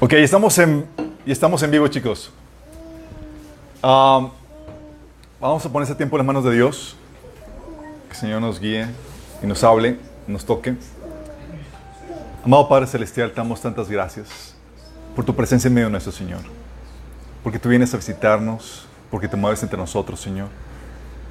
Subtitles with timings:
[0.00, 0.86] Ok, estamos en,
[1.26, 2.32] estamos en vivo, chicos.
[3.82, 6.96] Vamos a poner ese tiempo en las manos de Dios.
[8.08, 8.86] Que el Señor nos guíe
[9.42, 10.74] y nos hable, nos toque.
[12.44, 14.54] Amado Padre Celestial, te damos tantas gracias
[15.14, 16.40] por tu presencia en medio de nuestro Señor.
[17.42, 20.48] Porque tú vienes a visitarnos, porque te mueves entre nosotros, Señor.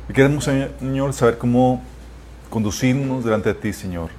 [0.08, 1.82] Y queremos, Señor, saber cómo
[2.50, 4.10] conducirnos delante de ti, Señor,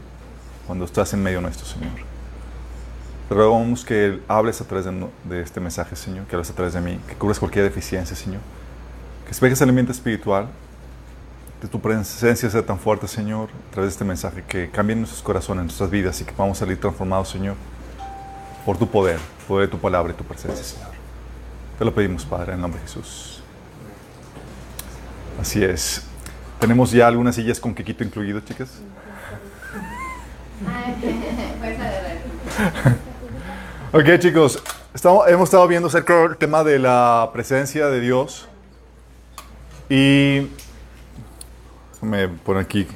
[0.66, 2.09] cuando estás en medio de nuestro Señor.
[3.30, 6.74] Te rogamos que hables a través de, de, este mensaje, Señor, que hables a través
[6.74, 8.40] de mí, que cubres cualquier deficiencia, Señor.
[9.22, 10.48] Que despejes el ambiente espiritual,
[11.62, 15.22] de tu presencia sea tan fuerte, Señor, a través de este mensaje, que cambie nuestros
[15.22, 17.54] corazones, nuestras vidas y que podamos salir transformados, Señor,
[18.66, 20.90] por tu poder, poder de tu palabra y tu presencia, Señor.
[21.78, 23.44] Te lo pedimos, Padre, en el nombre de Jesús.
[25.40, 26.02] Así es.
[26.58, 28.70] ¿Tenemos ya algunas sillas con quequito incluido, chicas?
[33.92, 34.62] ok, chicos.
[34.94, 38.48] Estamos, hemos estado viendo acerca del tema de la presencia de Dios.
[39.88, 40.48] Y
[42.00, 42.86] me ponen aquí.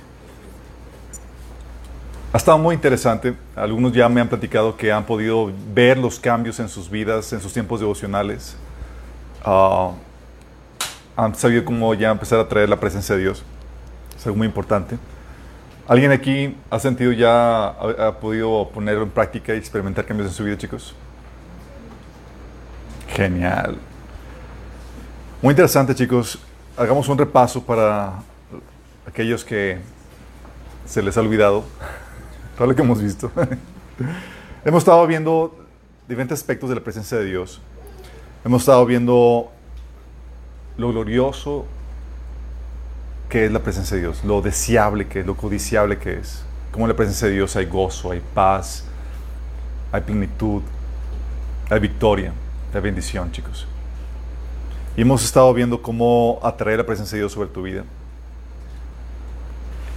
[2.33, 3.35] Ha estado muy interesante.
[3.57, 7.41] Algunos ya me han platicado que han podido ver los cambios en sus vidas, en
[7.41, 8.57] sus tiempos devocionales.
[9.45, 9.93] Uh,
[11.17, 13.45] han sabido cómo ya empezar a traer la presencia de Dios.
[14.17, 14.97] Es algo muy importante.
[15.87, 20.43] ¿Alguien aquí ha sentido ya, ha, podido ponerlo en práctica y experimentar cambios en su
[20.43, 20.95] vida, chicos?
[23.09, 23.77] Genial.
[25.43, 26.39] Muy interesante, chicos.
[26.75, 28.15] Hagamos un repaso para
[29.07, 29.79] aquellos que
[30.87, 31.65] se les ha olvidado
[32.57, 33.31] todo lo que hemos visto.
[34.65, 35.55] hemos estado viendo
[36.09, 37.61] diferentes aspectos de la presencia de Dios.
[38.43, 39.51] Hemos estado viendo
[40.79, 41.67] lo glorioso
[43.35, 46.45] que es la presencia de Dios, lo deseable que es, lo codiciable que es.
[46.71, 48.85] Como en la presencia de Dios hay gozo, hay paz,
[49.91, 50.63] hay plenitud,
[51.69, 52.33] hay victoria,
[52.73, 53.67] hay bendición, chicos.
[54.97, 57.83] Y hemos estado viendo cómo atraer la presencia de Dios sobre tu vida.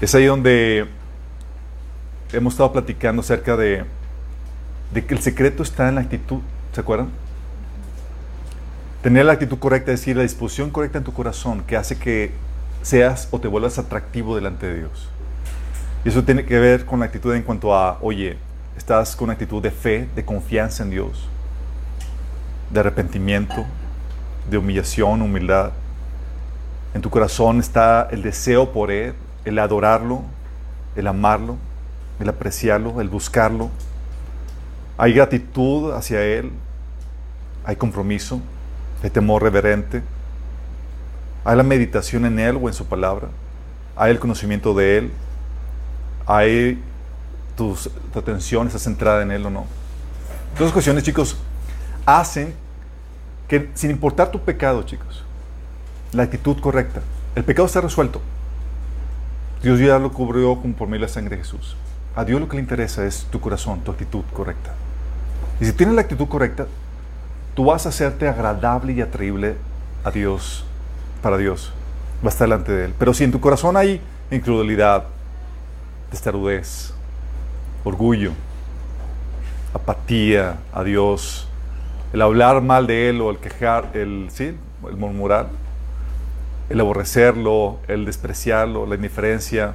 [0.01, 0.88] Es ahí donde
[2.34, 3.85] hemos estado platicando acerca de,
[4.91, 6.40] de que el secreto está en la actitud,
[6.73, 7.09] ¿se acuerdan?
[9.03, 12.47] Tener la actitud correcta, es decir, la disposición correcta en tu corazón, que hace que
[12.81, 15.09] seas o te vuelvas atractivo delante de Dios.
[16.05, 18.38] Y eso tiene que ver con la actitud en cuanto a, oye,
[18.77, 21.27] estás con una actitud de fe, de confianza en Dios,
[22.71, 23.66] de arrepentimiento,
[24.49, 25.71] de humillación, humildad.
[26.93, 29.13] En tu corazón está el deseo por Él,
[29.45, 30.21] el adorarlo,
[30.95, 31.57] el amarlo,
[32.19, 33.69] el apreciarlo, el buscarlo.
[34.97, 36.51] Hay gratitud hacia Él,
[37.66, 38.39] hay compromiso,
[39.03, 40.01] hay temor reverente,
[41.47, 43.30] hay la meditación en Él o en su palabra,
[43.96, 45.13] hay el conocimiento de Él,
[46.25, 46.84] hay
[47.56, 47.74] tu
[48.13, 49.66] atención está centrada en Él o no.
[50.59, 51.38] Las cuestiones, chicos,
[52.06, 52.53] hacen
[53.47, 55.24] que sin importar tu pecado, chicos,
[56.12, 57.00] la actitud correcta,
[57.34, 58.22] el pecado está resuelto.
[59.64, 61.78] Dios ya lo cubrió por medio la sangre de Jesús.
[62.14, 64.74] A Dios lo que le interesa es tu corazón, tu actitud correcta.
[65.62, 66.68] Y si tienes la actitud correcta,
[67.56, 69.56] tú vas a hacerte agradable y atraíble
[70.03, 70.66] a Dios,
[71.17, 71.73] para Dios.
[72.23, 72.94] Va a estar delante de Él.
[72.97, 74.01] Pero si en tu corazón hay
[74.31, 75.05] incredulidad,
[76.09, 76.94] testarudez,
[77.83, 78.31] orgullo,
[79.73, 81.47] apatía a Dios,
[82.13, 84.55] el hablar mal de Él o el quejar, el, ¿sí?
[84.88, 85.47] el murmurar,
[86.69, 89.73] el aborrecerlo, el despreciarlo, la indiferencia,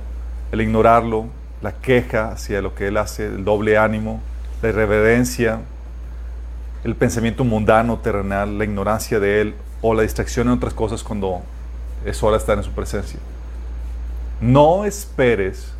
[0.50, 1.26] el ignorarlo,
[1.62, 4.20] la queja hacia lo que Él hace, el doble ánimo,
[4.62, 5.60] la irreverencia,
[6.84, 11.42] el pensamiento mundano, terrenal, la ignorancia de Él o la distracción en otras cosas cuando
[12.04, 13.18] es hora de estar en su presencia.
[14.40, 15.72] No esperes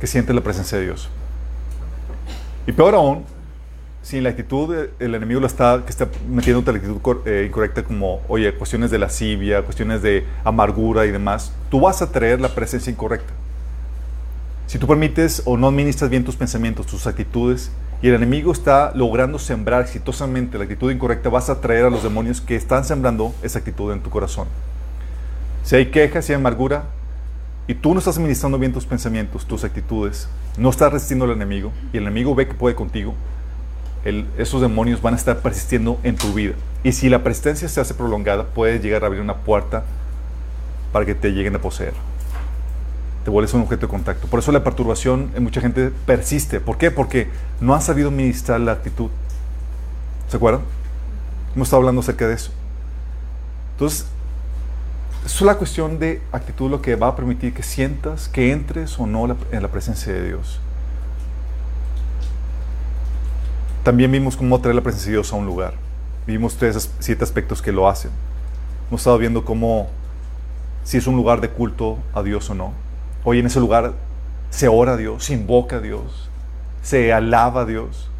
[0.00, 1.08] que sientes la presencia de Dios.
[2.66, 3.24] Y peor aún,
[4.02, 8.20] si la actitud, el enemigo lo está, que está metiendo la actitud eh, incorrecta como,
[8.28, 12.90] oye, cuestiones de lascivia, cuestiones de amargura y demás, tú vas a traer la presencia
[12.90, 13.32] incorrecta.
[14.66, 17.70] Si tú permites o no administras bien tus pensamientos, tus actitudes,
[18.02, 22.02] y el enemigo está logrando sembrar exitosamente la actitud incorrecta, vas a traer a los
[22.02, 24.48] demonios que están sembrando esa actitud en tu corazón.
[25.62, 26.82] Si hay quejas, si hay amargura,
[27.68, 30.28] y tú no estás administrando bien tus pensamientos, tus actitudes,
[30.58, 33.14] no estás resistiendo al enemigo, y el enemigo ve que puede contigo,
[34.36, 36.54] esos demonios van a estar persistiendo en tu vida.
[36.82, 39.84] Y si la persistencia se hace prolongada, puede llegar a abrir una puerta
[40.92, 41.94] para que te lleguen a poseer.
[43.24, 44.26] Te vuelves un objeto de contacto.
[44.26, 46.60] Por eso la perturbación en mucha gente persiste.
[46.60, 46.90] ¿Por qué?
[46.90, 47.28] Porque
[47.60, 49.10] no han sabido ministrar la actitud.
[50.28, 50.62] ¿Se acuerdan?
[51.54, 52.50] Hemos estado hablando acerca de eso.
[53.72, 54.06] Entonces,
[55.24, 59.06] es la cuestión de actitud lo que va a permitir que sientas que entres o
[59.06, 60.60] no en la presencia de Dios.
[63.84, 65.74] También vimos cómo traer la presencia de Dios a un lugar.
[66.26, 68.10] Vimos tres, siete aspectos que lo hacen.
[68.88, 69.88] Hemos estado viendo cómo,
[70.84, 72.72] si es un lugar de culto a Dios o no.
[73.24, 73.92] Hoy en ese lugar
[74.50, 76.28] se ora a Dios, se invoca a Dios,
[76.82, 78.10] se alaba a Dios.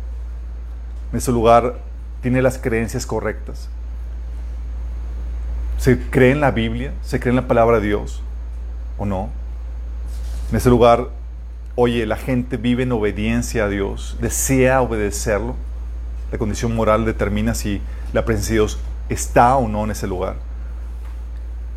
[1.10, 1.78] En ese lugar
[2.22, 3.68] tiene las creencias correctas.
[5.78, 6.92] ¿Se cree en la Biblia?
[7.02, 8.22] ¿Se cree en la palabra de Dios?
[8.96, 9.30] ¿O no?
[10.50, 11.08] En ese lugar,
[11.74, 15.56] oye, la gente vive en obediencia a Dios, desea obedecerlo.
[16.30, 17.82] La condición moral determina si
[18.12, 18.78] la presencia de Dios
[19.08, 20.36] está o no en ese lugar.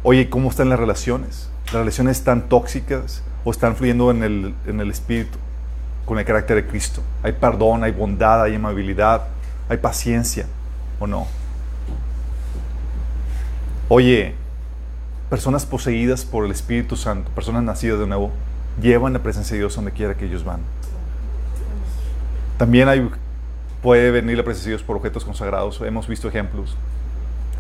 [0.04, 1.50] Oye, ¿cómo están las relaciones?
[1.66, 5.38] ¿Las relaciones están tóxicas o están fluyendo en el, en el Espíritu,
[6.06, 7.02] con el carácter de Cristo?
[7.24, 9.28] ¿Hay perdón, hay bondad, hay amabilidad,
[9.68, 10.46] hay paciencia
[11.00, 11.28] o no?
[13.90, 14.36] Oye,
[15.30, 18.32] personas poseídas por el Espíritu Santo, personas nacidas de nuevo,
[18.82, 20.60] llevan la presencia de Dios donde quiera que ellos van.
[22.58, 23.10] También hay,
[23.82, 25.82] puede venir la presencia de Dios por objetos consagrados.
[25.82, 26.76] Hemos visto ejemplos.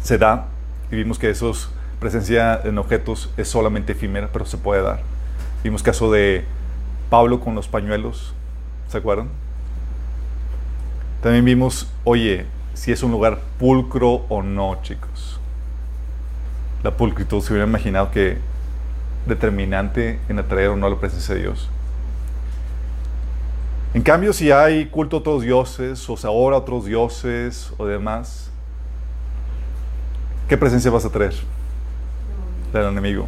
[0.02, 0.46] Se da
[0.92, 1.69] y vimos que esos
[2.00, 5.01] presencia en objetos es solamente efímera, pero se puede dar.
[5.63, 6.45] Vimos caso de
[7.09, 8.33] Pablo con los pañuelos,
[8.89, 9.30] ¿se acuerdan?
[11.21, 15.39] También vimos, oye, si es un lugar pulcro o no, chicos
[16.86, 18.38] la pulcritud, se hubiera imaginado que
[19.25, 21.68] determinante en atraer o no a la presencia de Dios.
[23.95, 28.51] En cambio, si hay culto a otros dioses, o se a otros dioses o demás,
[30.47, 31.33] ¿qué presencia vas a traer?
[32.80, 33.27] Del enemigo.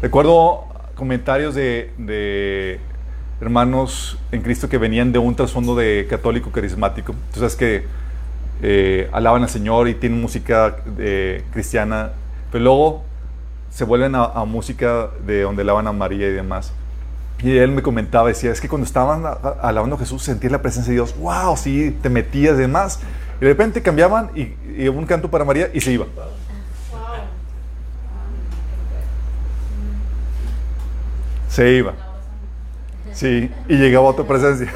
[0.00, 0.64] Recuerdo
[0.94, 2.78] comentarios de,
[3.40, 7.14] hermanos en Cristo que venían de un trasfondo de católico carismático.
[7.26, 7.84] Entonces, que
[8.62, 12.12] eh, alaban al Señor y tienen música eh, cristiana
[12.50, 13.04] pero luego
[13.70, 16.72] se vuelven a, música de donde alaban a María y demás.
[17.42, 19.24] Y él me comentaba, decía, es que cuando estaban
[19.62, 23.00] alabando a Jesús sentía la presencia de Dios, wow, sí, te metías y demás.
[23.40, 26.06] Y de repente cambiaban y, y un canto para María y se iba.
[31.50, 31.94] Se iba.
[33.12, 34.72] Sí, y llegaba otra presencia.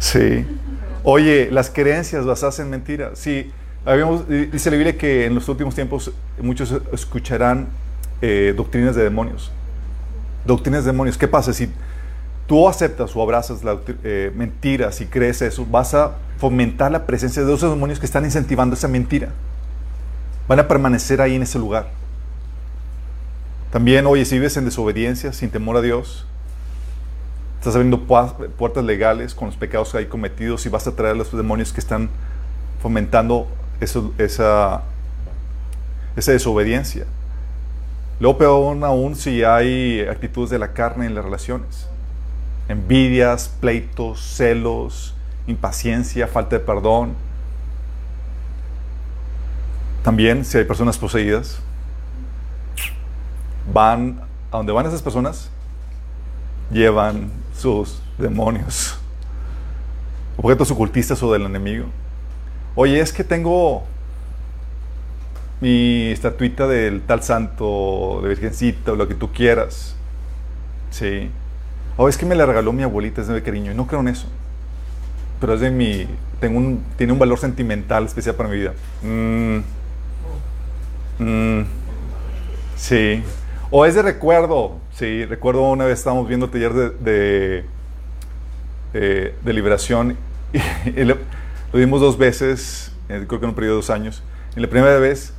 [0.00, 0.44] Sí.
[1.04, 3.18] Oye, las creencias las hacen mentiras.
[3.18, 3.52] Sí,
[3.86, 7.68] habíamos, dice la Biblia que en los últimos tiempos muchos escucharán
[8.20, 9.52] eh, doctrinas de demonios.
[10.44, 11.16] Doctrinas de demonios.
[11.16, 11.52] ¿Qué pasa?
[11.52, 11.70] Si
[12.48, 17.44] tú aceptas o abrazas la, eh, mentiras y crees eso, vas a fomentar la presencia
[17.44, 19.28] de esos demonios que están incentivando esa mentira.
[20.48, 21.90] Van a permanecer ahí en ese lugar.
[23.70, 26.26] También, oye, si vives en desobediencia, sin temor a Dios,
[27.58, 31.18] Estás abriendo puertas legales con los pecados que hay cometidos y vas a traer a
[31.18, 32.08] los demonios que están
[32.80, 33.48] fomentando
[33.80, 34.82] esa, esa
[36.32, 37.04] desobediencia.
[38.20, 41.88] Luego peor aún si hay actitudes de la carne en las relaciones.
[42.68, 45.14] Envidias, pleitos, celos,
[45.48, 47.14] impaciencia, falta de perdón.
[50.02, 51.60] También si hay personas poseídas,
[53.72, 55.50] van a donde van esas personas,
[56.70, 58.98] llevan sus demonios,
[60.36, 61.86] objetos ocultistas o del enemigo.
[62.74, 63.84] Oye, es que tengo
[65.60, 69.96] mi estatuita del tal santo, de virgencita, o lo que tú quieras.
[70.90, 71.30] Sí.
[71.96, 73.72] O es que me la regaló mi abuelita, es de cariño.
[73.72, 74.26] Y no creo en eso.
[75.40, 76.06] Pero es de mi.
[76.40, 78.74] Tengo un, tiene un valor sentimental especial para mi vida.
[79.02, 79.58] Mm.
[81.18, 81.62] Mm.
[82.76, 83.22] Sí.
[83.70, 84.78] O es de recuerdo.
[84.92, 87.64] Sí, recuerdo una vez estábamos viendo el taller de,
[88.92, 90.16] de, de, liberación
[90.96, 91.18] y, lo,
[91.72, 94.22] dimos dos veces, eh, creo que en un periodo de dos años.
[94.56, 95.34] En la primera vez,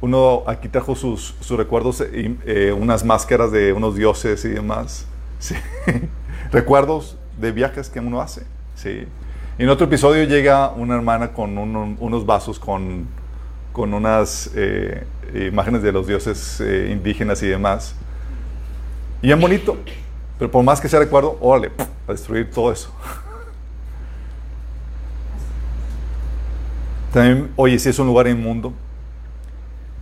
[0.00, 5.06] uno aquí trajo sus, sus recuerdos, eh, eh, unas máscaras de unos dioses y demás.
[5.42, 5.56] Sí.
[6.52, 8.44] Recuerdos de viajes que uno hace.
[8.76, 9.08] Sí.
[9.58, 13.08] Y en otro episodio llega una hermana con unos vasos con,
[13.72, 14.50] con unas
[15.34, 17.94] imágenes de los dioses indígenas y demás.
[19.22, 19.78] Y es bonito.
[20.38, 21.70] Pero por más que sea recuerdo, órale,
[22.08, 22.92] a destruir todo eso.
[27.12, 28.72] También, oye, si es un lugar inmundo.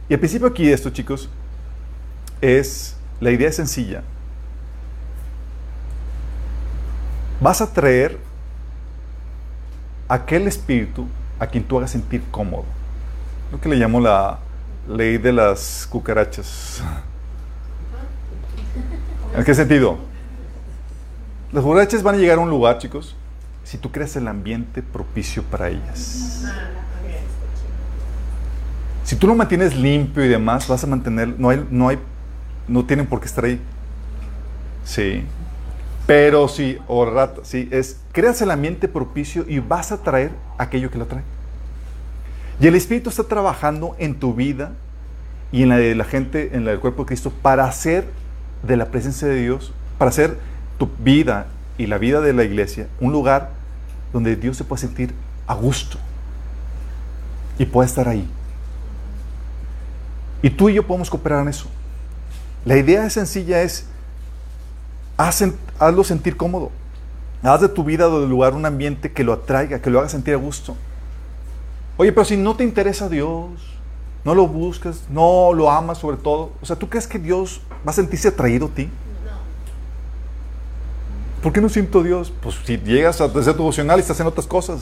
[0.09, 1.29] Y el principio aquí esto, chicos,
[2.41, 4.03] es, la idea es sencilla.
[7.41, 8.19] Vas a traer
[10.09, 11.07] aquel espíritu
[11.39, 12.65] a quien tú hagas sentir cómodo.
[13.51, 14.39] Lo que le llamo la
[14.89, 16.83] ley de las cucarachas.
[19.37, 19.99] ¿En qué sentido?
[21.53, 23.17] Las borrachas van a llegar a un lugar, chicos,
[23.65, 26.45] si tú creas el ambiente propicio para ellas.
[29.05, 31.99] Si tú lo mantienes limpio y demás, vas a mantener, no hay, no hay,
[32.69, 33.61] no tienen por qué estar ahí.
[34.85, 35.25] Sí.
[36.07, 40.91] Pero sí, o rata, sí, es, creas el ambiente propicio y vas a traer aquello
[40.91, 41.23] que lo trae.
[42.61, 44.73] Y el Espíritu está trabajando en tu vida
[45.51, 48.07] y en la de la gente, en la del cuerpo de Cristo, para hacer
[48.63, 50.37] de la presencia de Dios, para hacer
[50.79, 51.47] tu vida
[51.79, 53.51] y la vida de la iglesia un lugar
[54.13, 55.15] donde Dios se pueda sentir
[55.47, 55.99] a gusto
[57.59, 58.29] y pueda estar ahí.
[60.43, 61.67] Y tú y yo podemos cooperar en eso.
[62.65, 63.87] La idea sencilla es,
[65.17, 66.71] hazlo sentir cómodo.
[67.43, 70.09] Haz de tu vida o del lugar un ambiente que lo atraiga, que lo haga
[70.11, 70.77] sentir a gusto.
[72.01, 73.51] Oye, pero si no te interesa Dios,
[74.25, 77.91] no lo buscas, no lo amas sobre todo, o sea, ¿tú crees que Dios va
[77.91, 78.89] a sentirse atraído a ti?
[81.43, 82.33] ¿Por qué no siento Dios?
[82.41, 84.81] Pues si llegas a ser devocional y estás en otras cosas.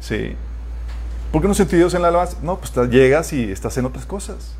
[0.00, 0.36] Sí.
[1.32, 2.36] ¿Por qué no siento Dios en la alabanza?
[2.42, 4.52] No, pues llegas y estás en otras cosas.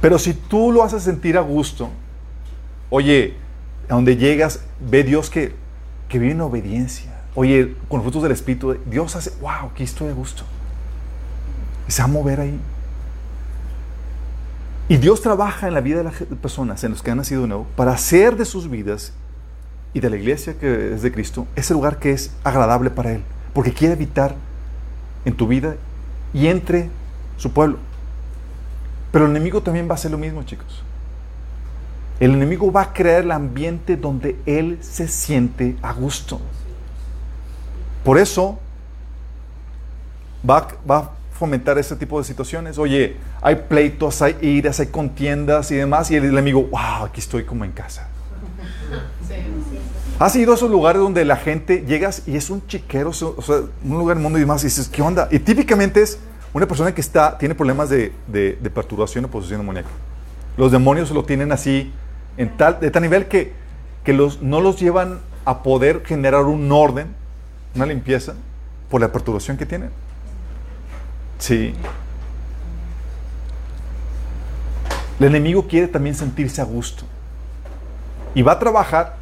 [0.00, 1.90] Pero si tú lo haces sentir a gusto,
[2.88, 3.34] oye,
[3.90, 5.54] a donde llegas, ve Dios que,
[6.08, 7.17] que vive en obediencia.
[7.40, 10.42] Oye, con los frutos del Espíritu, Dios hace, wow, aquí estoy a gusto.
[11.86, 12.58] Y se va a mover ahí.
[14.88, 17.46] Y Dios trabaja en la vida de las personas, en los que han nacido de
[17.46, 19.12] nuevo, para hacer de sus vidas
[19.94, 23.22] y de la iglesia que es de Cristo ese lugar que es agradable para Él,
[23.54, 24.34] porque quiere habitar
[25.24, 25.76] en tu vida
[26.34, 26.90] y entre
[27.36, 27.78] su pueblo.
[29.12, 30.82] Pero el enemigo también va a hacer lo mismo, chicos.
[32.18, 36.40] El enemigo va a crear el ambiente donde Él se siente a gusto.
[38.04, 38.58] Por eso
[40.48, 42.78] va, va fomentar ese tipo de situaciones.
[42.78, 47.44] Oye, hay pleitos, hay iras, hay contiendas y demás, y el enemigo, wow, aquí estoy
[47.44, 48.08] como en casa.
[50.18, 53.56] ¿Has ido a esos lugares donde la gente llegas y es un chiquero, o sea,
[53.84, 55.28] un lugar del mundo y demás, y dices, ¿qué onda?
[55.30, 56.18] Y típicamente es
[56.52, 59.90] una persona que está, tiene problemas de, de, de perturbación o posesión demoníaca.
[60.56, 61.92] Los demonios lo tienen así,
[62.36, 63.52] en tal, de tal nivel que,
[64.02, 67.14] que los, no los llevan a poder generar un orden,
[67.74, 68.34] una limpieza,
[68.90, 69.90] por la perturbación que tienen.
[71.38, 71.74] Sí.
[75.18, 77.04] El enemigo quiere también sentirse a gusto.
[78.34, 79.16] Y va a trabajar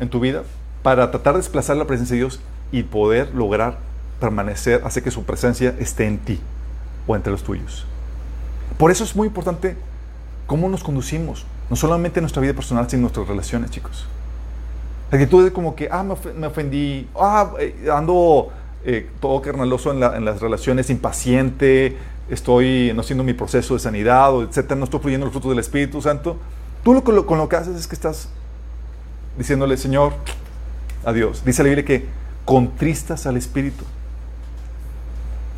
[0.00, 0.44] en tu vida
[0.82, 2.40] para tratar de desplazar la presencia de Dios
[2.70, 3.78] y poder lograr
[4.20, 6.40] permanecer, hacer que su presencia esté en ti
[7.06, 7.86] o entre los tuyos.
[8.78, 9.76] Por eso es muy importante
[10.46, 14.06] cómo nos conducimos, no solamente en nuestra vida personal, sino en nuestras relaciones, chicos.
[15.10, 18.50] La actitud de como que, ah, me ofendí, ah, eh, ando
[18.84, 21.96] eh, todo carnaloso en, las relaciones, impaciente,
[22.28, 26.02] estoy no haciendo mi proceso de sanidad, etcétera, no estoy fluyendo los frutos del Espíritu
[26.02, 26.36] Santo.
[26.82, 28.28] Tú lo, lo, con lo que haces es que estás
[29.38, 30.12] diciéndole, Señor,
[31.04, 31.44] adiós.
[31.44, 32.06] Dice la Biblia que
[32.44, 33.84] contristas al Espíritu.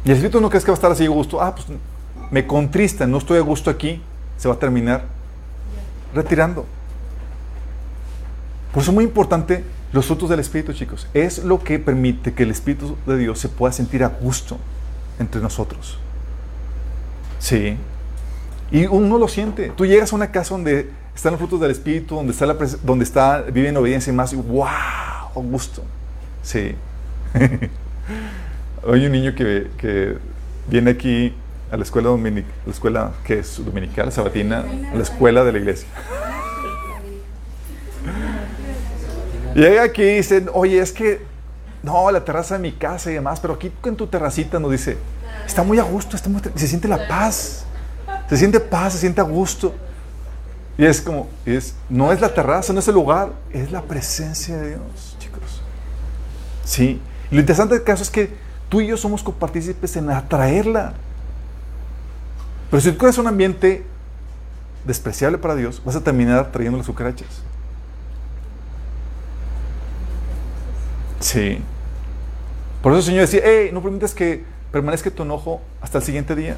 [0.04, 1.40] Y el Espíritu no crees que va a estar así a gusto.
[1.40, 1.66] Ah, pues
[2.30, 4.02] me contrista, no estoy a gusto aquí.
[4.36, 5.04] Se va a terminar
[6.14, 6.66] retirando.
[8.78, 12.44] Por eso es muy importante los frutos del Espíritu, chicos, es lo que permite que
[12.44, 14.56] el Espíritu de Dios se pueda sentir a gusto
[15.18, 15.98] entre nosotros.
[17.40, 17.76] Sí.
[18.70, 19.72] Y uno lo siente.
[19.76, 22.54] Tú llegas a una casa donde están los frutos del Espíritu, donde está, la
[22.84, 25.82] donde está vive en obediencia y más, y wow, a gusto.
[26.44, 26.76] Sí.
[28.88, 30.18] Hay un niño que,
[30.70, 31.34] viene aquí
[31.72, 34.60] a la escuela, dominic, la escuela que es dominical, sabatina,
[34.92, 35.88] a la escuela de la iglesia.
[39.58, 41.20] Llega aquí y dicen, oye, es que,
[41.82, 44.96] no, la terraza de mi casa y demás, pero aquí en tu terracita nos dice,
[45.44, 47.64] está muy a gusto, está se siente la paz,
[48.28, 49.74] se siente paz, se siente a gusto.
[50.76, 54.56] Y es como, es, no es la terraza, no es el lugar, es la presencia
[54.58, 55.60] de Dios, chicos.
[56.64, 57.02] Sí.
[57.28, 58.30] Y lo interesante del caso es que
[58.68, 60.94] tú y yo somos copartícipes en atraerla.
[62.70, 63.84] Pero si tú creas un ambiente
[64.84, 67.47] despreciable para Dios, vas a terminar trayendo las.
[71.20, 71.60] Sí.
[72.82, 76.34] Por eso el Señor decía, hey, no permitas que permanezca tu enojo hasta el siguiente
[76.34, 76.56] día.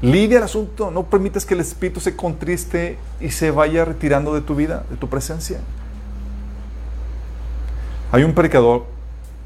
[0.00, 4.40] Lidia el asunto, no permitas que el Espíritu se contriste y se vaya retirando de
[4.40, 5.58] tu vida, de tu presencia.
[8.12, 8.84] Hay un predicador,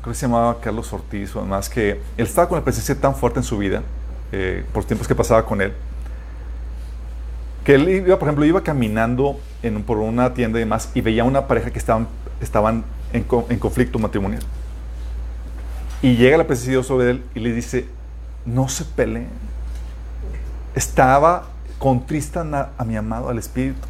[0.03, 3.15] creo que se llamaba Carlos Ortiz o además, que él estaba con la presencia tan
[3.15, 3.83] fuerte en su vida,
[4.33, 5.73] eh, por tiempos que pasaba con él,
[7.65, 9.39] que él iba, por ejemplo, iba caminando
[9.87, 12.09] por una tienda y demás y veía una pareja que estaban,
[12.41, 13.25] estaban en,
[13.59, 14.43] conflicto matrimonial.
[16.03, 17.87] Y llega la presencia de Dios sobre él y le dice,
[18.45, 19.29] no se peleen.
[20.75, 21.47] Estaba
[21.79, 23.87] contrista a, a mi amado, al Espíritu.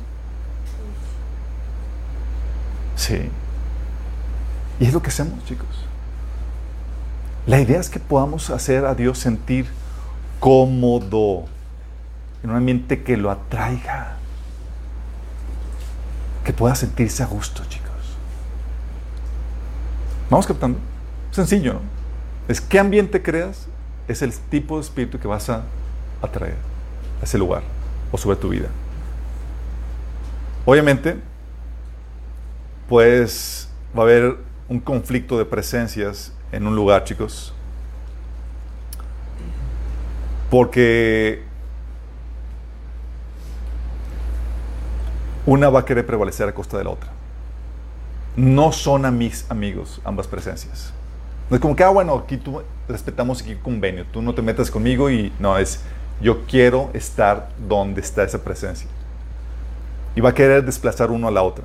[2.96, 3.28] Sí.
[4.80, 5.66] Y es lo que hacemos, chicos.
[7.46, 9.66] La idea es que podamos hacer a Dios sentir
[10.40, 11.46] cómodo
[12.42, 14.18] en un ambiente que lo atraiga
[16.48, 17.87] que pueda sentirse a gusto, chicos.
[20.30, 20.78] ¿Vamos captando?
[21.30, 21.80] Sencillo, ¿no?
[22.48, 23.66] Es qué ambiente creas,
[24.08, 25.64] es el tipo de espíritu que vas a
[26.22, 26.56] atraer
[27.20, 27.62] a ese lugar
[28.12, 28.68] o sobre tu vida.
[30.64, 31.16] Obviamente,
[32.88, 34.36] pues va a haber
[34.68, 37.54] un conflicto de presencias en un lugar, chicos.
[40.50, 41.42] Porque
[45.46, 47.17] una va a querer prevalecer a costa de la otra.
[48.38, 50.92] No son a mis amigos ambas presencias.
[51.50, 54.70] No es como que, ah, bueno, aquí tú respetamos aquí convenio, tú no te metas
[54.70, 55.82] conmigo y no, es
[56.20, 58.88] yo quiero estar donde está esa presencia.
[60.14, 61.64] Y va a querer desplazar uno a la otra.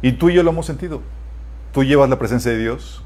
[0.00, 1.02] Y tú y yo lo hemos sentido.
[1.74, 3.02] Tú llevas la presencia de Dios,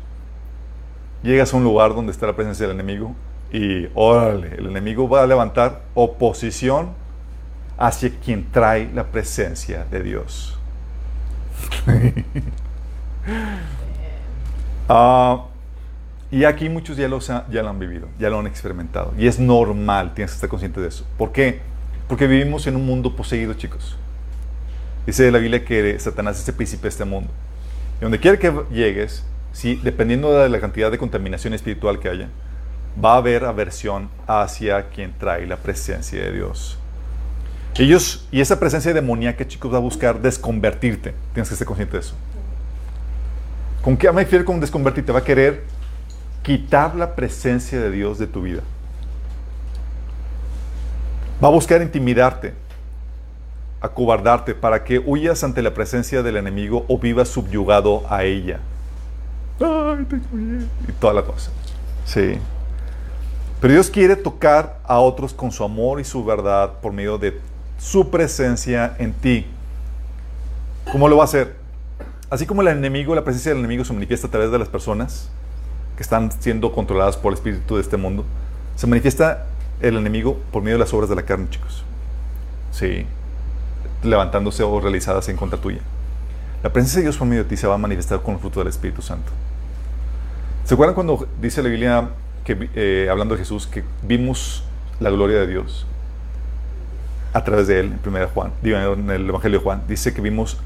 [1.24, 3.16] llegas a un lugar donde está la presencia del enemigo
[3.52, 6.90] y órale, el enemigo va a levantar oposición
[7.76, 10.59] hacia quien trae la presencia de Dios.
[14.92, 15.44] Ah,
[16.32, 19.14] y aquí muchos ya lo, ya lo han vivido, ya lo han experimentado.
[19.16, 21.06] Y es normal, tienes que estar consciente de eso.
[21.16, 21.60] ¿Por qué?
[22.08, 23.96] Porque vivimos en un mundo poseído, chicos.
[25.06, 27.30] Dice la Biblia que Satanás es el príncipe de este mundo.
[28.00, 32.28] Y donde quiera que llegues, si, dependiendo de la cantidad de contaminación espiritual que haya,
[33.02, 36.79] va a haber aversión hacia quien trae la presencia de Dios.
[37.76, 41.14] Ellos, y esa presencia demoníaca, chicos, va a buscar desconvertirte.
[41.32, 42.14] Tienes que estar consciente de eso.
[43.82, 45.12] ¿Con qué me refiero con desconvertirte?
[45.12, 45.64] Va a querer
[46.42, 48.62] quitar la presencia de Dios de tu vida.
[51.42, 52.52] Va a buscar intimidarte,
[53.80, 58.60] acobardarte para que huyas ante la presencia del enemigo o vivas subyugado a ella.
[59.60, 60.06] Ay,
[60.88, 61.50] y toda la cosa.
[62.04, 62.38] Sí.
[63.60, 67.38] Pero Dios quiere tocar a otros con su amor y su verdad por medio de
[67.80, 69.46] su presencia en ti.
[70.92, 71.56] ¿Cómo lo va a hacer?
[72.28, 75.30] Así como el enemigo, la presencia del enemigo se manifiesta a través de las personas
[75.96, 78.24] que están siendo controladas por el espíritu de este mundo,
[78.76, 79.46] se manifiesta
[79.80, 81.84] el enemigo por medio de las obras de la carne, chicos.
[82.70, 83.06] Sí,
[84.02, 85.80] levantándose o realizadas en contra tuya.
[86.62, 88.60] La presencia de Dios por medio de ti se va a manifestar con el fruto
[88.60, 89.32] del Espíritu Santo.
[90.64, 92.10] ¿Se acuerdan cuando dice la Biblia,
[92.44, 94.64] que, eh, hablando de Jesús, que vimos
[95.00, 95.86] la gloria de Dios
[97.32, 99.82] a través de él, en, Juan, en el Evangelio de Juan?
[99.88, 100.58] Dice que vimos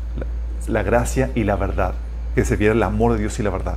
[0.66, 1.94] la gracia y la verdad,
[2.34, 3.76] que se viera el amor de Dios y la verdad.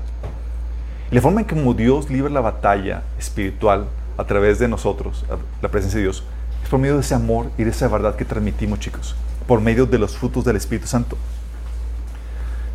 [1.11, 3.85] Y la forma en que como Dios libra la batalla espiritual
[4.17, 5.25] a través de nosotros,
[5.61, 6.23] la presencia de Dios,
[6.63, 9.15] es por medio de ese amor y de esa verdad que transmitimos, chicos,
[9.47, 11.17] por medio de los frutos del Espíritu Santo.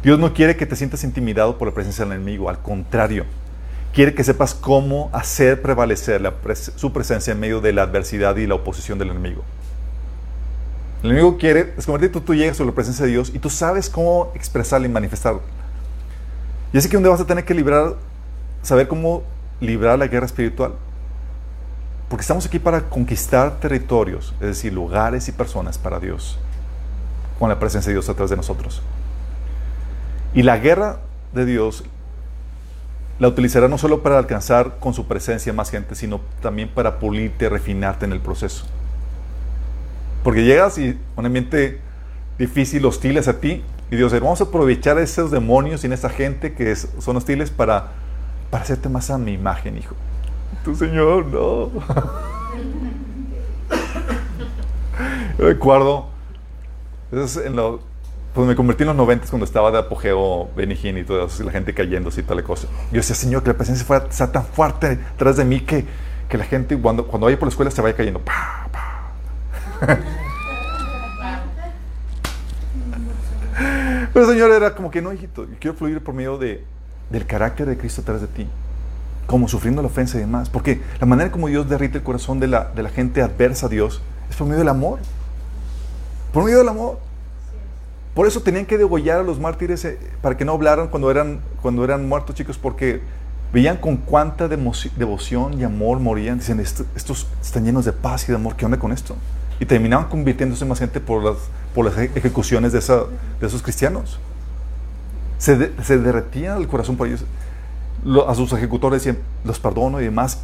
[0.03, 3.25] Dios no quiere que te sientas intimidado por la presencia del enemigo, al contrario,
[3.92, 6.22] quiere que sepas cómo hacer prevalecer
[6.77, 9.44] su presencia en medio de la adversidad y la oposición del enemigo.
[11.02, 13.90] El enemigo quiere desconvertirte, tú, tú llegas a la presencia de Dios y tú sabes
[13.90, 15.40] cómo expresarla y manifestarla.
[16.72, 17.96] Y así que día vas a tener que librar,
[18.62, 19.24] saber cómo
[19.60, 20.74] librar la guerra espiritual.
[22.08, 26.38] Porque estamos aquí para conquistar territorios, es decir, lugares y personas para Dios,
[27.38, 28.82] con la presencia de Dios a través de nosotros.
[30.34, 31.00] Y la guerra
[31.32, 31.84] de Dios
[33.18, 37.48] la utilizará no solo para alcanzar con su presencia más gente, sino también para pulirte,
[37.48, 38.66] refinarte en el proceso.
[40.22, 41.80] Porque llegas y un ambiente
[42.38, 46.08] difícil, hostiles a ti, y Dios dice, vamos a aprovechar esos demonios y en esa
[46.08, 47.88] gente que son hostiles para,
[48.50, 49.94] para hacerte más a mi imagen, hijo.
[50.64, 51.70] Tu Señor, no.
[55.38, 56.08] recuerdo,
[57.12, 57.80] en lo,
[58.35, 61.46] pues me convertí en los 90 cuando estaba de apogeo Benigín y todo eso, y
[61.46, 62.68] la gente cayendo y tal cosa.
[62.90, 65.85] Yo decía, Señor, que la presencia fuera, sea tan fuerte detrás de mí que,
[66.28, 68.20] que la gente cuando, cuando vaya por la escuela se vaya cayendo.
[68.20, 68.70] Pa,
[74.12, 76.64] Pero Señor era como que no, hijito, yo quiero fluir por medio de,
[77.10, 78.46] del carácter de Cristo atrás de ti,
[79.26, 80.50] como sufriendo la ofensa y demás.
[80.50, 83.68] Porque la manera como Dios derrite el corazón de la, de la gente adversa a
[83.68, 84.98] Dios es por medio del amor.
[86.32, 86.98] Por medio del amor.
[88.14, 91.40] Por eso tenían que degollar a los mártires eh, para que no hablaran cuando eran,
[91.62, 93.00] cuando eran muertos, chicos, porque
[93.52, 96.38] veían con cuánta devoción y amor morían.
[96.38, 99.16] Dicen, estos están llenos de paz y de amor, ¿qué onda con esto?
[99.62, 101.37] Y terminaban convirtiéndose más gente por las,
[101.72, 103.05] por las ejecuciones de, esa,
[103.40, 104.18] de esos cristianos.
[105.38, 107.25] Se, se derretía el corazón por ellos.
[108.27, 110.40] a sus ejecutores decían, los perdono y demás,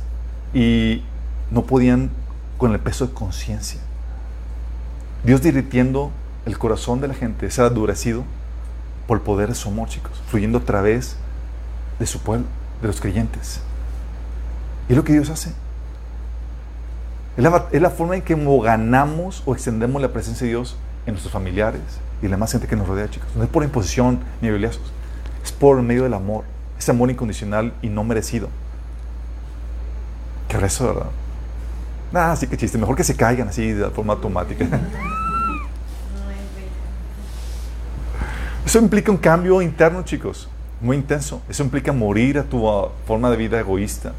[0.55, 1.03] y
[1.51, 2.11] no podían
[2.59, 3.81] con el peso de conciencia.
[5.25, 6.13] Dios derritiendo
[6.47, 8.23] el corazón de la gente, se ha endurecido
[9.09, 11.17] por el poder de su amor, chicos, fluyendo a través
[11.99, 12.47] de su pueblo,
[12.81, 13.63] de los creyentes.
[14.89, 15.55] Y es lo que Dios hace.
[17.39, 21.13] Es la, es la forma en que ganamos o extendemos la presencia de Dios en
[21.13, 21.81] nuestros familiares
[22.21, 23.29] y la más gente que nos rodea, chicos.
[23.37, 24.83] No es por imposición ni bibliazos.
[25.45, 26.43] Es por medio del amor.
[26.77, 28.49] Es amor incondicional y no merecido.
[30.49, 31.11] Qué rezo, ¿verdad?
[32.11, 32.77] Nada, sí que chiste.
[32.77, 34.67] Mejor que se caigan así de forma automática.
[38.67, 40.49] Eso implica un cambio interno, chicos,
[40.81, 41.41] muy intenso.
[41.49, 42.69] Eso implica morir a tu
[43.07, 44.13] forma de vida egoísta.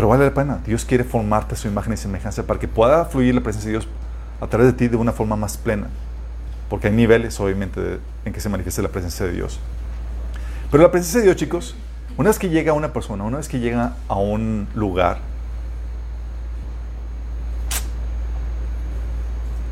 [0.00, 0.60] Pero vale la pena.
[0.64, 3.72] Dios quiere formarte a su imagen y semejanza para que pueda fluir la presencia de
[3.80, 3.88] Dios
[4.40, 5.88] a través de ti de una forma más plena.
[6.70, 9.60] Porque hay niveles, obviamente, en que se manifiesta la presencia de Dios.
[10.70, 11.76] Pero la presencia de Dios, chicos,
[12.16, 15.18] una vez que llega a una persona, una vez que llega a un lugar,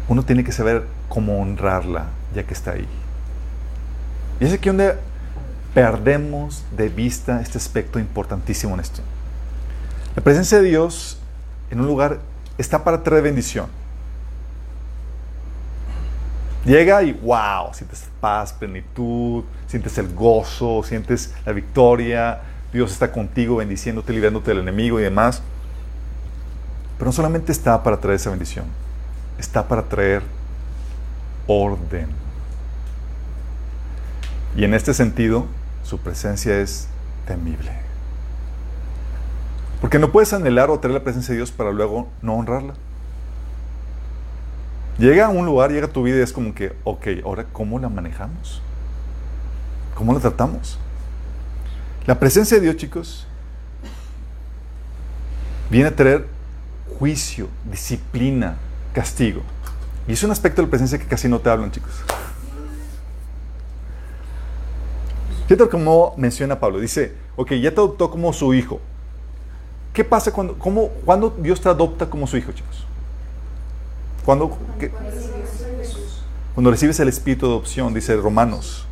[0.08, 2.86] uno tiene que saber cómo honrarla ya que está ahí.
[4.40, 4.94] Y es aquí donde
[5.72, 9.00] perdemos de vista este aspecto importantísimo en esto.
[10.18, 11.16] La presencia de Dios
[11.70, 12.18] en un lugar
[12.58, 13.68] está para traer bendición.
[16.64, 22.40] Llega y wow, sientes paz, plenitud, sientes el gozo, sientes la victoria,
[22.72, 25.40] Dios está contigo bendiciéndote, librándote del enemigo y demás.
[26.98, 28.64] Pero no solamente está para traer esa bendición,
[29.38, 30.24] está para traer
[31.46, 32.08] orden.
[34.56, 35.46] Y en este sentido,
[35.84, 36.88] su presencia es
[37.24, 37.87] temible.
[39.80, 42.74] Porque no puedes anhelar o traer la presencia de Dios para luego no honrarla.
[44.98, 47.78] Llega a un lugar, llega a tu vida y es como que, ok, ahora ¿cómo
[47.78, 48.60] la manejamos?
[49.94, 50.78] ¿Cómo la tratamos?
[52.06, 53.26] La presencia de Dios, chicos,
[55.70, 56.26] viene a traer
[56.98, 58.56] juicio, disciplina,
[58.92, 59.42] castigo.
[60.08, 61.92] Y es un aspecto de la presencia que casi no te hablan, chicos.
[65.46, 66.80] Fíjate cómo menciona Pablo.
[66.80, 68.80] Dice, ok, ya te adoptó como su hijo.
[69.98, 72.86] ¿Qué pasa cuando, cómo, cuando Dios te adopta como su hijo, chicos?
[74.24, 74.56] Cuando,
[76.54, 78.86] cuando recibes el espíritu de adopción, dice Romanos,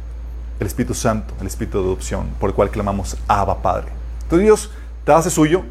[0.59, 3.87] el Espíritu Santo, el Espíritu de adopción, por el cual clamamos Abba Padre.
[4.23, 4.71] Entonces Dios
[5.05, 5.63] te hace suyo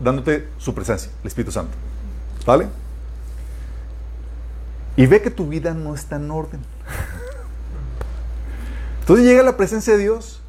[0.00, 1.72] dándote su presencia, el Espíritu Santo.
[2.44, 2.66] ¿Vale?
[4.96, 6.60] Y ve que tu vida no está en orden.
[9.02, 10.40] Entonces llega la presencia de Dios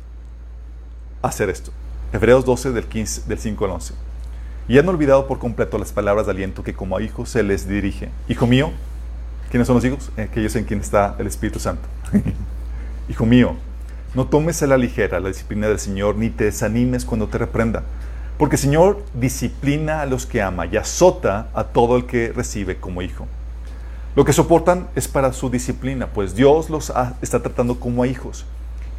[1.21, 1.71] a hacer esto.
[2.11, 3.93] Hebreos 12 del, 15, del 5 al 11.
[4.71, 7.67] Y han olvidado por completo las palabras de aliento que como a hijos se les
[7.67, 8.07] dirige.
[8.29, 8.71] Hijo mío,
[9.49, 10.09] ¿quiénes son los hijos?
[10.15, 11.85] Aquellos en quien está el Espíritu Santo.
[13.09, 13.57] Hijo mío,
[14.15, 17.83] no tomes a la ligera la disciplina del Señor, ni te desanimes cuando te reprenda.
[18.37, 22.77] Porque el Señor disciplina a los que ama y azota a todo el que recibe
[22.77, 23.27] como hijo.
[24.15, 28.45] Lo que soportan es para su disciplina, pues Dios los está tratando como a hijos.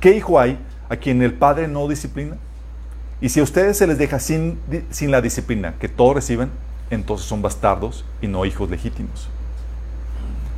[0.00, 0.58] ¿Qué hijo hay
[0.90, 2.36] a quien el Padre no disciplina?
[3.22, 4.58] Y si a ustedes se les deja sin,
[5.02, 6.50] la disciplina que todos reciben,
[6.90, 9.28] entonces son bastardos y no hijos legítimos.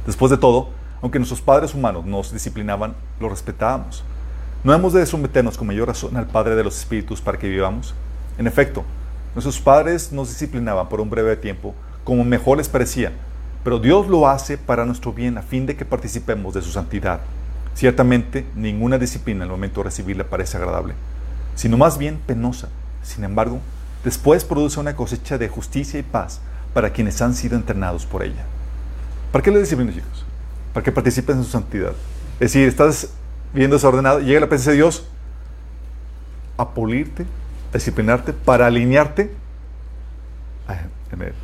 [0.06, 0.70] Después de todo,
[1.02, 4.02] aunque nuestros padres humanos nos disciplinaban, los respetábamos.
[4.64, 7.94] ¿No hemos de someternos con mayor razón al Padre de los Espíritus para que vivamos?
[8.38, 8.82] En efecto,
[9.34, 13.12] nuestros padres nos disciplinaban por un breve tiempo, como mejor les parecía,
[13.62, 17.20] pero Dios lo hace para nuestro bien a fin de que participemos de su santidad.
[17.74, 20.94] Ciertamente, ninguna disciplina el momento de recibirla parece agradable,
[21.54, 22.68] sino más bien penosa.
[23.02, 23.60] Sin embargo,
[24.04, 26.40] después produce una cosecha de justicia y paz
[26.72, 28.44] para quienes han sido entrenados por ella.
[29.32, 30.24] ¿Para qué le disciplina, chicos?
[30.72, 31.92] Para que participen en su santidad.
[32.34, 33.10] Es decir, estás
[33.52, 35.06] viendo desordenado, llega la presencia de Dios
[36.56, 37.24] a pulirte,
[37.72, 39.32] a disciplinarte, para alinearte
[41.12, 41.34] en Él.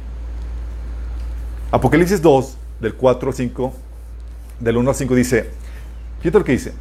[1.71, 3.75] Apocalipsis 2, del 4 al 5,
[4.59, 5.51] del 1 al 5 dice,
[6.21, 6.73] fíjate lo que dice,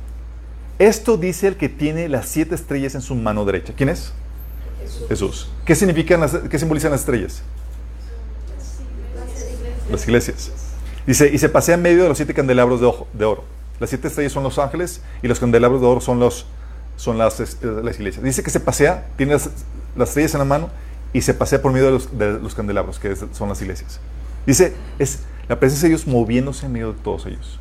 [0.80, 3.74] esto dice el que tiene las siete estrellas en su mano derecha.
[3.76, 4.14] ¿Quién es?
[4.82, 5.08] Jesús.
[5.10, 5.50] Jesús.
[5.66, 7.42] ¿Qué, significan ¿Qué simbolizan las estrellas?
[9.92, 10.52] Las iglesias.
[11.06, 13.44] Dice, y se pasea en medio de los siete candelabros de, de oro.
[13.80, 16.46] Las siete estrellas son los ángeles y los candelabros de oro son, los,
[16.96, 18.24] son las, las iglesias.
[18.24, 19.50] Dice que se pasea, tiene las,
[19.98, 20.70] las, estrellas en la mano
[21.12, 24.00] y se pasea por medio de los, de los candelabros, que son las iglesias.
[24.46, 27.60] Dice, es la presencia de Dios moviéndose en medio de todos ellos.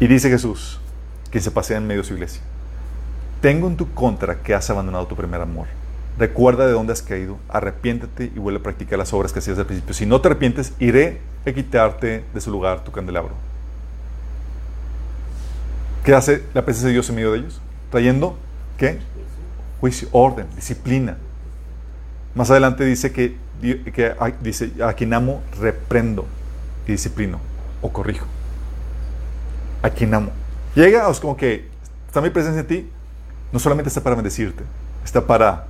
[0.00, 0.80] Y dice Jesús,
[1.32, 2.42] que se pasea en medio de su iglesia.
[3.40, 5.66] Tengo en tu contra que has abandonado tu primer amor.
[6.18, 9.66] Recuerda de dónde has caído, arrepiéntete y vuelve a practicar las obras que hacías al
[9.66, 9.94] principio.
[9.94, 13.34] Si no te arrepientes, iré a quitarte de su lugar tu candelabro.
[16.04, 17.60] ¿Qué hace la presencia de Dios en medio de ellos?
[17.90, 18.36] Trayendo,
[18.76, 18.98] ¿qué?
[19.80, 21.16] Juicio, orden, disciplina.
[22.34, 26.26] Más adelante dice que que dice, a quien amo, reprendo
[26.86, 27.38] y disciplino
[27.80, 28.26] o corrijo.
[29.82, 30.32] A quien amo.
[30.74, 31.68] Llega, es como que
[32.06, 32.90] está mi presencia en ti,
[33.52, 34.64] no solamente está para bendecirte,
[35.04, 35.66] está para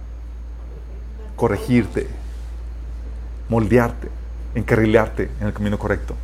[1.35, 2.09] corregirte,
[3.49, 4.09] moldearte,
[4.55, 6.15] encarrilarte en el camino correcto.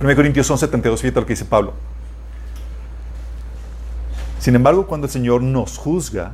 [0.00, 1.74] 1 Corintios 11, 72, fíjate lo que dice Pablo.
[4.40, 6.32] Sin embargo, cuando el Señor nos juzga,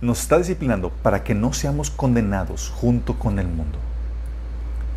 [0.00, 3.78] nos está disciplinando para que no seamos condenados junto con el mundo.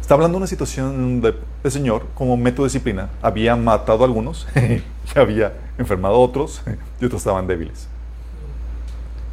[0.01, 4.07] Está hablando de una situación donde el Señor, como método de disciplina, había matado a
[4.07, 4.47] algunos
[5.15, 6.61] y había enfermado a otros
[6.99, 7.87] y otros estaban débiles.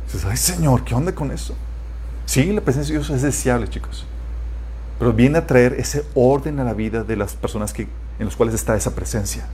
[0.06, 1.54] Dices, ay Señor, ¿qué onda con eso?
[2.26, 4.04] Sí, la presencia de Dios es deseable, chicos.
[4.98, 8.36] Pero viene a traer ese orden a la vida de las personas que, en las
[8.36, 9.46] cuales está esa presencia.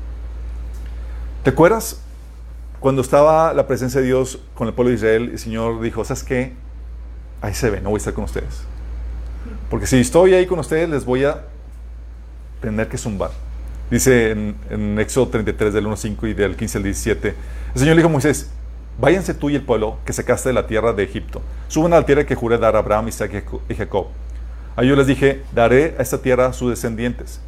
[1.43, 2.01] ¿Te acuerdas
[2.83, 6.25] cuando estaba la presencia de Dios con el pueblo de Israel, el Señor dijo, ¿sabes
[6.25, 6.53] qué?
[7.41, 8.63] Ahí se ve, no voy a estar con ustedes.
[9.71, 11.45] Porque si estoy ahí con ustedes, les voy a
[12.61, 13.31] tener que zumbar.
[13.93, 17.95] Dice en, en Éxodo 33, del 1 5 y del 15 al 17, el Señor
[17.95, 18.51] le dijo a Moisés,
[18.99, 21.43] váyanse tú y el pueblo que sacaste de la tierra de Egipto.
[21.69, 24.07] Suban a la tierra que juré dar a Abraham, Isaac y Jacob.
[24.75, 27.41] A ellos les dije, daré a esta tierra a sus descendientes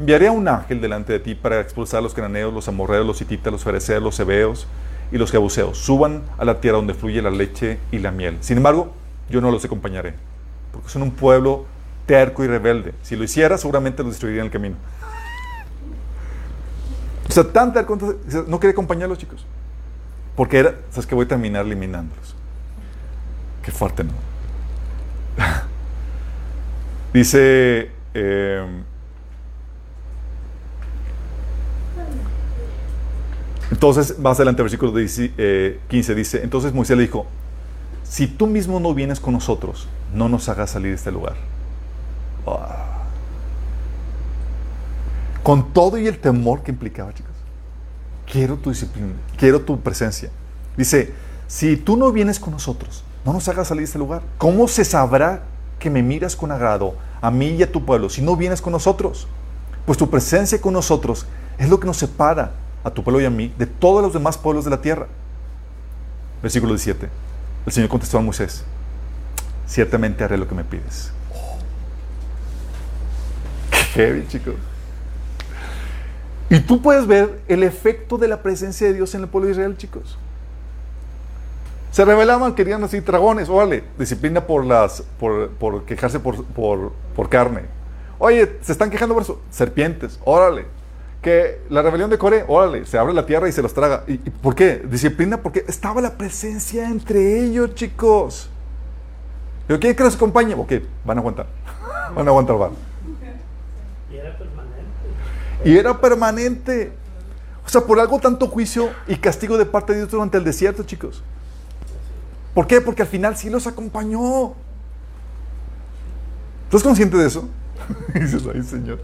[0.00, 3.20] Enviaré a un ángel delante de ti para expulsar a los cananeos, los amorreos, los
[3.20, 4.66] hititas, los fereceos, los hebeos
[5.12, 5.76] y los jebuseos.
[5.76, 8.38] Suban a la tierra donde fluye la leche y la miel.
[8.40, 8.94] Sin embargo,
[9.28, 10.14] yo no los acompañaré,
[10.72, 11.66] porque son un pueblo
[12.06, 12.94] terco y rebelde.
[13.02, 14.76] Si lo hiciera, seguramente los destruiría el camino.
[17.30, 17.96] O sea, tan terco,
[18.48, 19.46] no quería acompañarlos, chicos.
[20.34, 22.34] Porque era, sabes que voy a terminar eliminándolos.
[23.62, 24.10] Qué fuerte, ¿no?
[27.14, 28.82] Dice eh,
[33.70, 37.26] Entonces, más adelante, versículo 15 eh, dice, entonces Moisés le dijo,
[38.02, 41.36] si tú mismo no vienes con nosotros, no nos hagas salir de este lugar.
[45.42, 47.32] Con todo y el temor que implicaba, chicos.
[48.30, 50.30] Quiero tu disciplina, quiero tu presencia.
[50.76, 51.12] Dice,
[51.48, 54.22] si tú no vienes con nosotros, no nos hagas salir de este lugar.
[54.38, 55.42] ¿Cómo se sabrá
[55.78, 58.72] que me miras con agrado a mí y a tu pueblo si no vienes con
[58.72, 59.26] nosotros?
[59.84, 61.26] Pues tu presencia con nosotros
[61.58, 62.52] es lo que nos separa
[62.84, 65.08] a tu pueblo y a mí de todos los demás pueblos de la tierra.
[66.42, 67.08] Versículo 17.
[67.66, 68.64] El Señor contestó a Moisés,
[69.66, 71.12] ciertamente haré lo que me pides.
[73.70, 74.54] Qué heavy, chicos.
[76.50, 79.52] Y tú puedes ver el efecto de la presencia de Dios en el pueblo de
[79.52, 80.18] Israel, chicos.
[81.92, 87.28] Se revelaban, querían así dragones, órale, disciplina por las, por, por quejarse por, por, por,
[87.28, 87.62] carne.
[88.18, 90.66] Oye, se están quejando por eso, serpientes, órale,
[91.22, 94.02] que la rebelión de Coré, órale, se abre la tierra y se los traga.
[94.08, 94.82] ¿Y, por qué?
[94.90, 98.50] Disciplina porque estaba la presencia entre ellos, chicos.
[99.68, 100.54] ¿Pero quién que los acompañe?
[100.54, 100.72] Ok,
[101.04, 101.46] van a aguantar.
[102.14, 102.89] van a aguantar, van.
[105.64, 106.92] Y era permanente.
[106.94, 107.00] Y.
[107.64, 110.82] O sea, por algo tanto juicio y castigo de parte de Dios durante el desierto,
[110.82, 111.22] chicos.
[112.54, 112.80] ¿Por qué?
[112.80, 114.54] Porque al final sí los acompañó.
[116.68, 117.48] ¿Tú estás consciente de eso?
[118.14, 119.00] dices, ay, Señor.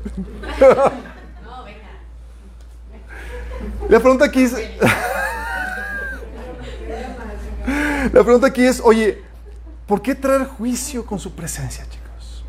[3.88, 4.52] La pregunta aquí es.
[8.12, 9.22] La pregunta aquí es, oye,
[9.86, 12.44] ¿por qué traer juicio con su presencia, chicos?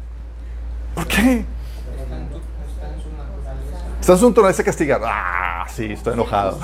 [0.96, 1.46] ¿Por qué?
[4.08, 5.02] Está en su naturaleza castigar.
[5.04, 6.58] Ah, sí, estoy enojado.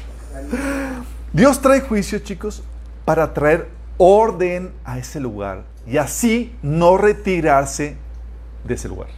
[1.34, 2.62] Dios trae juicio, chicos,
[3.04, 7.98] para traer orden a ese lugar y así no retirarse
[8.64, 9.08] de ese lugar.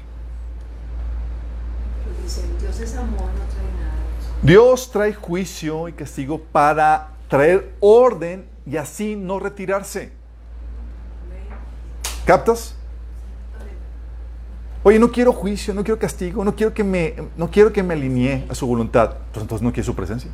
[2.60, 3.30] Dios es amor,
[4.42, 10.10] Dios trae juicio y castigo para traer orden y así no retirarse.
[12.24, 12.75] ¿Captas?
[14.86, 17.94] Oye, no quiero juicio, no quiero castigo, no quiero que me, no quiero que me
[17.94, 19.16] alinee a su voluntad.
[19.32, 20.30] Pues entonces no quiere su presencia.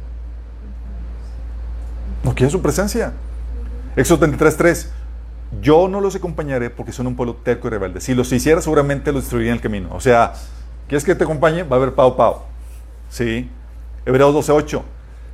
[2.22, 3.14] No quiere su presencia.
[3.96, 4.88] Éxodo 33.3
[5.62, 8.02] Yo no los acompañaré porque son un pueblo terco y rebelde.
[8.02, 9.88] Si los hiciera, seguramente los destruiría en el camino.
[9.90, 10.34] O sea,
[10.86, 11.62] ¿quieres que te acompañe?
[11.62, 12.44] Va a haber pao pao.
[13.08, 13.48] Sí.
[14.04, 14.82] Hebreos 12:8.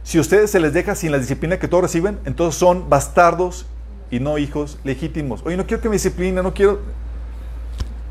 [0.05, 3.67] Si ustedes se les deja sin la disciplina que todos reciben, entonces son bastardos
[4.13, 5.43] y no hijos legítimos.
[5.45, 7.08] Oye, no quiero que me discipline, no quiero...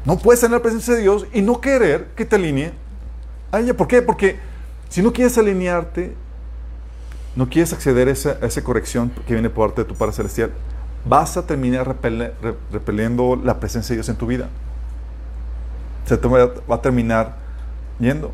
[0.07, 2.71] No puedes tener la presencia de Dios y no querer que te alinee
[3.51, 3.75] a ella.
[3.75, 4.01] ¿Por qué?
[4.01, 4.39] Porque
[4.87, 6.15] si no quieres alinearte,
[7.35, 10.51] no quieres acceder a esa, corrección que viene por parte de tu Padre Celestial,
[11.03, 11.93] vas a terminar
[12.71, 14.47] repeliendo la presencia de Dios en tu vida.
[16.05, 17.35] Se te va a terminar
[17.99, 18.31] yendo.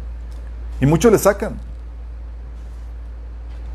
[0.79, 1.59] Y muchos le sacan.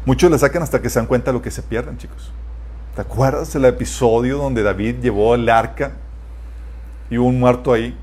[0.06, 2.30] Muchos le sacan hasta que se dan cuenta de lo que se pierden, chicos.
[2.94, 5.94] ¿Te acuerdas del episodio donde David llevó el arca
[7.10, 7.96] y hubo un muerto ahí?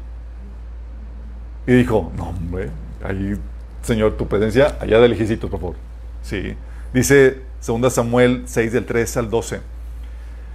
[1.67, 2.69] Y dijo, no, hombre,
[3.03, 3.35] ahí,
[3.81, 5.75] Señor, tu presencia, allá de lejecitos, por favor.
[6.21, 6.55] Sí.
[6.93, 9.61] Dice 2 Samuel 6 del 3 al 12.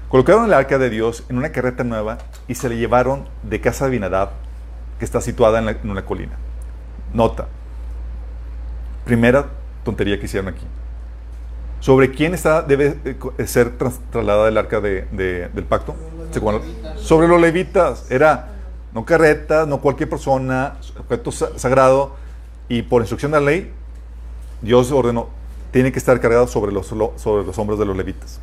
[0.09, 3.85] Colocaron el arca de Dios en una carreta nueva y se le llevaron de casa
[3.85, 4.31] de Binadab
[4.99, 6.33] que está situada en, una colina.
[7.15, 7.47] Nota.
[9.05, 9.47] Primera
[9.85, 10.67] tontería que hicieron aquí.
[11.79, 15.95] ¿Sobre quién está, debe eh, ser trasladada el arca del pacto?
[16.97, 18.11] Sobre los levitas.
[18.11, 18.49] Era
[18.93, 22.17] no carretas, no cualquier persona, objeto sagrado.
[22.69, 23.73] Y por instrucción de la ley,
[24.63, 25.29] Dios ordenó,
[25.73, 28.41] tiene que estar cargado sobre los, sobre los hombros de los levitas.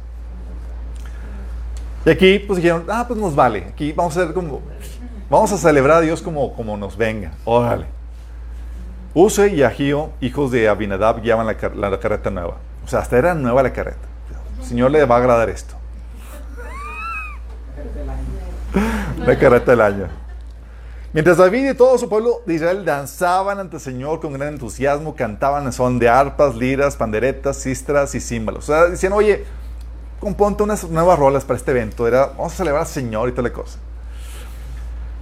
[2.06, 3.66] Y aquí pues dijeron, ah, pues nos vale.
[3.70, 4.62] Aquí vamos a hacer como,
[5.30, 7.32] vamos a celebrar a Dios como, como nos venga.
[7.46, 7.86] Órale.
[9.14, 12.58] Use y Agío, hijos de Abinadab, guiaban la, la, carreta nueva.
[12.86, 14.08] O sea, hasta era nueva la carreta.
[14.60, 15.76] El Señor le va a agradar esto.
[19.26, 20.08] La carreta del año.
[21.14, 25.16] Mientras David y todo su pueblo de Israel danzaban ante el Señor con gran entusiasmo,
[25.16, 28.70] cantaban en son de arpas, liras, panderetas, cistras y címbalos.
[28.70, 29.46] O sea, decían, oye,
[30.20, 32.08] componte unas nuevas rolas para este evento.
[32.08, 33.80] Era, vamos a celebrar al Señor y tal cosa.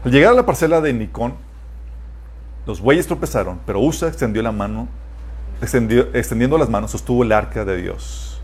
[0.04, 1.36] Al llegar a la parcela de Nicón,
[2.65, 4.88] los bueyes tropezaron, pero Usa extendió la mano,
[5.62, 8.35] extendiendo las manos, sostuvo el arca de Dios.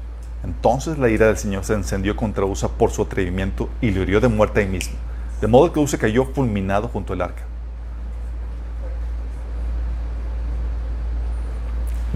[0.43, 4.19] Entonces la ira del Señor se encendió contra Usa por su atrevimiento y le hirió
[4.19, 4.95] de muerte ahí mismo.
[5.39, 7.43] De modo que Usa cayó fulminado junto al arca.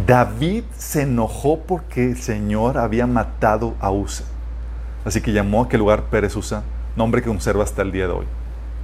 [0.06, 4.26] David se enojó porque el Señor había matado a Usa.
[5.04, 6.64] Así que llamó a aquel lugar Pérez Usa,
[6.96, 8.26] nombre que conserva hasta el día de hoy.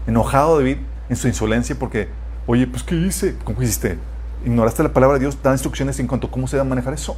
[0.08, 0.78] Enojado David
[1.10, 2.08] en su insolencia porque,
[2.48, 3.36] oye, pues ¿qué hice?
[3.44, 3.98] ¿Cómo hiciste?
[4.46, 7.18] Ignoraste la palabra de Dios, da instrucciones en cuanto a cómo se debe manejar eso.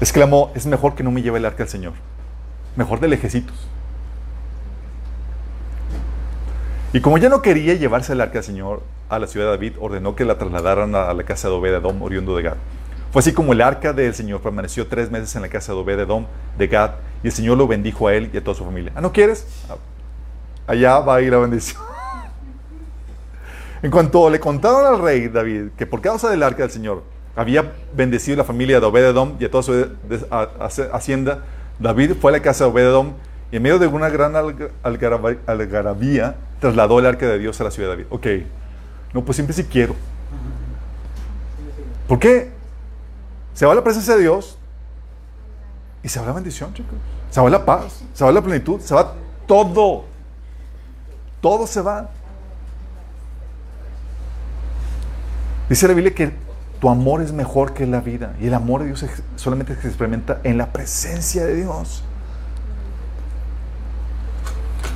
[0.00, 1.94] Exclamó, es mejor que no me lleve el arca al Señor.
[2.76, 3.56] Mejor de lejecitos.
[6.92, 9.72] Y como ya no quería llevarse el arca al Señor, a la ciudad de David,
[9.80, 12.56] ordenó que la trasladaran a la casa de Obed-Edom, oriundo de Gad.
[13.12, 16.26] Fue así como el arca del Señor permaneció tres meses en la casa de Obed-Edom
[16.58, 18.92] de Gad, y el Señor lo bendijo a él y a toda su familia.
[18.94, 19.46] ¿Ah, no quieres?
[20.66, 21.80] Allá va a ir la bendición.
[23.82, 27.02] en cuanto le contaron al rey David que por causa del arca del Señor
[27.36, 29.88] había bendecido la familia de Obed-Edom y a toda su
[30.92, 31.44] hacienda,
[31.78, 33.12] David fue a la casa de Obed-Edom
[33.52, 34.34] y en medio de una gran
[35.46, 38.06] algarabía trasladó el arca de Dios a la ciudad de David.
[38.10, 38.26] Ok,
[39.12, 39.94] no, pues siempre sí quiero.
[42.08, 42.50] ¿Por qué?
[43.52, 44.56] Se va la presencia de Dios
[46.02, 46.94] y se va la bendición, chicos.
[47.30, 49.12] Se va la paz, se va la plenitud, se va
[49.46, 50.04] todo.
[51.40, 52.08] Todo se va.
[55.68, 56.45] Dice la Biblia que
[56.86, 60.40] tu amor es mejor que la vida y el amor de Dios solamente se experimenta
[60.44, 62.04] en la presencia de Dios.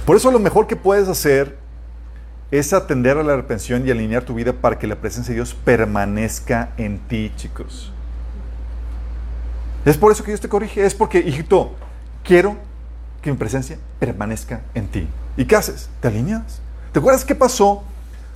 [0.07, 1.59] Por eso lo mejor que puedes hacer
[2.53, 5.53] es atender a la arrepentión y alinear tu vida para que la presencia de Dios
[5.53, 7.93] permanezca en ti, chicos.
[9.85, 11.73] Es por eso que Dios te corrige, es porque, hijito,
[12.23, 12.57] quiero
[13.21, 15.09] que mi presencia permanezca en ti.
[15.37, 15.91] ¿Y qué haces?
[15.99, 16.61] ¿Te alineas?
[16.93, 17.83] ¿Te acuerdas qué pasó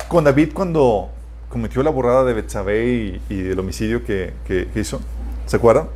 [0.09, 1.14] con David cuando
[1.55, 4.33] cometió la borrada de Betsabé y, y, el homicidio que,
[4.75, 4.99] hizo?
[5.45, 5.87] ¿Se acuerdan?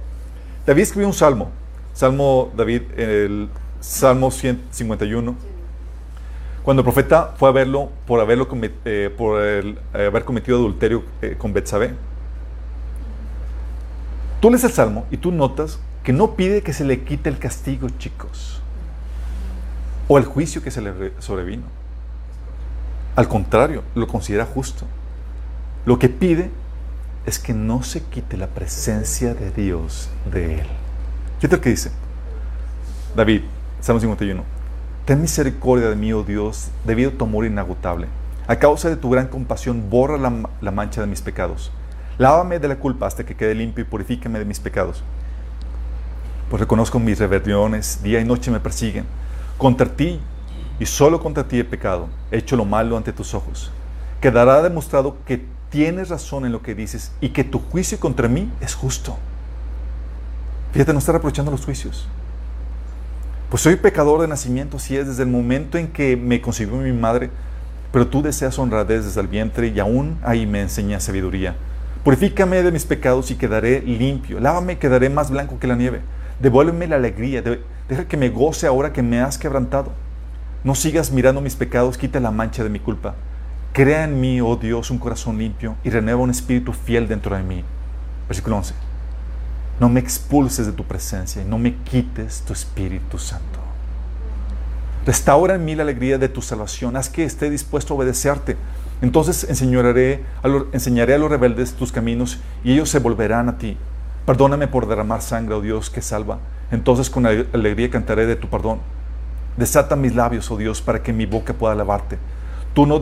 [0.65, 1.51] David escribió un salmo,
[1.93, 3.49] Salmo David, el
[3.81, 5.35] Salmo 151
[6.63, 8.47] cuando el profeta fue a verlo por, haberlo
[8.85, 11.93] eh, eh, haber cometido adulterio eh, con Betsabé.
[14.39, 17.37] Tú lees el salmo y tú notas que no pide que se le quite el
[17.37, 18.61] castigo, chicos,
[20.07, 21.63] o el juicio que se le sobrevino.
[23.17, 24.85] Al contrario, lo considera justo.
[25.89, 26.51] Lo que pide
[27.25, 30.67] es que no se quite la presencia de Dios de él.
[31.39, 31.89] Fíjate lo que dice
[33.15, 33.41] David,
[33.81, 34.43] Salmo 51.
[35.05, 38.05] Ten misericordia de mí, oh Dios, debido a tu amor inagotable.
[38.45, 41.71] A causa de tu gran compasión, borra la, mancha de mis pecados.
[42.19, 45.01] Lávame de la culpa hasta que quede limpio y purifícame de mis pecados.
[46.51, 49.05] Pues reconozco mis rebeliones, día y noche me persiguen.
[49.57, 50.19] Contra ti
[50.79, 53.71] y solo contra ti he pecado, he hecho lo malo ante tus ojos.
[54.21, 58.51] Quedará demostrado que tienes razón en lo que dices y que tu juicio contra mí
[58.61, 59.17] es justo.
[60.71, 62.07] Fíjate, no está reprochando los juicios.
[63.49, 66.91] Pues soy pecador de nacimiento, si es desde el momento en que me concibió mi
[66.91, 67.31] madre,
[67.91, 71.55] pero tú deseas honradez desde el vientre y aún ahí me enseñas sabiduría.
[72.03, 74.39] Purifícame de mis pecados y quedaré limpio.
[74.39, 76.01] Lávame y quedaré más blanco que la nieve.
[76.39, 77.41] Devuélveme la alegría.
[77.41, 79.91] Deja que me goce ahora que me has quebrantado.
[80.63, 83.15] No sigas mirando mis pecados, quita la mancha de mi culpa.
[83.73, 87.43] Crea en mí, oh Dios, un corazón limpio y renueva un espíritu fiel dentro de
[87.43, 87.63] mí.
[88.27, 88.89] Versículo 11
[89.79, 93.59] no me expulses de tu presencia y no me quites tu Espíritu Santo.
[95.05, 98.57] Restaura en mí la alegría de tu salvación, haz que esté dispuesto a obedecerte.
[99.01, 103.77] Entonces enseñaré a, enseñaré a los rebeldes tus caminos y ellos se volverán a ti.
[104.25, 106.39] Perdóname por derramar sangre, oh Dios, que salva.
[106.71, 108.79] Entonces con alegría cantaré de tu perdón.
[109.55, 112.17] Desata mis labios, oh Dios, para que mi boca pueda alabarte.
[112.73, 112.99] Tú no,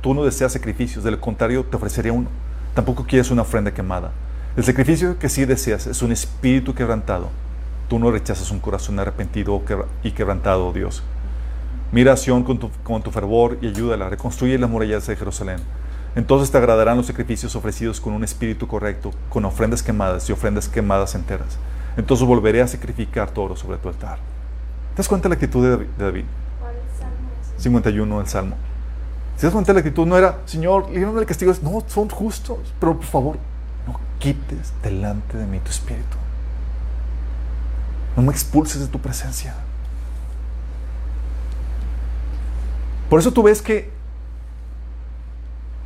[0.00, 2.28] tú no deseas sacrificios, de lo contrario te ofrecería uno.
[2.74, 4.12] Tampoco quieres una ofrenda quemada.
[4.56, 7.30] El sacrificio que sí deseas es un espíritu quebrantado.
[7.88, 9.62] Tú no rechazas un corazón arrepentido
[10.02, 11.02] y quebrantado, oh Dios.
[11.90, 14.10] Mira a Sion con tu, con tu fervor y ayúdala.
[14.10, 15.60] Reconstruye las murallas de Jerusalén.
[16.16, 20.68] Entonces te agradarán los sacrificios ofrecidos con un espíritu correcto, con ofrendas quemadas y ofrendas
[20.68, 21.56] quemadas enteras.
[21.96, 24.18] Entonces volveré a sacrificar todo sobre tu altar.
[24.94, 26.24] ¿Te das cuenta de la actitud de David?
[27.56, 28.56] 51 del Salmo.
[29.38, 30.04] ¿Te das cuenta de la actitud?
[30.04, 31.52] No era, Señor, le el castigo.
[31.62, 33.36] No, son justos, pero por favor,
[33.86, 36.16] no quites delante de mí tu espíritu.
[38.16, 39.54] No me expulses de tu presencia.
[43.08, 43.90] Por eso tú ves que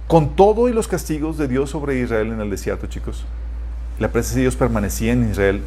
[0.08, 3.24] con todo y los castigos de Dios sobre Israel en el desierto, chicos,
[3.98, 5.62] la presencia de Dios permanecía en Israel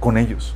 [0.00, 0.54] con ellos.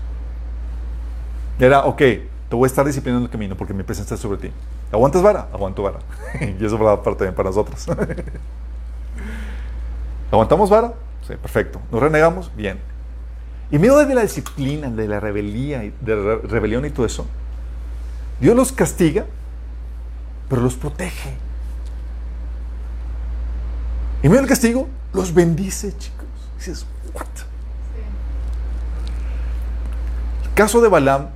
[1.60, 2.02] Era, ok,
[2.48, 4.50] te voy a estar disciplinando el camino porque mi presencia está sobre ti.
[4.90, 5.48] ¿Aguantas vara?
[5.52, 5.98] Aguanto vara.
[6.40, 7.86] y eso va parte también para nosotros.
[10.32, 10.94] ¿Aguantamos vara?
[11.26, 11.80] Sí, perfecto.
[11.92, 12.50] ¿Nos renegamos?
[12.56, 12.78] Bien.
[13.70, 17.26] Y medio de la disciplina, de la rebelía, de la rebelión y todo eso,
[18.40, 19.26] Dios los castiga,
[20.48, 21.34] pero los protege.
[24.22, 26.26] Y medio del castigo, los bendice, chicos.
[26.56, 27.26] dices, ¿what?
[30.44, 31.28] El caso de Balaam,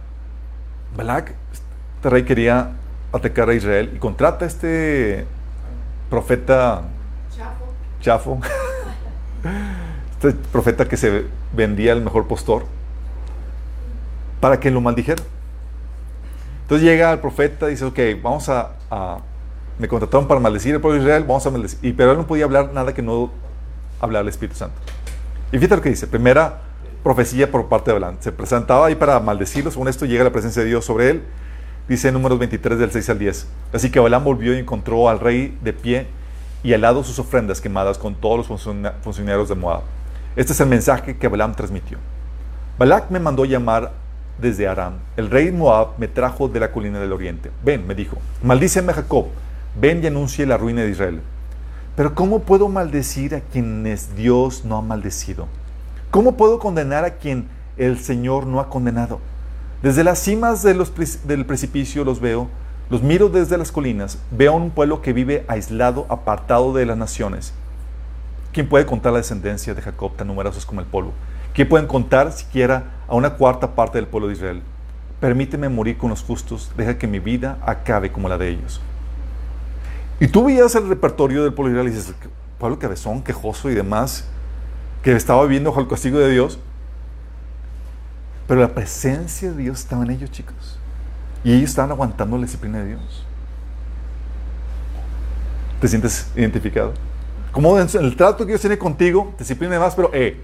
[0.97, 2.73] Balak, este rey quería
[3.13, 5.27] atacar a Israel y contrata a este
[6.11, 6.83] profeta
[8.01, 8.41] chafo,
[10.13, 12.65] este profeta que se vendía el mejor postor,
[14.41, 15.23] para que lo maldijera.
[16.63, 18.73] Entonces llega el profeta y dice, ok, vamos a,
[19.79, 21.79] me contrataron para maldecir el pueblo de Israel, vamos a maldecir.
[21.83, 23.31] Y, pero él no podía hablar nada que no
[24.01, 24.77] hablar el Espíritu Santo.
[25.53, 26.61] Y fíjate lo que dice, primera
[27.03, 28.17] profecía por parte de Balaam.
[28.21, 31.23] Se presentaba ahí para maldecirlo, según esto llega la presencia de Dios sobre él.
[31.89, 33.47] Dice en números 23 del 6 al 10.
[33.73, 36.07] Así que Balaam volvió y encontró al rey de pie
[36.63, 38.47] y al lado sus ofrendas quemadas con todos los
[39.03, 39.83] funcionarios de Moab.
[40.37, 41.99] Este es el mensaje que Balaam transmitió.
[42.79, 43.93] Balak me mandó llamar
[44.39, 44.95] desde Aram.
[45.17, 47.51] El rey Moab me trajo de la colina del oriente.
[47.65, 49.27] Ven, me dijo, maldíceme Jacob,
[49.79, 51.21] ven y anuncie la ruina de Israel.
[51.97, 55.49] Pero ¿cómo puedo maldecir a quienes Dios no ha maldecido?
[56.13, 57.49] ¿Cómo puedo condenar a quien
[57.79, 59.19] el Señor no ha condenado?
[59.83, 62.49] Desde las cimas del precipicio los veo,
[62.91, 66.99] los miro desde las colinas, veo a un pueblo que vive aislado, apartado de las
[66.99, 67.55] naciones.
[68.53, 71.15] ¿Quién puede contar la descendencia de Jacob tan numerosos como el polvo?
[71.55, 74.63] ¿Quién puede contar siquiera a una cuarta parte del pueblo de Israel?
[75.19, 78.83] Permíteme morir con los justos, deja que mi vida acabe como la de ellos.
[80.21, 82.15] Y tú veías el repertorio del pueblo de Israel y dices,
[82.59, 84.29] pueblo cabezón, quejoso y demás,
[85.03, 86.59] que estaba viviendo bajo el castigo de Dios.
[88.47, 90.79] Pero la presencia de Dios estaba en ellos, chicos.
[91.45, 93.25] Y ellos estaban aguantando la disciplina de Dios.
[95.81, 96.93] ¿Te sientes identificado?
[97.51, 100.41] Como el trato que Dios tiene contigo, disciplina y demás, pero, eh,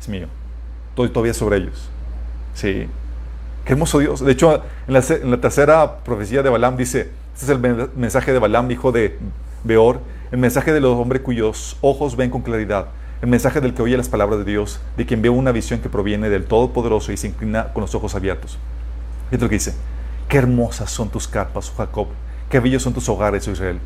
[0.00, 0.26] es mío.
[0.90, 1.88] Estoy todavía sobre ellos.
[2.54, 2.88] Sí.
[3.64, 4.20] Qué hermoso Dios.
[4.20, 8.32] De hecho, en la, en la tercera profecía de Balaam dice, este es el mensaje
[8.32, 9.18] de Balaam, hijo de
[9.64, 12.86] Beor, el mensaje de los hombres cuyos ojos ven con claridad,
[13.22, 15.88] el mensaje del que oye las palabras de Dios, de quien ve una visión que
[15.88, 18.58] proviene del Todopoderoso y se inclina con los ojos abiertos.
[19.30, 19.74] Fíjate lo que dice,
[20.28, 22.08] qué hermosas son tus carpas, oh Jacob,
[22.50, 23.80] qué bellos son tus hogares, oh Israel.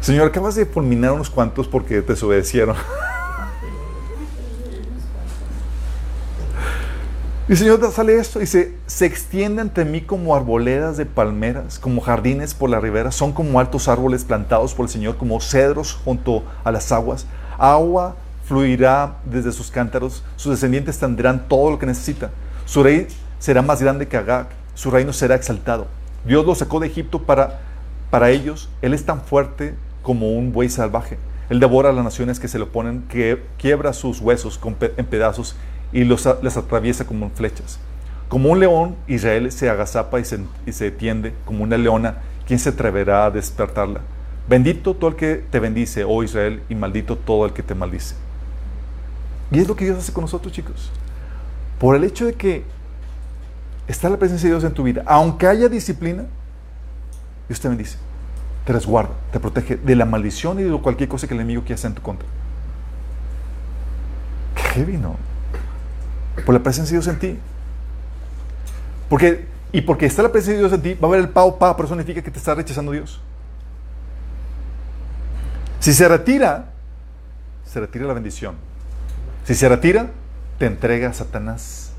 [0.00, 2.76] Señor, acabas de fulminar unos cuantos porque te desobedecieron.
[7.48, 12.00] Y el Señor sale esto, dice, se extiende ante mí como arboledas de palmeras, como
[12.00, 16.44] jardines por la ribera, son como altos árboles plantados por el Señor, como cedros junto
[16.62, 17.26] a las aguas.
[17.58, 18.14] Agua
[18.44, 22.30] fluirá desde sus cántaros, sus descendientes tendrán todo lo que necesita.
[22.64, 23.08] Su rey
[23.40, 25.88] será más grande que Agag, su reino será exaltado.
[26.24, 27.58] Dios lo sacó de Egipto para,
[28.10, 31.18] para ellos, Él es tan fuerte como un buey salvaje.
[31.50, 34.60] Él devora a las naciones que se le oponen, que quiebra sus huesos
[34.96, 35.56] en pedazos
[35.92, 37.78] y los, les atraviesa como flechas.
[38.28, 42.22] Como un león, Israel se agazapa y se, y se tiende como una leona.
[42.46, 44.00] ¿Quién se atreverá a despertarla?
[44.48, 48.14] Bendito todo el que te bendice, oh Israel, y maldito todo el que te maldice.
[49.50, 50.90] Y es lo que Dios hace con nosotros, chicos.
[51.78, 52.64] Por el hecho de que
[53.86, 56.24] está la presencia de Dios en tu vida, aunque haya disciplina,
[57.48, 57.98] Dios te bendice,
[58.64, 61.74] te resguarda, te protege de la maldición y de cualquier cosa que el enemigo quiera
[61.74, 62.26] hacer en tu contra.
[64.54, 65.16] Qué heavy, ¿no?
[66.44, 67.38] Por la presencia de Dios en ti.
[69.08, 71.58] Porque, y porque está la presencia de Dios en ti, va a haber el pao
[71.58, 73.20] pa, pero eso significa que te está rechazando Dios.
[75.80, 76.66] Si se retira,
[77.64, 78.54] se retira la bendición.
[79.44, 80.10] Si se retira,
[80.58, 81.92] te entrega Satanás.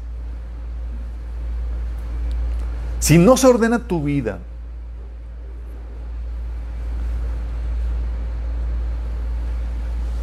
[2.99, 4.39] Si no se ordena tu vida,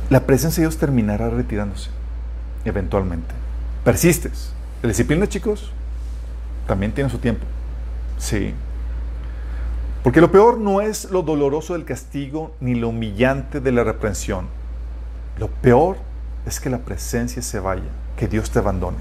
[0.09, 1.91] la presencia de Dios terminará retirándose
[2.65, 3.35] eventualmente.
[3.85, 4.53] Persistes.
[4.83, 5.72] La disciplina, chicos,
[6.66, 7.45] también tiene su tiempo.
[8.18, 8.55] Sí.
[10.03, 14.47] Porque lo peor no es lo doloroso del castigo ni lo humillante de la reprensión.
[15.39, 15.97] Lo peor
[16.47, 18.99] es que la presencia se vaya, que Dios te abandone.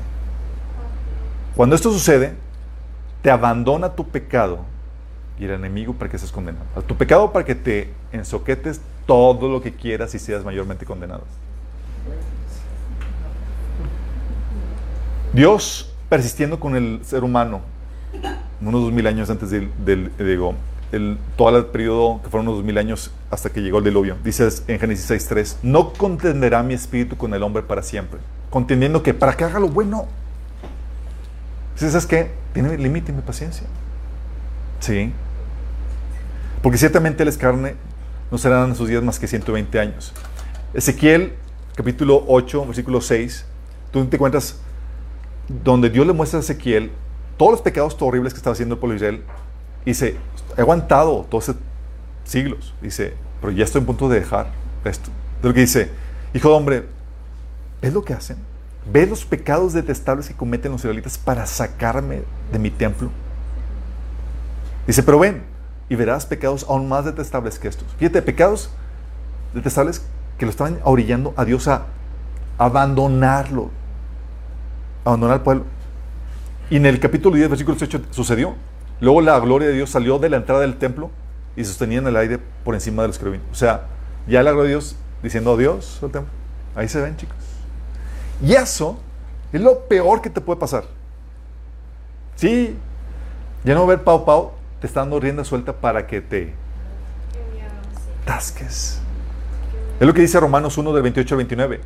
[1.55, 2.34] Cuando esto sucede,
[3.21, 4.59] te abandona tu pecado
[5.39, 6.65] y el enemigo para que seas condenado.
[6.75, 11.23] A tu pecado para que te ensoquetes todo lo que quieras y seas mayormente condenado.
[15.34, 17.61] Dios persistiendo con el ser humano
[18.61, 20.55] unos dos mil años antes del, digo,
[20.91, 24.17] el, todo el periodo que fueron unos dos mil años hasta que llegó el diluvio.
[24.23, 28.19] Dice en Génesis 6.3, no contenderá mi espíritu con el hombre para siempre,
[28.49, 30.07] contendiendo que para que haga lo bueno.
[31.75, 32.32] ¿Sabes qué?
[32.53, 33.65] Tiene límite mi paciencia.
[34.80, 35.13] Sí.
[36.61, 37.75] Porque ciertamente él es carne,
[38.32, 40.13] no serán sus días más que 120 años.
[40.73, 41.34] Ezequiel,
[41.75, 43.45] capítulo 8, versículo 6,
[43.91, 44.59] tú te encuentras
[45.49, 46.91] donde Dios le muestra a Ezequiel
[47.37, 49.23] todos los pecados horribles que estaba haciendo el pueblo Israel.
[49.85, 50.15] Dice,
[50.57, 51.61] he aguantado todos esos
[52.23, 52.73] siglos.
[52.81, 54.51] Dice, pero ya estoy en punto de dejar
[54.85, 55.09] esto.
[55.41, 55.89] De lo que dice,
[56.33, 56.85] hijo de hombre,
[57.81, 58.37] ¿ves lo que hacen?
[58.91, 63.09] ¿Ves los pecados detestables que cometen los israelitas para sacarme de mi templo?
[64.87, 65.43] Dice, pero ven
[65.89, 67.87] y verás pecados aún más detestables que estos.
[67.97, 68.69] Fíjate, pecados
[69.53, 70.03] detestables
[70.37, 71.85] que lo estaban orillando a Dios a
[72.57, 73.71] abandonarlo,
[75.10, 75.66] abandonar al pueblo.
[76.70, 78.55] Y en el capítulo 10, versículo 18 sucedió.
[79.01, 81.10] Luego la gloria de Dios salió de la entrada del templo
[81.55, 83.45] y sostenía en el aire por encima de los querubines.
[83.51, 83.88] O sea,
[84.28, 86.32] ya la gloria de Dios diciendo adiós al templo.
[86.76, 87.38] Ahí se ven, chicos.
[88.43, 88.99] Y eso
[89.51, 90.84] es lo peor que te puede pasar.
[92.36, 92.76] Sí,
[93.64, 96.53] ya no ver Pau Pau te está dando rienda suelta para que te
[98.26, 98.99] tasques.
[99.99, 101.82] Es lo que dice Romanos 1 del 28 al 29.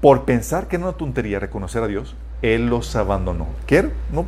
[0.00, 3.46] Por pensar que era una tontería reconocer a Dios, Él los abandonó.
[3.66, 3.92] ¿Quieres?
[4.12, 4.26] ¿No?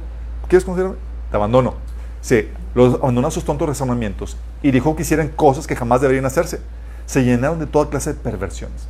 [0.48, 0.94] ¿Quieres conocerme?
[1.30, 1.74] Te abandono.
[2.20, 6.26] Sí, los abandonó a sus tontos razonamientos y dijo que hicieran cosas que jamás deberían
[6.26, 6.60] hacerse.
[7.06, 8.86] Se llenaron de toda clase de perversiones.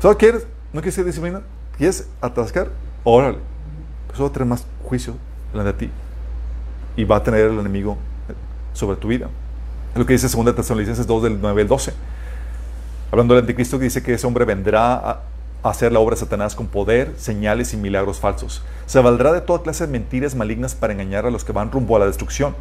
[0.00, 0.46] ¿Sabes quieres?
[0.72, 1.42] ¿No quieres ser disciplina?
[1.76, 2.68] ¿Quieres atascar?
[3.02, 3.38] Órale.
[4.06, 5.14] Pues va a tener más juicio
[5.52, 5.90] delante de ti.
[6.96, 7.96] Y va a tener el enemigo
[8.72, 9.28] sobre tu vida.
[9.92, 11.92] Es lo que dice 2 Tesalonicenses 2 del 9 al 12.
[13.10, 15.20] Hablando del anticristo que dice que ese hombre vendrá a,
[15.62, 18.62] hacer la obra de Satanás con poder, señales y milagros falsos.
[18.86, 21.96] Se valdrá de toda clase de mentiras malignas para engañar a los que van rumbo
[21.96, 22.54] a la destrucción.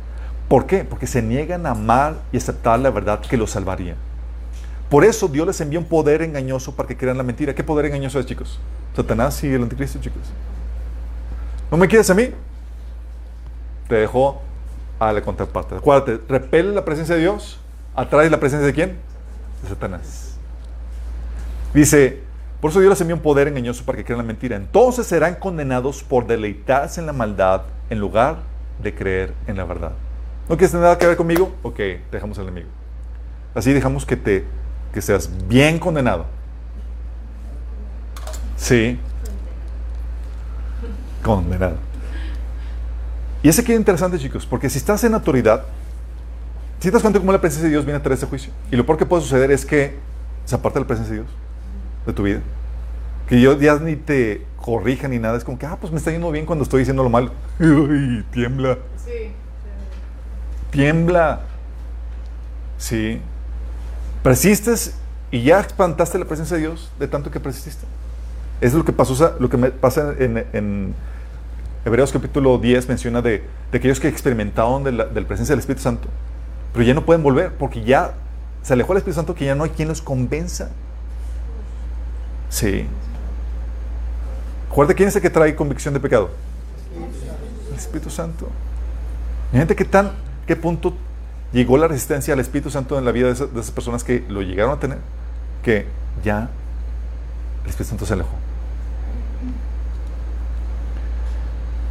[0.47, 0.83] ¿Por qué?
[0.83, 3.95] Porque se niegan a amar y aceptar la verdad que los salvaría.
[4.89, 7.53] Por eso Dios les envía un poder engañoso para que crean la mentira.
[7.53, 8.59] ¿Qué poder engañoso es, chicos?
[8.95, 10.23] Satanás y el anticristo, chicos.
[11.69, 12.29] ¿No me quieres a mí?
[13.89, 14.41] Te dejo
[14.99, 15.75] a la contraparte.
[15.75, 17.59] Acuérdate, repele la presencia de Dios,
[17.95, 18.97] atrae la presencia de quién?
[19.61, 20.26] De Satanás.
[21.77, 22.17] Dice,
[22.59, 24.55] por eso Dios les envió un poder engañoso para que crean la mentira.
[24.55, 27.61] Entonces serán condenados por deleitarse en la maldad
[27.91, 28.37] en lugar
[28.81, 29.91] de creer en la verdad.
[30.49, 31.53] ¿No quieres tener nada que ver conmigo?
[31.61, 31.79] Ok,
[32.11, 32.67] dejamos al enemigo.
[33.53, 34.43] Así dejamos que te
[34.91, 36.25] que seas bien condenado.
[38.55, 38.99] Sí.
[41.21, 41.75] Condenado.
[43.43, 45.65] Y ese queda interesante, chicos, porque si estás en autoridad,
[46.79, 48.51] si te das cuenta la presencia de Dios viene a traer ese juicio.
[48.71, 49.95] Y lo peor que puede suceder es que
[50.43, 51.46] se aparte de la presencia de Dios
[52.07, 52.39] de tu vida.
[53.27, 55.37] Que yo ya ni te corrija ni nada.
[55.37, 57.31] Es como que, ah, pues me está yendo bien cuando estoy diciendo lo malo.
[57.59, 58.77] Uy, tiembla.
[59.05, 59.31] Sí.
[60.71, 61.41] Tiembla.
[62.77, 63.21] Sí.
[64.23, 64.95] Persistes
[65.29, 67.85] y ya espantaste la presencia de Dios de tanto que persististe.
[68.61, 70.95] Es lo que pasó, lo que me pasa en, en
[71.85, 75.59] Hebreos capítulo 10 menciona de, de aquellos que experimentaron de la, de la presencia del
[75.59, 76.07] Espíritu Santo,
[76.73, 78.13] pero ya no pueden volver porque ya
[78.63, 80.69] se alejó el Espíritu Santo que ya no hay quien los convenza.
[82.49, 82.85] Sí.
[84.69, 86.29] Recuerda quién es el que trae convicción de pecado.
[87.71, 88.47] El Espíritu Santo.
[89.51, 90.11] gente qué tan,
[90.45, 90.93] qué punto
[91.51, 94.73] llegó la resistencia al Espíritu Santo en la vida de esas, personas que lo llegaron
[94.73, 94.99] a tener,
[95.63, 95.85] que
[96.23, 96.49] ya
[97.63, 98.35] el Espíritu Santo se alejó.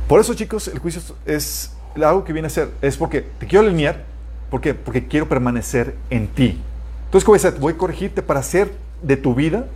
[0.09, 2.71] Por eso, chicos, el juicio es algo que viene a ser.
[2.81, 4.05] Es porque te quiero alinear.
[4.51, 4.75] ¿Por qué?
[4.75, 6.63] Porque quiero permanecer en ti.
[7.07, 7.59] Entonces, ¿cómo voy a?
[7.59, 9.67] Voy a corregirte para hacer de tu vida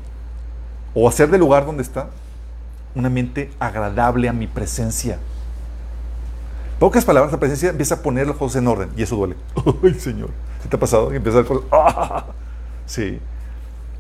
[0.95, 2.09] o hacer del lugar donde está
[2.95, 5.19] un ambiente agradable a mi presencia.
[6.79, 9.37] Pocas palabras, la presencia empieza a poner las cosas en orden y eso duele.
[9.85, 10.31] Ay, Señor,
[10.63, 11.13] ¿qué te ha pasado?
[11.13, 11.45] Y empieza a.
[11.73, 12.25] ¡Ah!
[12.87, 13.21] Sí.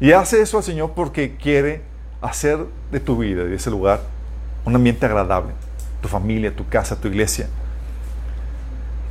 [0.01, 1.82] Y hace eso al Señor porque quiere
[2.20, 2.59] hacer
[2.91, 4.01] de tu vida, de ese lugar,
[4.64, 5.53] un ambiente agradable.
[6.03, 7.47] Tu familia, tu casa, tu iglesia.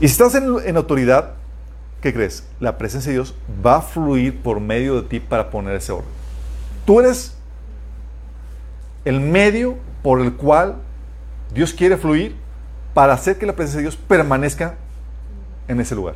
[0.01, 1.35] Y si estás en, en autoridad,
[2.01, 2.45] ¿qué crees?
[2.59, 6.09] La presencia de Dios va a fluir por medio de ti para poner ese orden.
[6.85, 7.37] Tú eres
[9.05, 10.75] el medio por el cual
[11.53, 12.35] Dios quiere fluir
[12.93, 14.75] para hacer que la presencia de Dios permanezca
[15.67, 16.15] en ese lugar.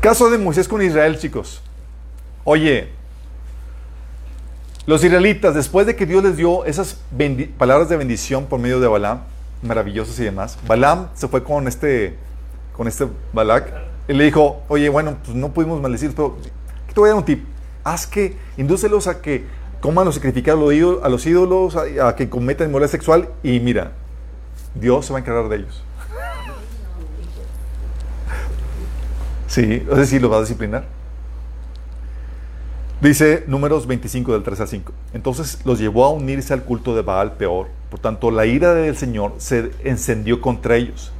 [0.00, 1.60] Caso de Moisés con Israel, chicos.
[2.44, 2.90] Oye,
[4.86, 7.00] los israelitas, después de que Dios les dio esas
[7.58, 9.20] palabras de bendición por medio de Balaam,
[9.62, 12.16] maravillosas y demás, Balaam se fue con este,
[12.74, 13.70] con este Balak
[14.06, 16.38] y le dijo, oye, bueno, pues no pudimos maldecir, pero
[16.94, 17.44] te voy a dar un tip.
[17.88, 19.46] Haz que, indúcelos a que
[19.80, 23.92] coman los sacrificados a los ídolos, a, que cometan inmoralidad sexual y mira,
[24.74, 25.82] Dios se va a encargar de ellos.
[29.46, 30.84] Sí, es decir, los va a disciplinar.
[33.00, 34.92] Dice números 25 del 3 al 5.
[35.14, 37.68] Entonces los llevó a unirse al culto de Baal peor.
[37.88, 41.10] Por tanto, la ira del Señor se encendió contra ellos.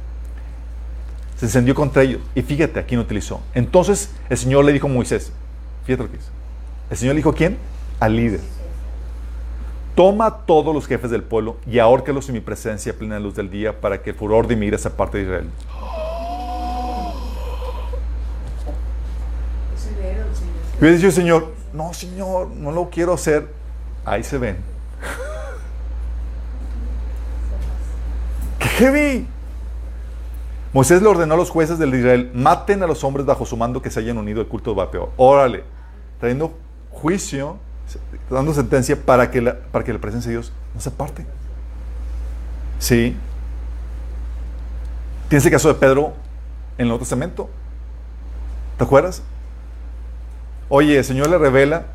[1.37, 2.21] Se encendió contra ellos.
[2.35, 3.41] Y fíjate, aquí no utilizó.
[3.55, 5.31] Entonces el Señor le dijo a Moisés,
[5.85, 6.38] fíjate lo que dice.
[6.89, 7.57] El Señor dijo a quién?
[7.99, 8.39] Al líder.
[9.95, 13.51] Toma a todos los jefes del pueblo y ahórcalos en mi presencia plena luz del
[13.51, 15.49] día para que el furor de mi ira se aparte de Israel.
[20.81, 23.49] Y dicho Señor, no, Señor, no lo quiero hacer.
[24.05, 24.57] Ahí se ven.
[28.59, 29.27] ¡Qué heavy!
[30.71, 33.81] Moisés le ordenó a los jueces del Israel, maten a los hombres bajo su mando
[33.81, 35.09] que se hayan unido al culto de Bapeor.
[35.17, 35.65] Órale,
[36.19, 36.53] trayendo
[36.99, 37.57] juicio,
[38.29, 41.25] dando sentencia para que la, para que presencia de Dios no se aparte.
[42.79, 43.15] Sí.
[45.27, 46.13] Tienes el caso de Pedro
[46.77, 47.49] en el Nuevo Testamento.
[48.77, 49.21] ¿Te acuerdas?
[50.69, 51.87] Oye, el Señor le revela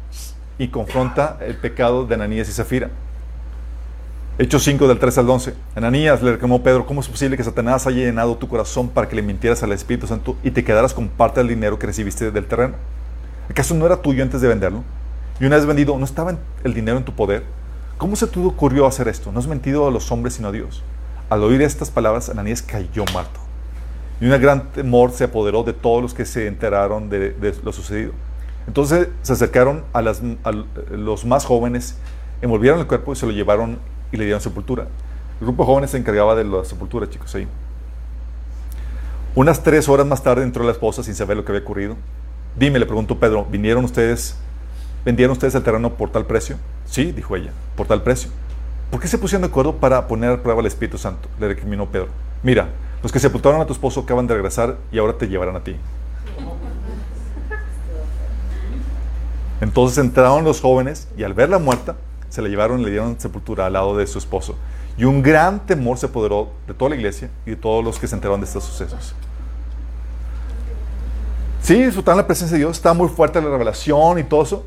[0.59, 2.91] y confronta el pecado de Ananías y Zafira.
[4.37, 5.55] Hechos 5 del 3 al 11.
[5.77, 9.15] Ananías le reclamó Pedro, ¿cómo es posible que Satanás haya llenado tu corazón para que
[9.15, 12.47] le mintieras al Espíritu Santo y te quedaras con parte del dinero que recibiste del
[12.47, 12.75] terreno?
[13.51, 14.83] ¿Acaso no era tuyo antes de venderlo?
[15.41, 17.45] Y una vez vendido, ¿no estaba el dinero en tu poder?
[17.99, 19.33] ¿Cómo se te ocurrió hacer esto?
[19.33, 20.83] No has mentido a los hombres sino a Dios.
[21.31, 23.41] Al oír estas palabras, Ananías cayó muerto.
[24.21, 28.13] Y un gran temor se apoderó de todos los que se enteraron de lo sucedido.
[28.67, 31.97] Entonces se acercaron a, los más jóvenes,
[32.41, 33.79] envolvieron el cuerpo y se lo llevaron
[34.11, 34.85] y le dieron sepultura.
[35.41, 37.47] El grupo de jóvenes se encargaba de la sepultura, chicos, ahí.
[39.35, 41.97] Unas tres horas más tarde entró la esposa sin saber lo que había ocurrido.
[42.57, 44.37] Dime, le preguntó Pedro, ¿vinieron ustedes,
[45.05, 46.57] vendieron ustedes el terreno por tal precio?
[46.87, 48.31] Sí, dijo ella, por tal precio.
[48.91, 51.29] ¿Por qué se pusieron de acuerdo para poner a prueba al Espíritu Santo?
[51.41, 52.09] Le recriminó Pedro.
[52.45, 52.69] Mira,
[53.03, 55.75] los que sepultaron a tu esposo acaban de regresar y ahora te llevarán a ti.
[59.61, 61.97] Entonces entraron los jóvenes y al verla muerta,
[62.29, 64.57] se la llevaron y le dieron sepultura al lado de su esposo.
[64.97, 68.07] Y un gran temor se apoderó de toda la iglesia y de todos los que
[68.07, 69.15] se enteraron de estos sucesos.
[71.65, 74.67] Sí, disfrutaron la presencia de Dios, está muy fuerte la revelación y todo eso,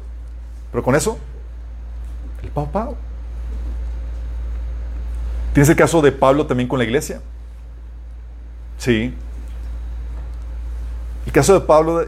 [0.71, 1.19] pero con eso,
[2.41, 2.95] el Pau
[5.53, 7.21] ¿Tienes el caso de Pablo también con la iglesia?
[8.79, 9.13] Sí.
[11.27, 12.03] El caso de Pablo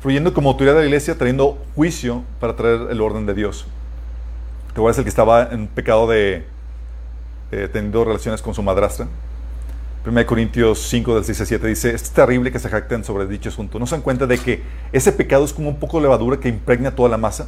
[0.00, 3.64] fluyendo como autoridad de la iglesia, trayendo juicio para traer el orden de Dios.
[4.72, 6.44] ¿Te acuerdas el que estaba en pecado de
[7.72, 9.06] teniendo relaciones con su madrastra?
[10.06, 13.48] 1 Corintios 5 del 6 al 7 dice, es terrible que se jacten sobre dicho
[13.48, 13.78] asunto.
[13.78, 16.50] ¿No se dan cuenta de que ese pecado es como un poco de levadura que
[16.50, 17.46] impregna toda la masa?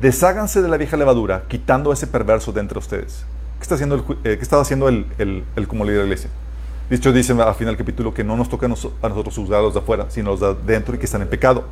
[0.00, 3.24] Desháganse de la vieja levadura, quitando ese perverso de entre ustedes.
[3.58, 6.30] ¿Qué está haciendo el, eh, ¿qué estaba haciendo el, el, como líder de la iglesia?
[6.88, 9.74] Dicho dice al final del capítulo que no nos toca a, nosotros juzgar a los
[9.74, 11.64] de afuera, sino a los de dentro y que están en pecado.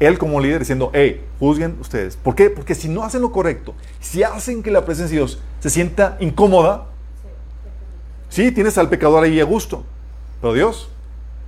[0.00, 2.16] Él como líder diciendo, hey, juzguen ustedes.
[2.16, 2.48] ¿Por qué?
[2.48, 6.16] Porque si no hacen lo correcto, si hacen que la presencia de Dios se sienta
[6.20, 6.86] incómoda,
[8.32, 9.84] sí, tienes al pecador ahí a gusto.
[10.40, 10.88] Pero Dios,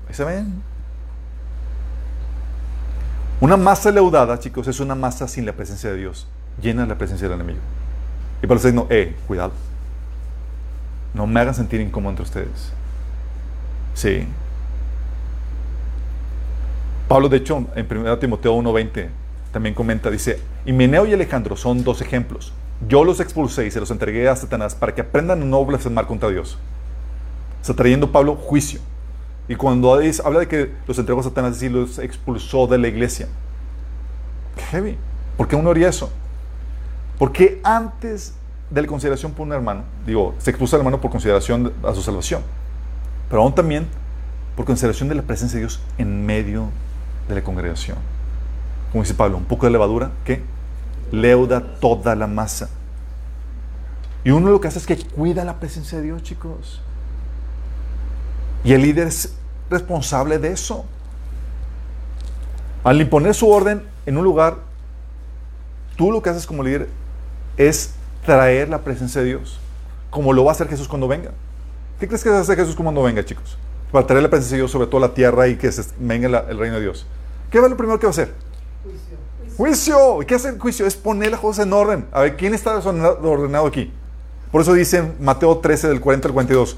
[0.08, 0.62] ahí se ven.
[3.40, 6.28] Una masa leudada, chicos, es una masa sin la presencia de Dios.
[6.62, 7.58] Llena de la presencia del enemigo.
[8.42, 9.52] Y para ustedes no, eh, cuidado.
[11.14, 12.72] No me hagan sentir incómodo entre ustedes.
[13.94, 14.26] Sí.
[17.08, 19.08] Pablo, de hecho, en 1 Timoteo 1.20
[19.52, 22.52] también comenta, dice, y Meneo y Alejandro son dos ejemplos.
[22.88, 26.06] Yo los expulsé y se los entregué a Satanás para que aprendan a no blasfemar
[26.06, 26.58] contra Dios.
[27.64, 28.80] Está trayendo Pablo juicio.
[29.48, 33.26] Y cuando habla de que los entregó a Satanás, y los expulsó de la iglesia.
[34.70, 34.98] heavy.
[35.38, 36.10] ¿Por qué uno haría eso?
[37.18, 38.34] Porque antes
[38.68, 42.02] de la consideración por un hermano, digo, se expulsa al hermano por consideración a su
[42.02, 42.42] salvación
[43.28, 43.88] pero aún también
[44.54, 46.68] por consideración de la presencia de Dios en medio
[47.28, 47.96] de la congregación.
[48.92, 50.40] Como dice Pablo, un poco de levadura que
[51.10, 52.68] leuda toda la masa.
[54.22, 56.80] Y uno lo que hace es que cuida la presencia de Dios, chicos.
[58.64, 59.34] Y el líder es
[59.70, 60.84] responsable de eso.
[62.82, 64.56] Al imponer su orden en un lugar,
[65.96, 66.88] tú lo que haces como líder
[67.56, 67.94] es
[68.24, 69.60] traer la presencia de Dios,
[70.10, 71.30] como lo va a hacer Jesús cuando venga.
[72.00, 73.56] ¿Qué crees que va a hacer Jesús cuando venga, chicos?
[73.92, 76.58] Para traer la presencia de Dios sobre toda la tierra y que se venga el
[76.58, 77.06] reino de Dios.
[77.50, 78.34] ¿Qué va lo primero que va a hacer?
[78.82, 79.16] Juicio.
[79.56, 80.18] Juicio.
[80.26, 80.86] ¿Qué hace el juicio?
[80.86, 82.06] Es poner las cosas en orden.
[82.12, 83.92] A ver, ¿quién está ordenado aquí?
[84.50, 86.76] Por eso dice Mateo 13 del 40 al 42.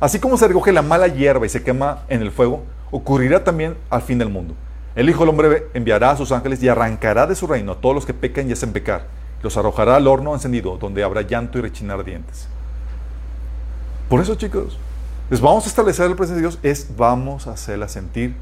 [0.00, 3.76] Así como se recoge la mala hierba y se quema en el fuego, ocurrirá también
[3.90, 4.54] al fin del mundo.
[4.94, 7.94] El Hijo del Hombre enviará a sus ángeles y arrancará de su reino a todos
[7.94, 9.06] los que pecan y hacen pecar.
[9.42, 12.48] Los arrojará al horno encendido, donde habrá llanto y rechinar dientes.
[14.08, 14.78] Por eso, chicos,
[15.30, 18.34] les vamos a establecer el presencia de Dios, es vamos a hacerla sentir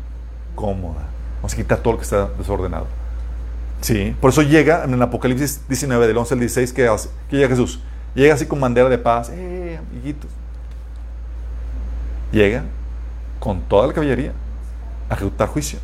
[0.55, 1.03] cómoda.
[1.37, 2.87] Vamos a quitar todo lo que está desordenado.
[3.81, 7.09] Sí, por eso llega en el Apocalipsis 19, del 11 al 16, que, hace?
[7.29, 7.81] que llega Jesús.
[8.15, 9.31] Llega así con bandera de paz.
[9.31, 10.31] ¡Eh, amiguitos!
[12.37, 12.65] Llega
[13.41, 14.33] con toda la caballería
[15.09, 15.79] a ejecutar juicio.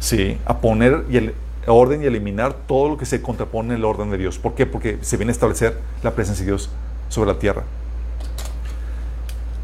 [0.00, 1.34] Sí, a poner y el
[1.68, 4.40] orden y eliminar todo lo que se contrapone el orden de Dios.
[4.40, 4.66] ¿Por qué?
[4.66, 6.68] Porque se viene a establecer la presencia de Dios
[7.08, 7.62] sobre la tierra.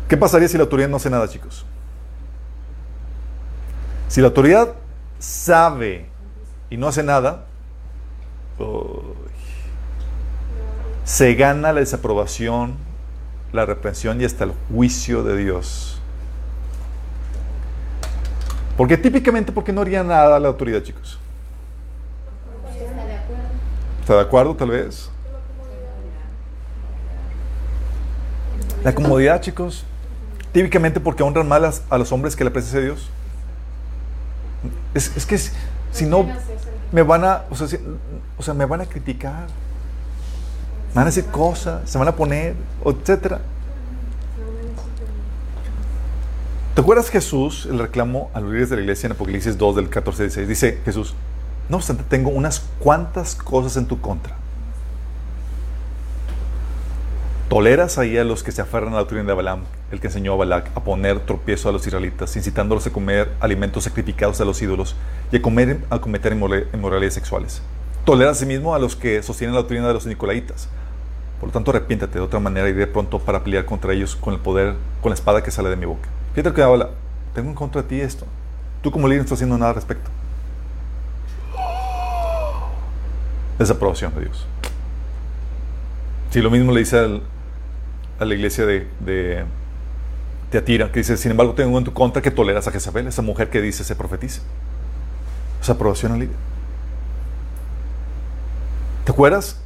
[0.09, 1.67] ¿Qué pasaría si la autoridad no hace nada, chicos?
[4.07, 4.75] Si la autoridad
[5.19, 6.07] sabe
[6.71, 7.47] y no hace nada,
[11.03, 12.77] se gana la desaprobación,
[13.55, 16.01] la reprensión y hasta el juicio de Dios.
[18.77, 21.21] Porque típicamente, ¿por qué no haría nada la autoridad, chicos?
[22.69, 23.43] Está de acuerdo.
[24.01, 25.09] ¿Está de acuerdo, tal vez?
[28.83, 29.85] La comodidad, chicos,
[30.53, 33.09] típicamente porque honran mal a los hombres que la presencia de Dios.
[34.95, 36.27] Es, que si no,
[36.91, 39.47] me van a, o sea, me van a criticar
[40.95, 43.39] van a decir cosas, se van a poner, etc.
[46.75, 49.89] ¿Te acuerdas Jesús, el reclamo a los líderes de la iglesia en Apocalipsis 2 del
[49.89, 50.49] 14 al 16?
[50.49, 51.15] Dice Jesús,
[51.69, 54.37] no obstante, tengo unas cuantas cosas en tu contra.
[57.49, 60.33] Toleras ahí a los que se aferran a la doctrina de Balaam, el que enseñó
[60.33, 64.61] a Balac a poner tropiezo a los israelitas, incitándolos a comer alimentos sacrificados a los
[64.61, 64.97] ídolos
[65.31, 67.63] y a, comer, a cometer inmoralidades sexuales.
[68.05, 70.69] Toleras asimismo a los que sostienen la doctrina de los nicolaitas,
[71.41, 72.15] por lo tanto, arrepiéntate.
[72.19, 75.43] De otra manera iré pronto para pelear contra ellos con el poder, con la espada
[75.43, 76.09] que sale de mi boca.
[76.35, 76.91] Fíjate que habla.
[77.35, 78.27] Tengo en contra de ti esto.
[78.83, 80.11] Tú como líder no estás haciendo nada al respecto.
[83.59, 84.47] Desaprobación de Dios.
[86.31, 86.99] Si lo mismo le dice
[88.19, 89.45] a la iglesia de, de
[90.51, 93.51] Teatira, que dice, sin embargo, tengo en tu contra que toleras a Jezabel, esa mujer
[93.51, 94.43] que dice se profetiza.
[95.61, 96.37] Desaprobación al líder.
[99.05, 99.61] ¿Te acuerdas?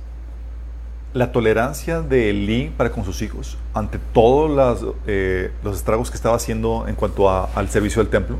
[1.19, 6.37] La tolerancia de Elí para con sus hijos ante todos eh, los estragos que estaba
[6.37, 8.37] haciendo en cuanto al servicio del templo.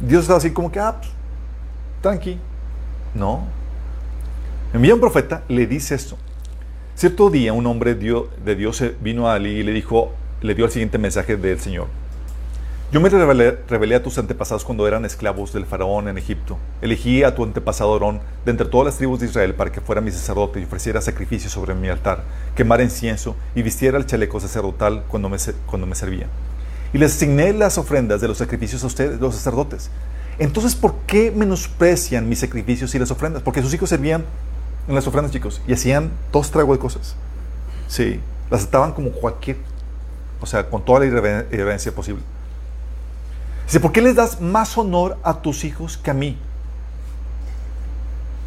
[0.00, 1.10] Dios estaba así como que, ah, pues,
[2.02, 2.38] tranqui.
[3.14, 3.44] No.
[4.74, 6.18] Envía un profeta, le dice esto.
[6.94, 10.70] Cierto día un hombre de Dios vino a Elí y le dijo, le dio el
[10.70, 11.86] siguiente mensaje del Señor.
[12.90, 16.56] Yo me rebelé, a tus antepasados cuando eran esclavos del faraón en Egipto.
[16.80, 20.00] Elegí a tu antepasado Orón de entre todas las tribus de Israel para que fuera
[20.00, 22.22] mi sacerdote y ofreciera sacrificio sobre mi altar,
[22.56, 25.36] quemara incienso y vistiera el chaleco sacerdotal cuando me,
[25.66, 26.28] cuando me servía.
[26.94, 29.90] Y les asigné las ofrendas de los sacrificios a ustedes, los sacerdotes.
[30.38, 33.42] Entonces, ¿por qué menosprecian mis sacrificios y las ofrendas?
[33.42, 34.24] Porque sus hijos servían
[34.88, 37.16] en las ofrendas, chicos, y hacían dos tragos de cosas.
[37.86, 38.18] Sí,
[38.50, 39.58] las estaban como cualquier,
[40.40, 42.22] o sea, con toda la irreverencia posible.
[43.68, 46.38] Dice, ¿por qué les das más honor a tus hijos que a mí?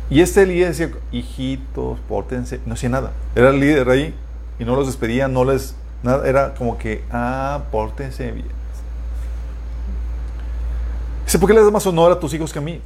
[0.09, 3.11] Y este líder decía, hijitos, pórtense, no hacía nada.
[3.35, 4.15] Era el líder ahí
[4.57, 8.47] y no los despedía, no les, nada, era como que, ah, pórtense bien.
[11.23, 12.81] Dice, ¿por qué les das más honor a tus hijos que a mí?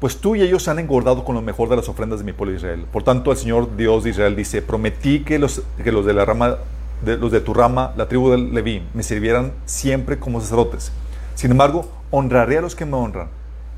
[0.00, 2.56] Pues tú y ellos han engordado con lo mejor de las ofrendas de mi pueblo
[2.56, 2.86] Israel.
[2.90, 6.24] Por tanto, el Señor Dios de Israel dice, prometí que los, que los de la
[6.24, 6.56] rama,
[7.04, 10.90] los de tu rama, la tribu de Leví, me sirvieran siempre como sacerdotes
[11.34, 13.28] sin embargo, honraré a los que me honran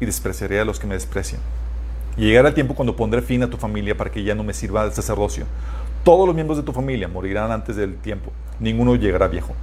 [0.00, 1.40] y despreciaré a los que me desprecian.
[2.16, 4.54] Y llegará el tiempo cuando pondré fin a tu familia para que ya no me
[4.54, 5.44] sirva el sacerdocio.
[6.04, 8.30] Todos los miembros de tu familia morirán antes del tiempo.
[8.60, 9.54] Ninguno llegará viejo.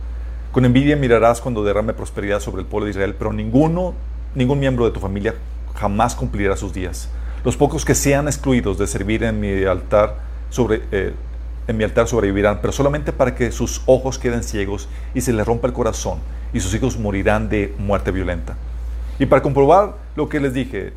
[0.51, 3.95] Con envidia mirarás cuando derrame prosperidad sobre el pueblo de Israel, pero ninguno,
[4.35, 5.33] ningún miembro de tu familia
[5.73, 7.09] jamás cumplirá sus días.
[7.43, 10.17] Los pocos que sean excluidos de servir en mi altar
[10.49, 11.13] sobre, eh,
[11.67, 15.45] en mi altar sobrevivirán, pero solamente para que sus ojos queden ciegos y se les
[15.45, 16.19] rompa el corazón
[16.53, 18.55] y sus hijos morirán de muerte violenta.
[19.19, 20.93] Y para comprobar lo que les dije,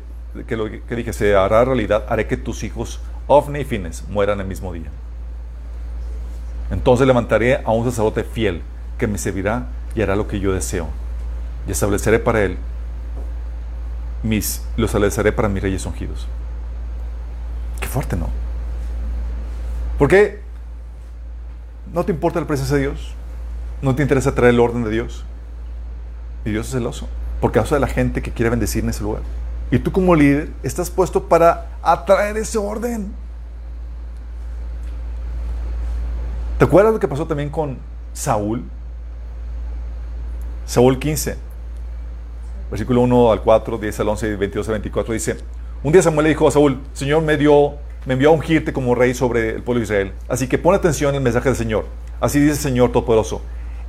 [0.47, 4.39] que lo que dije se hará realidad, haré que tus hijos, Ofne y Fines, mueran
[4.39, 4.89] el mismo día.
[6.69, 8.61] Entonces levantaré a un sacerdote fiel
[8.97, 10.87] que me servirá y hará lo que yo deseo.
[11.67, 12.57] Y estableceré para él
[14.23, 16.27] mis, los estableceré para mis reyes ungidos.
[17.79, 18.29] Qué fuerte, ¿no?
[19.97, 20.41] ¿Por qué
[21.93, 23.13] no te importa la presencia de Dios?
[23.81, 25.23] ¿No te interesa traer el orden de Dios?
[26.45, 27.07] Y Dios es celoso
[27.41, 29.21] por causa de la gente que quiere bendecir en ese lugar.
[29.69, 33.11] Y tú como líder estás puesto para atraer ese orden.
[36.57, 37.77] ¿Te acuerdas lo que pasó también con
[38.13, 38.63] Saúl?
[40.65, 41.37] Saúl 15,
[42.71, 45.37] versículo 1 al 4, 10 al 11 y 22 al 24 dice,
[45.83, 47.75] un día Samuel le dijo a Saúl, Señor me dio,
[48.07, 50.13] me envió a ungirte como rey sobre el pueblo de Israel.
[50.29, 51.87] Así que pon atención al mensaje del Señor.
[52.21, 53.41] Así dice el Señor Todopoderoso.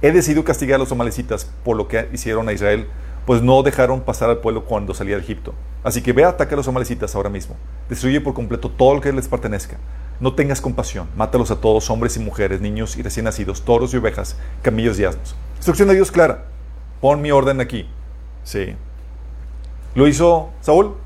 [0.03, 2.89] He decidido castigar a los amalecitas por lo que hicieron a Israel,
[3.27, 5.55] pues no dejaron pasar al pueblo cuando salía de Egipto.
[5.85, 7.55] Así que ve, ataca a los amalecitas ahora mismo.
[7.89, 9.77] Destruye por completo todo lo que les pertenezca.
[10.19, 11.07] No tengas compasión.
[11.17, 15.05] Mátalos a todos, hombres y mujeres, niños y recién nacidos, toros y ovejas, camillos y
[15.05, 15.37] asnos.
[15.59, 16.47] Instrucción de Dios clara.
[17.01, 17.89] Pon mi orden aquí.
[18.43, 18.75] Sí.
[19.95, 20.97] ¿Lo hizo Saúl?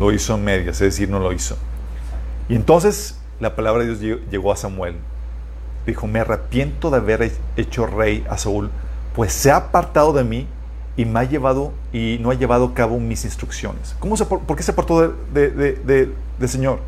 [0.00, 1.56] Lo hizo en medias, es decir, no lo hizo.
[2.48, 4.96] Y entonces la palabra de Dios llegó a Samuel.
[5.86, 8.70] Dijo, me arrepiento de haber hecho rey a Saúl,
[9.14, 10.46] pues se ha apartado de mí
[10.96, 13.96] y me ha llevado y no ha llevado a cabo mis instrucciones.
[13.98, 15.50] ¿Cómo se, ¿Por qué se apartó de,
[16.38, 16.78] de, Señor?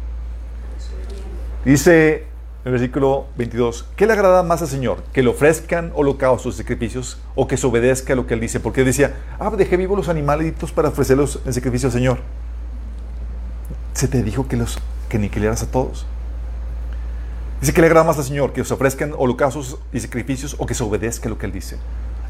[1.65, 2.25] Dice
[2.65, 5.03] el versículo 22, ¿qué le agrada más al Señor?
[5.13, 8.61] ¿Que le ofrezcan holocaustos, sacrificios o que se obedezca a lo que Él dice?
[8.61, 12.19] Porque decía, ah, dejé vivos los animalitos para ofrecerlos en sacrificio al Señor.
[13.97, 14.79] Se te dijo que los
[15.09, 16.05] que aniquilaras a todos.
[17.63, 20.75] Dice que le agrada más al Señor que se ofrezcan holocaustos y sacrificios o que
[20.75, 21.79] se obedezca lo que Él dice.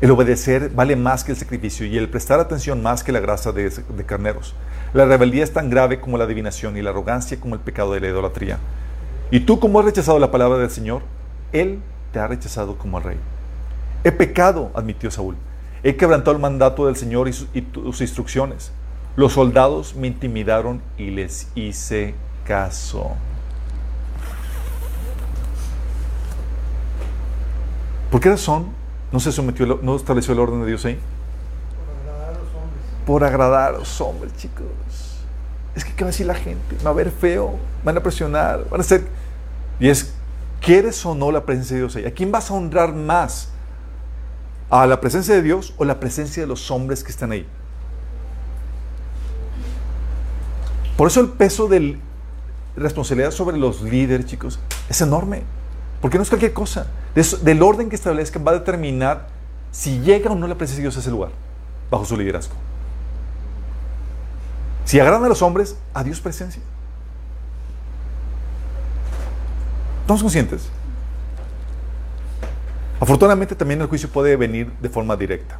[0.00, 3.50] El obedecer vale más que el sacrificio y el prestar atención más que la grasa
[3.50, 3.72] de,
[4.06, 4.54] carneros.
[4.94, 8.00] La rebeldía es tan grave como la adivinación y la arrogancia como el pecado de
[8.00, 8.58] la idolatría.
[9.32, 11.02] Y tú, como has rechazado la palabra del Señor,
[11.52, 11.80] Él
[12.12, 13.18] te ha rechazado como rey.
[14.04, 15.34] He pecado, admitió Saúl.
[15.82, 18.70] He quebrantado el mandato del Señor y, sus instrucciones.
[19.16, 22.14] Los soldados me intimidaron y les hice
[22.44, 23.16] caso.
[28.10, 28.66] ¿Por qué razón
[29.12, 30.98] no se sometió, no estableció el orden de Dios ahí?
[30.98, 33.04] Por agradar a los hombres.
[33.06, 34.66] Por agradar a los hombres, chicos.
[35.74, 36.76] Es que, ¿qué va a decir la gente?
[36.84, 39.06] Va a ver feo, van a presionar, van a ser...
[39.80, 40.12] Y es,
[40.60, 42.04] ¿quieres o no la presencia de Dios ahí?
[42.04, 43.48] ¿A quién vas a honrar más?
[44.68, 47.46] ¿A la presencia de Dios o la presencia de los hombres que están ahí?
[50.96, 51.98] Por eso el peso de
[52.76, 55.42] responsabilidad sobre los líderes, chicos, es enorme.
[56.00, 56.86] Porque no es cualquier cosa.
[57.14, 59.28] del orden que establezcan va a determinar
[59.70, 61.30] si llega o no la presencia de Dios a ese lugar,
[61.90, 62.54] bajo su liderazgo.
[64.84, 66.62] Si agradan a los hombres, a Dios presencia.
[70.02, 70.68] ¿Estamos conscientes?
[73.00, 75.58] Afortunadamente también el juicio puede venir de forma directa,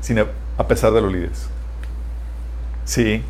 [0.00, 1.46] sin a pesar de los líderes.
[2.84, 3.22] Sí,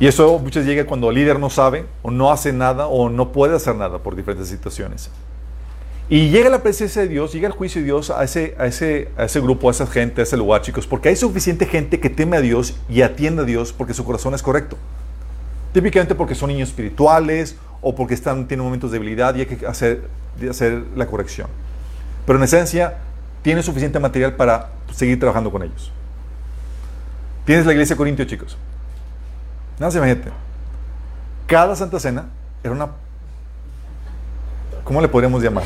[0.00, 3.32] y eso muchas llega cuando el líder no sabe o no hace nada o no
[3.32, 5.10] puede hacer nada por diferentes situaciones.
[6.08, 9.10] Y llega la presencia de Dios, llega el juicio de Dios a ese, a ese,
[9.16, 12.08] a ese grupo, a esa gente, a ese lugar, chicos, porque hay suficiente gente que
[12.08, 14.76] teme a Dios y atiende a Dios porque su corazón es correcto.
[15.74, 19.66] Típicamente porque son niños espirituales o porque están, tienen momentos de debilidad y hay que
[19.66, 20.08] hacer,
[20.48, 21.46] hacer la corrección.
[22.26, 22.96] Pero en esencia,
[23.42, 25.92] tiene suficiente material para seguir trabajando con ellos.
[27.44, 28.56] Tienes la iglesia de Corintio, chicos.
[29.80, 30.30] Nada imagínate.
[31.46, 32.26] Cada Santa Cena
[32.62, 32.90] era una.
[34.84, 35.64] ¿Cómo le podríamos llamar?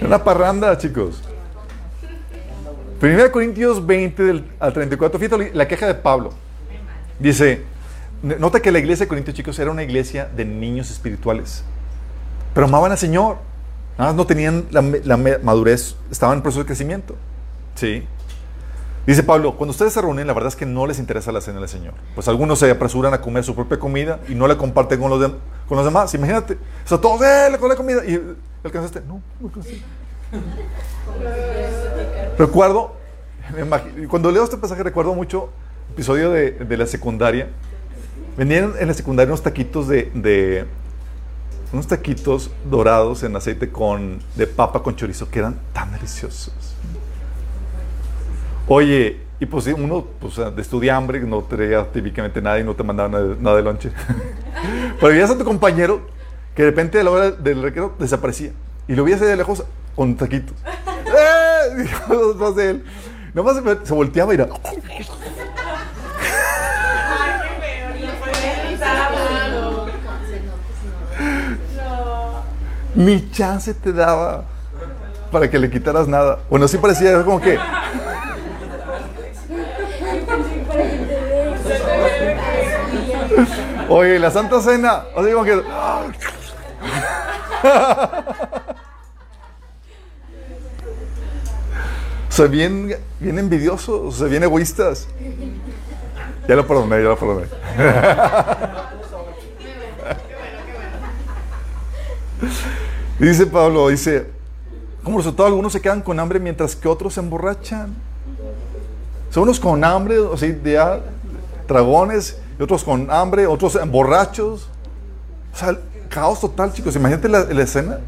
[0.00, 1.22] una parranda, chicos.
[3.02, 5.20] 1 Corintios 20 al 34.
[5.20, 6.30] Fíjate la queja de Pablo.
[7.18, 7.62] Dice,
[8.22, 11.62] nota que la iglesia de Corintios, chicos, era una iglesia de niños espirituales.
[12.54, 13.36] Pero amaban al Señor.
[13.98, 17.16] Nada más no tenían la, madurez, estaban en proceso de crecimiento.
[17.74, 18.06] Sí.
[19.04, 21.58] Dice Pablo, cuando ustedes se reúnen, la verdad es que no les interesa la cena
[21.58, 21.94] del Señor.
[22.14, 25.32] Pues algunos se apresuran a comer su propia comida y no la comparten con los,
[25.66, 26.14] con demás.
[26.14, 28.04] Imagínate, o sea, todos, ¡eh, la comida!
[28.04, 28.22] Y
[28.62, 29.20] alcanzaste, no,
[32.38, 32.92] recuerdo,
[34.08, 35.50] cuando leo este pasaje, recuerdo mucho
[35.92, 37.48] episodio de, la secundaria.
[38.36, 40.66] Venían en la secundaria unos taquitos de
[41.72, 46.74] unos taquitos dorados en aceite con, de papa con chorizo que eran tan deliciosos.
[48.66, 53.08] Oye, y pues uno pues, de estudiambre, no traía típicamente nada y no te mandaba
[53.08, 53.92] nada, nada de lonche.
[55.00, 56.00] Pero veías a tu compañero
[56.54, 58.52] que de repente a la hora del recreo desaparecía.
[58.88, 59.62] Y lo veías de lejos
[59.94, 60.56] con taquitos.
[60.66, 61.88] ¡Eh!
[62.56, 62.84] de él.
[63.34, 64.48] Nada más se, se volteaba y era.
[72.94, 74.44] Ni chance te daba
[75.30, 76.40] para que le quitaras nada.
[76.50, 77.58] Bueno, sí parecía como que.
[83.88, 85.04] Oye, la Santa Cena.
[85.14, 85.62] O sea, como que.
[92.28, 95.08] O sea, bien, envidiosos, o sea, egoístas.
[96.46, 97.48] Ya lo perdoné, ya lo perdoné.
[103.18, 104.26] Dice Pablo, dice,
[105.02, 107.94] como resultado algunos se quedan con hambre mientras que otros se emborrachan.
[109.30, 111.00] Son unos con hambre, o sea, ya,
[111.66, 114.68] dragones, y otros con hambre, otros borrachos.
[115.52, 116.94] O sea, caos total, chicos.
[116.96, 117.98] Imagínate la, la escena.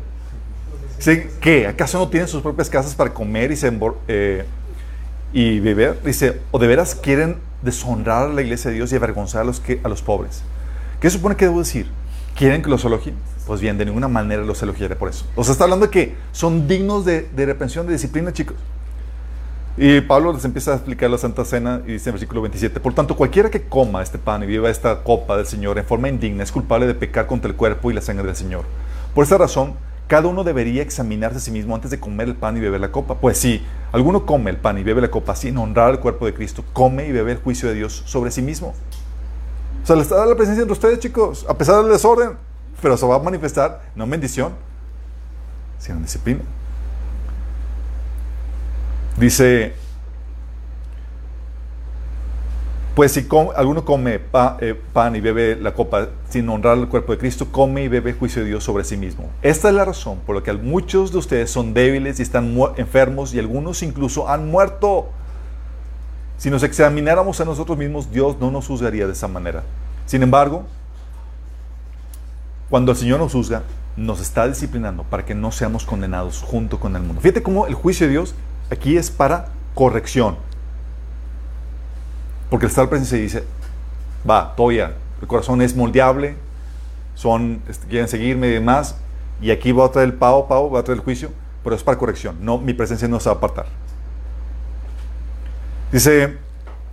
[1.40, 1.66] ¿qué?
[1.66, 3.72] ¿Acaso no tienen sus propias casas para comer y, se
[4.08, 4.44] eh,
[5.32, 6.02] y beber?
[6.04, 9.60] Dice, ¿o de veras quieren deshonrar a la iglesia de Dios y avergonzar a los,
[9.60, 10.42] que, a los pobres?
[11.00, 11.90] ¿Qué supone que debo decir?
[12.36, 13.14] ¿Quieren que los elogien?
[13.50, 15.26] Pues bien, de ninguna manera los elogiaré por eso.
[15.34, 18.54] O sea, está hablando de que son dignos de, reprensión, de disciplina, chicos.
[19.76, 22.94] Y Pablo les empieza a explicar la Santa Cena y dice en versículo 27, por
[22.94, 26.44] tanto, cualquiera que coma este pan y viva esta copa del Señor en forma indigna
[26.44, 28.66] es culpable de pecar contra el cuerpo y la sangre del Señor.
[29.16, 29.74] Por esta razón,
[30.06, 32.92] cada uno debería examinarse a sí mismo antes de comer el pan y beber la
[32.92, 33.16] copa.
[33.16, 36.34] Pues si alguno come el pan y bebe la copa sin honrar al cuerpo de
[36.34, 38.74] Cristo, come y bebe el juicio de Dios sobre sí mismo.
[39.82, 42.36] O sea, le está dando la presencia entre ustedes, chicos, a pesar del desorden,
[42.80, 44.52] pero se va a manifestar no en bendición,
[45.78, 46.40] sino en disciplina.
[49.18, 49.74] Dice,
[52.94, 56.88] pues si com- alguno come pa- eh, pan y bebe la copa sin honrar al
[56.88, 59.28] cuerpo de Cristo, come y bebe juicio de Dios sobre sí mismo.
[59.42, 63.34] Esta es la razón por la que muchos de ustedes son débiles y están enfermos
[63.34, 65.08] y algunos incluso han muerto.
[66.38, 69.62] Si nos examináramos a nosotros mismos, Dios no nos juzgaría de esa manera.
[70.06, 70.64] Sin embargo,
[72.70, 73.64] cuando el Señor nos juzga,
[73.96, 77.20] nos está disciplinando para que no seamos condenados junto con el mundo.
[77.20, 78.34] Fíjate cómo el juicio de Dios
[78.70, 80.36] aquí es para corrección.
[82.48, 83.44] Porque el estar presente y dice,
[84.28, 86.36] va, todavía, el corazón es moldeable,
[87.14, 88.96] son, este, quieren seguirme y demás,
[89.42, 91.30] y aquí va a traer el pavo, pavo, va a traer el juicio,
[91.62, 93.66] pero es para corrección, no, mi presencia no se va a apartar.
[95.92, 96.38] Dice,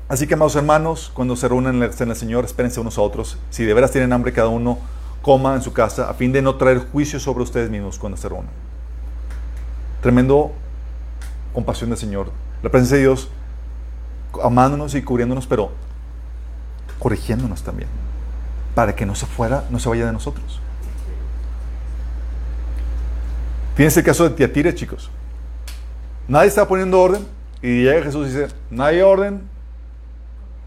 [0.09, 3.63] así que amados hermanos, cuando se reúnen en del Señor, espérense unos a otros, si
[3.63, 4.79] de veras tienen hambre, cada uno
[5.21, 8.29] coma en su casa, a fin de no traer juicio sobre ustedes mismos cuando se
[8.29, 8.51] reúnan.
[10.01, 10.51] Tremendo
[11.53, 13.29] compasión del Señor, la presencia de Dios
[14.43, 15.71] amándonos y cubriéndonos, pero
[16.99, 17.89] corrigiéndonos también,
[18.75, 20.61] para que no se fuera, no se vaya de nosotros.
[23.75, 25.09] Fíjense el caso de Tiatira, chicos.
[26.27, 27.25] Nadie está poniendo orden
[27.61, 29.41] y llega Jesús y dice, no hay orden,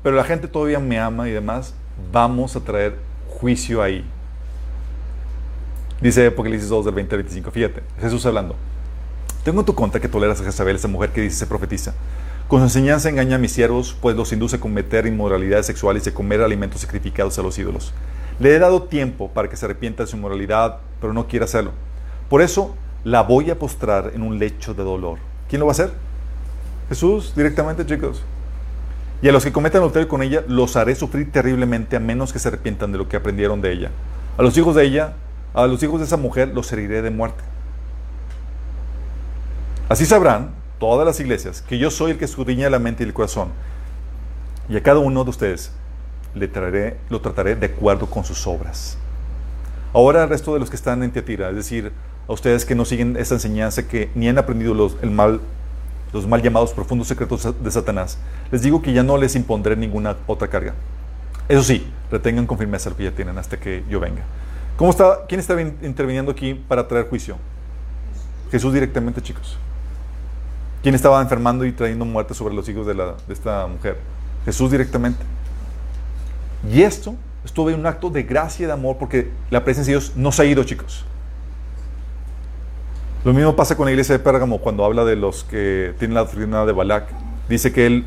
[0.03, 1.75] pero la gente todavía me ama y demás,
[2.13, 2.97] vamos a traer
[3.29, 4.05] juicio ahí.
[6.01, 8.57] Dice Apocalipsis 2 del 20 al 25, fíjate, Jesús hablando.
[9.45, 11.93] Tengo en tu cuenta que toleras a Jezabel, esa mujer que dice se profetiza.
[12.49, 16.11] Con su enseñanza engaña a mis siervos, pues los induce a cometer inmoralidades sexuales y
[16.11, 17.93] a comer alimentos sacrificados a los ídolos.
[18.39, 21.73] Le he dado tiempo para que se arrepienta de su inmoralidad, pero no quiere hacerlo.
[22.31, 22.75] Por eso
[23.05, 25.19] la voy a postrar en un lecho de dolor.
[25.51, 25.93] ¿Quién lo va a hacer?
[26.89, 28.23] Jesús, directamente, chicos.
[29.21, 32.39] Y a los que cometan adulterio con ella, los haré sufrir terriblemente a menos que
[32.39, 33.91] se arrepientan de lo que aprendieron de ella.
[34.39, 35.13] A los hijos de ella,
[35.55, 37.43] a los hijos de esa mujer, los heriré de muerte.
[39.89, 43.13] Así sabrán todas las iglesias que yo soy el que escudriña la mente y el
[43.13, 43.49] corazón.
[44.69, 45.73] Y a cada uno de ustedes
[46.35, 48.97] le traeré, lo trataré de acuerdo con sus obras.
[49.93, 51.93] Ahora al resto de los que están en Teatira, es decir,
[52.29, 55.41] a ustedes que no siguen esa enseñanza, que ni han aprendido los, el mal,
[56.13, 58.19] los mal llamados profundos secretos de Satanás,
[58.53, 60.75] les digo que ya no les impondré ninguna otra carga.
[61.49, 64.23] Eso sí, retengan con firmeza lo que ya tienen hasta que yo venga.
[64.81, 67.37] ¿Cómo está, ¿Quién está interviniendo aquí para traer juicio?
[68.51, 69.59] Jesús directamente, chicos.
[70.83, 73.99] ¿Quién estaba enfermando y trayendo muerte sobre los hijos de, la, de esta mujer?
[74.47, 75.23] Jesús directamente.
[76.67, 77.15] Y esto
[77.45, 80.33] estuvo en un acto de gracia y de amor porque la presencia de Dios no
[80.33, 81.05] se ha ido, chicos.
[83.23, 86.21] Lo mismo pasa con la iglesia de Pérgamo cuando habla de los que tienen la
[86.21, 87.07] doctrina de Balac.
[87.51, 88.07] Dice que él,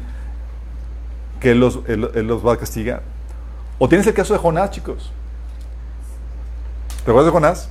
[1.39, 3.03] que los, él los va a castigar.
[3.77, 5.11] O tienes el caso de Jonás, chicos.
[7.03, 7.69] ¿Te acuerdas de Jonás?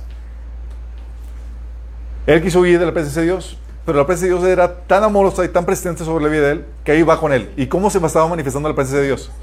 [2.27, 5.03] Él quiso huir de la presencia de Dios, pero la presencia de Dios era tan
[5.03, 7.51] amorosa y tan presente sobre la vida de él que ahí va con él.
[7.57, 9.31] ¿Y cómo se estaba manifestando la presencia de Dios?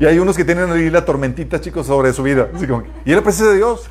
[0.00, 2.48] Y hay unos que tienen ahí la tormentita, chicos, sobre su vida.
[2.52, 3.88] Así como, ¿Y la presencia de Dios?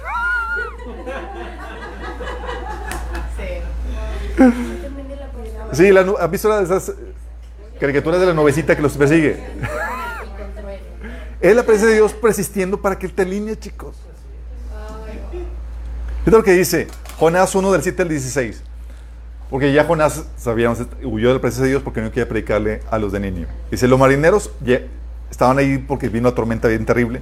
[5.71, 6.91] Sí, la, ¿has visto de esas
[7.79, 9.37] caricaturas de la novecita que los persigue?
[11.41, 13.95] Es la presencia de Dios persistiendo para que te alinee, chicos.
[16.25, 16.87] Es lo que dice
[17.17, 18.61] Jonás 1 del 7 al 16.
[19.49, 22.97] Porque ya Jonás, sabíamos, huyó de la presencia de Dios porque no quería predicarle a
[22.99, 23.47] los de Nínive.
[23.69, 24.81] Dice, los marineros ya
[25.29, 27.21] estaban ahí porque vino una tormenta bien terrible.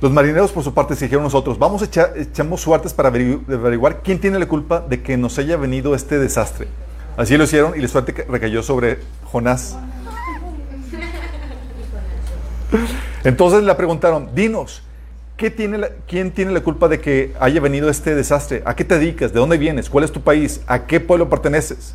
[0.00, 2.14] Los marineros, por su parte, se dijeron nosotros, vamos a echar,
[2.56, 6.68] suertes para averigu- averiguar quién tiene la culpa de que nos haya venido este desastre.
[7.16, 9.76] Así lo hicieron y la suerte ca- recayó sobre Jonás.
[13.24, 14.82] Entonces le preguntaron, dinos,
[15.36, 18.62] ¿qué tiene la- ¿quién tiene la culpa de que haya venido este desastre?
[18.64, 19.32] ¿A qué te dedicas?
[19.32, 19.90] ¿De dónde vienes?
[19.90, 20.60] ¿Cuál es tu país?
[20.66, 21.94] ¿A qué pueblo perteneces?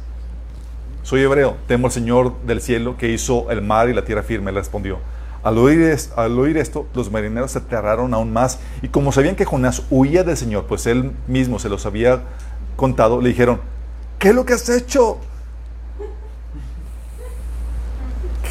[1.03, 4.51] Soy hebreo, temo al Señor del cielo que hizo el mar y la tierra firme,
[4.51, 4.99] le respondió.
[5.43, 10.23] Al oír, esto, los marineros se aterraron aún más y como sabían que Jonás huía
[10.23, 12.21] del Señor, pues él mismo se los había
[12.75, 13.61] contado, le dijeron,
[14.17, 15.19] ¿qué es lo que has hecho?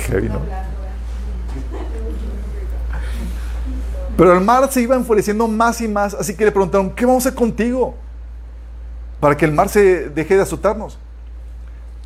[0.07, 0.41] Qué ¿no?
[4.17, 7.27] Pero el mar se iba enfureciendo más y más, así que le preguntaron, ¿qué vamos
[7.27, 7.97] a hacer contigo?
[9.19, 10.99] Para que el mar se deje de azotarnos.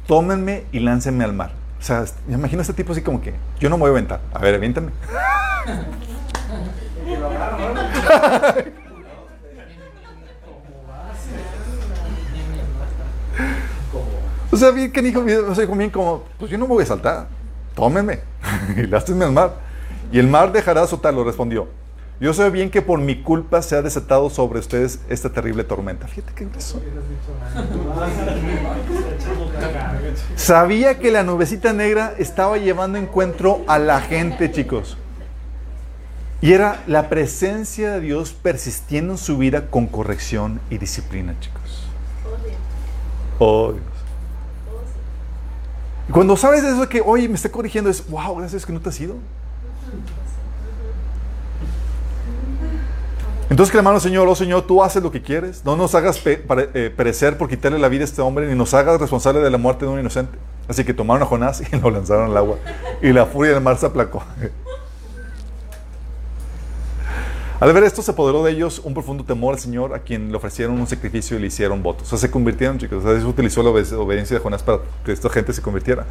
[0.06, 1.50] Tómenme y láncenme al mar.
[1.78, 3.92] O sea, me imagino a este tipo así como que, yo no me voy a
[3.92, 4.20] aventar.
[4.32, 4.90] A ver, aviéntame.
[14.50, 16.86] O sea, bien que dijo, o sea, bien como, pues yo no me voy a
[16.86, 17.28] saltar.
[17.74, 18.20] Tómenme
[18.76, 19.52] y láncenme al mar.
[20.10, 21.68] Y el mar dejará de azotarlo, respondió.
[22.20, 26.08] Yo sé bien que por mi culpa se ha desatado sobre ustedes esta terrible tormenta.
[26.08, 26.82] Fíjate qué grueso.
[30.34, 34.96] Sabía que la nubecita negra estaba llevando encuentro a la gente, chicos.
[36.40, 41.84] Y era la presencia de Dios persistiendo en su vida con corrección y disciplina, chicos.
[43.38, 43.84] Oh, Dios.
[46.10, 49.00] Cuando sabes eso que, oye, me está corrigiendo, es, wow, gracias que no te has
[49.00, 49.16] ido.
[53.50, 55.64] Entonces clamamos, Señor, oh Señor, tú haces lo que quieres.
[55.64, 58.54] No nos hagas pe- pare- eh, perecer por quitarle la vida a este hombre, ni
[58.54, 60.36] nos hagas responsable de la muerte de un inocente.
[60.68, 62.56] Así que tomaron a Jonás y lo lanzaron al agua.
[63.00, 64.22] Y la furia del mar se aplacó.
[67.60, 70.36] Al ver esto, se apoderó de ellos un profundo temor al Señor, a quien le
[70.36, 72.06] ofrecieron un sacrificio y le hicieron votos.
[72.06, 72.98] O sea, se convirtieron, chicos.
[72.98, 76.04] O sea, Dios utilizó la obediencia de Jonás para que esta gente se convirtiera.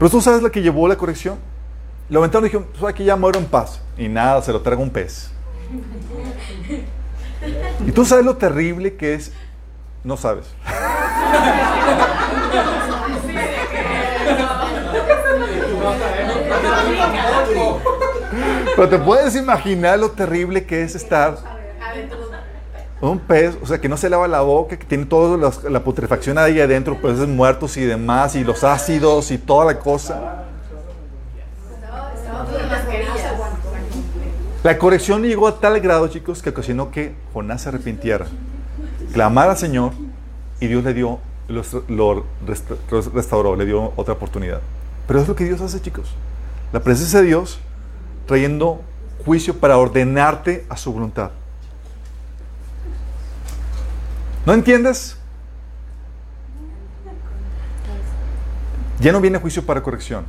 [0.00, 1.36] Pero tú sabes la que llevó la corrección.
[2.10, 3.80] Lo aventaron y dijeron, pues aquí ya muero en paz.
[3.96, 5.30] Y nada, se lo traga un pez.
[7.86, 9.32] Y tú sabes lo terrible que es.
[10.04, 10.46] No sabes.
[18.76, 21.38] Pero te puedes imaginar lo terrible que es estar
[23.00, 26.38] un pez, o sea, que no se lava la boca, que tiene toda la putrefacción
[26.38, 30.44] ahí adentro, peces muertos y demás, y los ácidos y toda la cosa.
[34.66, 38.26] La corrección llegó a tal grado, chicos, que ocasionó que Jonás se arrepintiera,
[39.12, 39.92] clamara al Señor
[40.58, 42.74] y Dios le dio, lo, lo resta-
[43.14, 44.60] restauró, le dio otra oportunidad.
[45.06, 46.16] Pero es lo que Dios hace, chicos.
[46.72, 47.60] La presencia de Dios
[48.26, 48.80] trayendo
[49.24, 51.30] juicio para ordenarte a su voluntad.
[54.44, 55.16] ¿No entiendes?
[58.98, 60.24] Ya no viene juicio para corrección.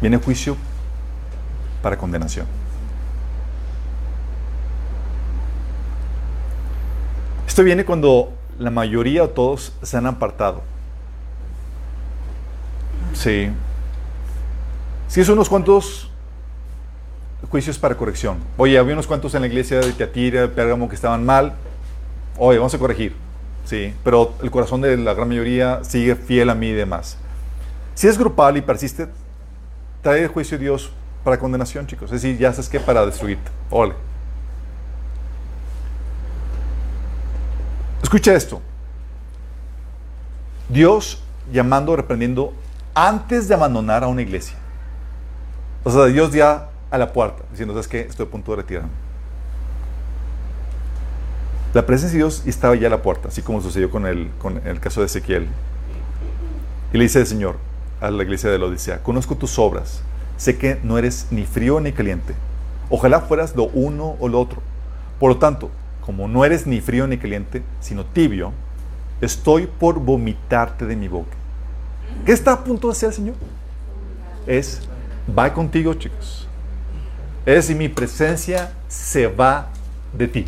[0.00, 0.56] Viene juicio
[1.84, 2.46] para condenación.
[7.46, 10.62] Esto viene cuando la mayoría o todos se han apartado.
[13.12, 13.50] Sí.
[15.08, 16.10] Sí, es unos cuantos
[17.50, 18.38] juicios para corrección.
[18.56, 21.52] Oye, había unos cuantos en la iglesia de Teatira, de Pérgamo, que estaban mal.
[22.38, 23.14] Oye, vamos a corregir.
[23.66, 27.18] Sí, pero el corazón de la gran mayoría sigue fiel a mí y demás.
[27.94, 29.08] Si es grupal y persiste,
[30.00, 30.90] trae el juicio de Dios
[31.24, 32.12] para condenación, chicos.
[32.12, 33.50] Es decir, ya sabes que para destruirte.
[33.70, 33.94] Ole.
[38.02, 38.60] Escucha esto.
[40.68, 42.52] Dios llamando, reprendiendo
[42.94, 44.56] antes de abandonar a una iglesia.
[45.82, 48.00] O sea, Dios ya a la puerta, diciendo, ¿sabes qué?
[48.00, 48.90] Estoy a punto de retirarme.
[51.72, 54.64] La presencia de Dios estaba ya a la puerta, así como sucedió con el, con
[54.64, 55.48] el caso de Ezequiel.
[56.92, 57.56] Y le dice el Señor
[58.00, 60.02] a la iglesia de la Odisea, conozco tus obras,
[60.36, 62.34] sé que no eres ni frío ni caliente.
[62.90, 64.62] Ojalá fueras lo uno o lo otro.
[65.18, 65.70] Por lo tanto,
[66.00, 68.52] como no eres ni frío ni caliente, sino tibio,
[69.20, 71.36] estoy por vomitarte de mi boca.
[72.26, 73.34] ¿Qué está a punto de hacer Señor?
[74.46, 74.82] Es,
[75.36, 76.46] va contigo, chicos.
[77.46, 79.68] Es y mi presencia se va
[80.12, 80.46] de ti.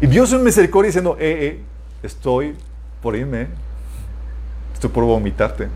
[0.00, 1.60] Y Dios en misericordia diciendo, eh, eh,
[2.02, 2.56] estoy
[3.02, 3.48] por irme,
[4.74, 5.68] estoy por vomitarte.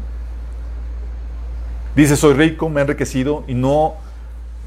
[1.99, 3.95] Dice, soy rico, me he enriquecido y no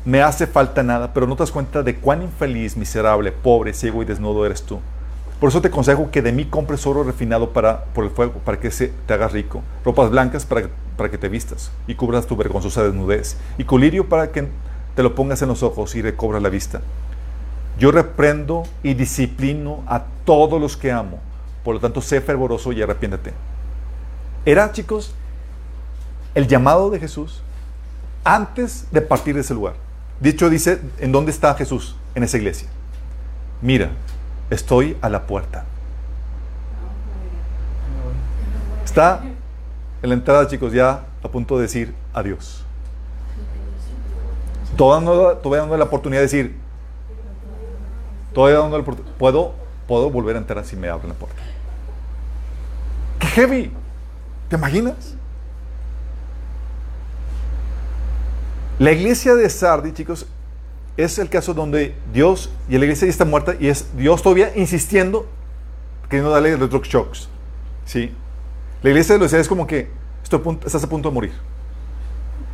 [0.03, 4.01] me hace falta nada, pero no te das cuenta de cuán infeliz, miserable, pobre, ciego
[4.01, 4.81] y desnudo eres tú.
[5.39, 8.59] Por eso te aconsejo que de mí compres oro refinado para, por el fuego, para
[8.59, 10.67] que se, te hagas rico, ropas blancas para,
[10.97, 14.49] para que te vistas y cubras tu vergonzosa desnudez, y colirio para que
[14.93, 16.81] te lo pongas en los ojos y recobras la vista.
[17.79, 21.19] Yo reprendo y disciplino a todos los que amo,
[21.63, 23.31] por lo tanto sé fervoroso y arrepiéntete.
[24.43, 25.15] Era, chicos,
[26.35, 27.41] el llamado de Jesús
[28.23, 29.73] antes de partir de ese lugar.
[30.19, 31.95] Dicho dice, ¿en dónde está Jesús?
[32.13, 32.67] En esa iglesia.
[33.61, 33.89] Mira,
[34.49, 35.65] estoy a la puerta.
[38.85, 39.21] Está
[40.01, 42.63] en la entrada, chicos, ya a punto de decir adiós.
[44.75, 46.55] Todavía dando la oportunidad de decir,
[48.33, 49.53] todavía dando la oportunidad, puedo,
[49.87, 51.41] puedo volver a entrar si me abren la puerta.
[53.19, 53.71] ¡Qué heavy!
[54.49, 55.15] ¿Te imaginas?
[58.81, 60.25] La iglesia de Sardi, chicos,
[60.97, 64.53] es el caso donde Dios, y la iglesia ya está muerta, y es Dios todavía
[64.55, 65.27] insistiendo,
[66.09, 67.29] queriendo darle shocks.
[67.85, 68.11] ¿Sí?
[68.81, 69.87] La iglesia de los es como que
[70.23, 71.31] estás a punto de morir.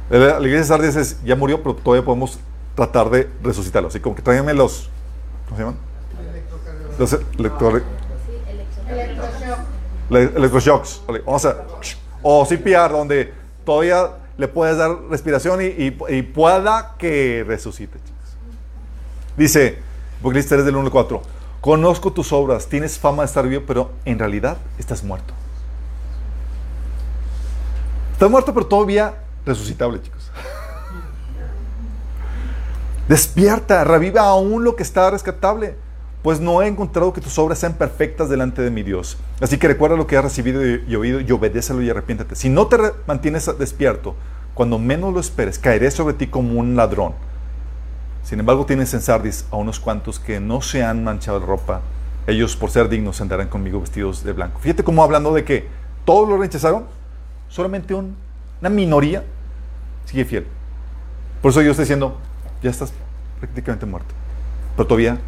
[0.09, 2.37] La iglesia de Sardis es, ya murió, pero todavía podemos
[2.75, 3.87] tratar de resucitarlo.
[3.87, 4.89] Así como que tráiganme los,
[5.45, 5.77] ¿cómo se llaman?
[6.99, 7.81] Los electro,
[10.09, 11.03] electroshocks.
[11.25, 11.63] Vamos a,
[12.21, 13.33] o CPR, donde
[13.63, 17.97] todavía le puedes dar respiración y, pueda que resucite.
[19.35, 19.79] Dice,
[20.19, 21.21] Apocalipsis 3 del 1 al 4,
[21.61, 25.33] conozco tus obras, tienes fama de estar vivo, pero en realidad estás muerto.
[28.13, 29.15] Estás muerto, pero todavía
[29.45, 30.31] resucitable, chicos.
[33.07, 35.75] Despierta, reviva aún lo que está rescatable,
[36.27, 39.17] pues no he encontrado que tus obras sean perfectas delante de mi Dios.
[39.39, 42.35] Así que recuerda lo que has recibido y oído y obedécelo y arrepiéntate.
[42.35, 42.77] Si no te
[43.07, 44.13] mantienes despierto,
[44.53, 47.13] cuando menos lo esperes, caeré sobre ti como un ladrón.
[48.23, 51.79] Sin embargo, tienes en Sardis a unos cuantos que no se han manchado de ropa.
[52.27, 54.59] Ellos, por ser dignos, andarán conmigo vestidos de blanco.
[54.59, 55.65] Fíjate cómo hablando de que
[56.03, 56.87] todos lo rechazaron,
[57.47, 59.23] solamente una minoría
[60.03, 60.45] sigue fiel.
[61.41, 62.17] Por eso yo estoy diciendo,
[62.61, 62.91] ya estás
[63.39, 64.13] prácticamente muerto,
[64.75, 65.21] pero todavía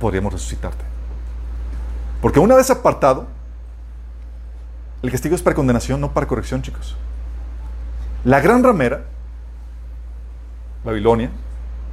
[0.00, 0.84] podríamos resucitarte.
[2.20, 3.28] Porque una vez apartado,
[5.02, 6.96] el castigo es para condenación, no para corrección, chicos.
[8.24, 9.04] La gran ramera,
[10.84, 11.30] Babilonia,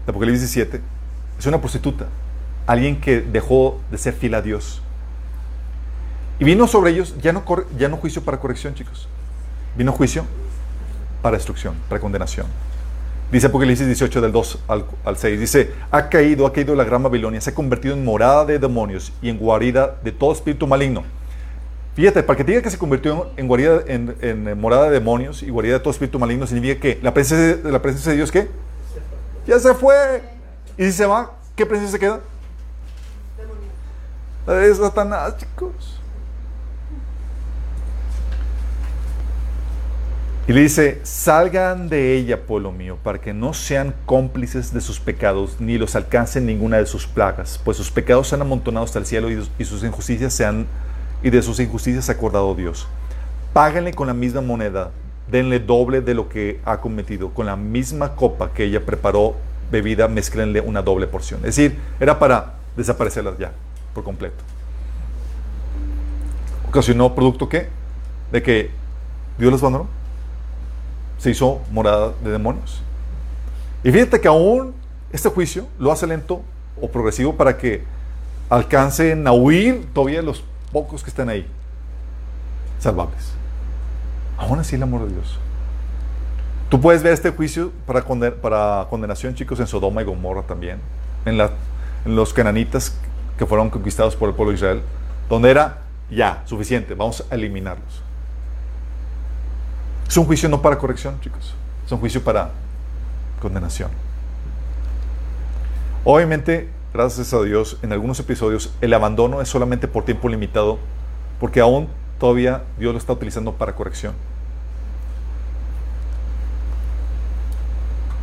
[0.06, 0.82] de Apocalipsis 17,
[1.38, 2.08] es una prostituta,
[2.66, 4.82] alguien que dejó de ser fiel a Dios.
[6.40, 7.44] Y vino sobre ellos ya no,
[7.78, 9.08] ya no juicio para corrección, chicos.
[9.78, 10.26] Vino juicio
[11.22, 12.48] para destrucción, para condenación.
[13.32, 17.04] Dice Apocalipsis 18 del 2 al, al, 6, dice, ha caído, ha caído la gran
[17.04, 21.04] Babilonia, se ha convertido en morada de demonios y en guarida de todo espíritu maligno.
[21.94, 25.50] Fíjate, para que diga que se convirtió en guarida, en, en, morada de demonios y
[25.50, 28.48] guarida de todo espíritu maligno, significa que la presencia, de, la presencia de Dios, ¿qué?
[29.46, 30.22] Ya se fue.
[30.78, 32.22] Y si se va, ¿qué presencia se queda?
[34.46, 35.97] La de Satanás, chicos.
[40.48, 44.98] Y le dice, salgan de ella, pueblo mío, para que no sean cómplices de sus
[44.98, 48.98] pecados, ni los alcancen ninguna de sus plagas, pues sus pecados se han amontonado hasta
[48.98, 50.66] el cielo y, sus injusticias se han,
[51.22, 52.88] y de sus injusticias se ha acordado Dios.
[53.52, 54.92] Páganle con la misma moneda,
[55.30, 59.36] denle doble de lo que ha cometido, con la misma copa que ella preparó
[59.70, 61.42] bebida, mezclenle una doble porción.
[61.42, 63.52] Es decir, era para desaparecerlas ya,
[63.94, 64.42] por completo.
[66.70, 67.68] ¿Ocasionó producto qué?
[68.32, 68.72] De que
[69.38, 69.98] Dios los abandonó.
[71.18, 72.82] Se hizo morada de demonios.
[73.84, 74.74] Y fíjate que aún
[75.12, 76.42] este juicio lo hace lento
[76.82, 77.84] o progresivo para que
[78.50, 81.46] alcancen a huir todavía los pocos que están ahí,
[82.80, 83.34] salvables.
[84.38, 85.40] Aún así el amor de Dios.
[86.70, 88.04] Tú puedes ver este juicio para,
[88.42, 90.80] para condenación, chicos, en Sodoma y Gomorra también,
[91.26, 92.98] en, en los cananitas
[93.38, 94.82] que fueron conquistados por el pueblo de Israel,
[95.30, 95.80] donde era
[96.10, 98.07] ya suficiente, vamos a eliminarlos.
[100.08, 101.54] Es un juicio no para corrección, chicos,
[101.86, 102.52] es un juicio para
[103.42, 103.92] condenación.
[106.04, 110.80] Obviamente, gracias a Dios, en algunos episodios el abandono es solamente por tiempo limitado,
[111.40, 111.90] porque aún
[112.20, 114.14] todavía Dios lo está utilizando para corrección.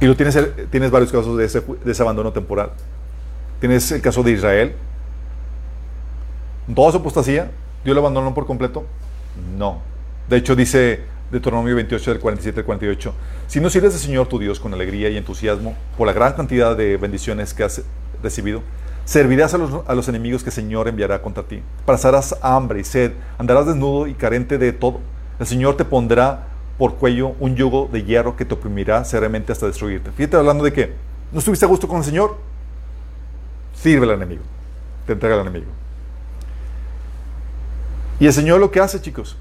[0.00, 0.38] Y lo tienes,
[0.70, 2.70] tienes varios casos de ese, de ese abandono temporal.
[3.60, 4.74] Tienes el caso de Israel.
[6.74, 7.50] Toda su apostasía,
[7.84, 8.84] ¿Dios lo abandonó por completo?
[9.56, 9.80] No.
[10.28, 11.04] De hecho, dice
[11.34, 13.14] Deuteronomio 28, del 47 al 48,
[13.48, 16.76] si no sirves al Señor tu Dios con alegría y entusiasmo por la gran cantidad
[16.76, 17.82] de bendiciones que has
[18.22, 18.62] recibido,
[19.04, 21.62] Servirás a los, a los enemigos que el Señor enviará contra ti.
[21.84, 25.00] Pasarás hambre y sed, andarás desnudo y carente de todo.
[25.38, 26.46] El Señor te pondrá
[26.78, 30.10] por cuello un yugo de hierro que te oprimirá seriamente hasta destruirte.
[30.12, 30.94] Fíjate hablando de que
[31.32, 32.38] no estuviste a gusto con el Señor,
[33.74, 34.42] sirve al enemigo,
[35.06, 35.70] te entrega al enemigo.
[38.18, 39.36] Y el Señor lo que hace, chicos,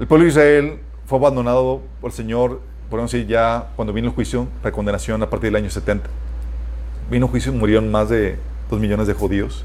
[0.00, 4.14] el pueblo de Israel fue abandonado por el Señor, podemos decir ya cuando vino el
[4.14, 6.08] juicio, la condenación a partir del año 70.
[7.10, 8.38] Vino el juicio y murieron más de
[8.70, 9.62] dos millones de judíos.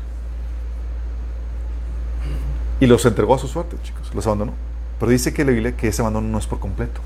[2.81, 4.51] Y los entregó a su suerte, chicos, los abandonó.
[4.99, 6.99] Pero dice que la Biblia que ese abandono no es por completo.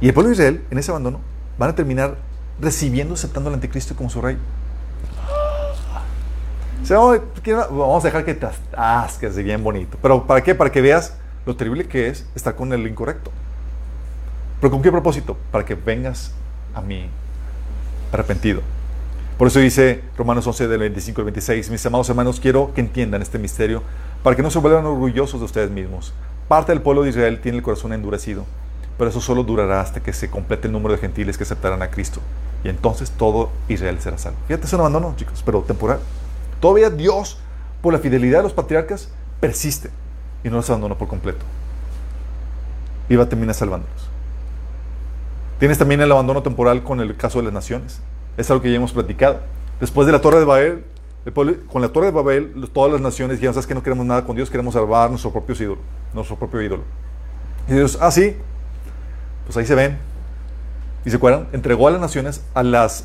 [0.00, 1.18] Y el pueblo de Israel, en ese abandono,
[1.58, 2.16] van a terminar
[2.60, 4.38] recibiendo, aceptando al anticristo como su rey.
[7.68, 8.46] vamos a dejar que te
[8.76, 9.98] asques bien bonito.
[10.00, 10.54] ¿Pero para qué?
[10.54, 11.16] Para que veas
[11.46, 13.30] lo terrible que es estar con el incorrecto.
[14.60, 15.36] ¿Pero con qué propósito?
[15.50, 16.32] Para que vengas
[16.74, 17.08] a mí
[18.12, 18.60] arrepentido.
[19.38, 23.22] Por eso dice Romanos 11 del 25 al 26, mis amados hermanos, quiero que entiendan
[23.22, 23.82] este misterio
[24.22, 26.12] para que no se vuelvan orgullosos de ustedes mismos.
[26.46, 28.44] Parte del pueblo de Israel tiene el corazón endurecido,
[28.98, 31.90] pero eso solo durará hasta que se complete el número de gentiles que aceptarán a
[31.90, 32.20] Cristo.
[32.62, 34.38] Y entonces todo Israel será salvo.
[34.46, 35.98] Fíjate, es un abandono, chicos, pero temporal.
[36.60, 37.38] Todavía Dios,
[37.80, 39.08] por la fidelidad de los patriarcas,
[39.40, 39.90] persiste
[40.44, 41.44] y no los abandonó por completo.
[43.16, 44.08] Va a terminar salvándolos.
[45.58, 48.00] Tienes también el abandono temporal con el caso de las naciones.
[48.38, 49.40] Es algo que ya hemos platicado.
[49.80, 50.84] Después de la Torre de Babel,
[51.70, 54.34] con la Torre de Babel, todas las naciones dijeron, sabes que no queremos nada con
[54.34, 55.80] Dios, queremos salvar nuestro propio ídolo,
[56.14, 56.82] nuestro propio ídolo.
[57.68, 58.34] Y Dios, ah, sí,
[59.44, 59.98] pues ahí se ven.
[61.04, 63.04] Y se acuerdan, entregó a las naciones a, las,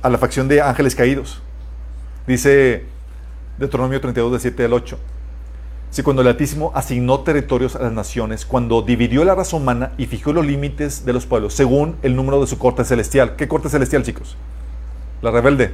[0.00, 1.42] a la facción de ángeles caídos.
[2.26, 2.84] Dice
[3.58, 4.98] Deuteronomio 32, del 7 al 8.
[5.90, 10.06] Si cuando el Altísimo asignó territorios a las naciones, cuando dividió la raza humana y
[10.06, 13.34] fijó los límites de los pueblos según el número de su corte celestial.
[13.34, 14.36] ¿Qué corte celestial, chicos?
[15.20, 15.72] La rebelde.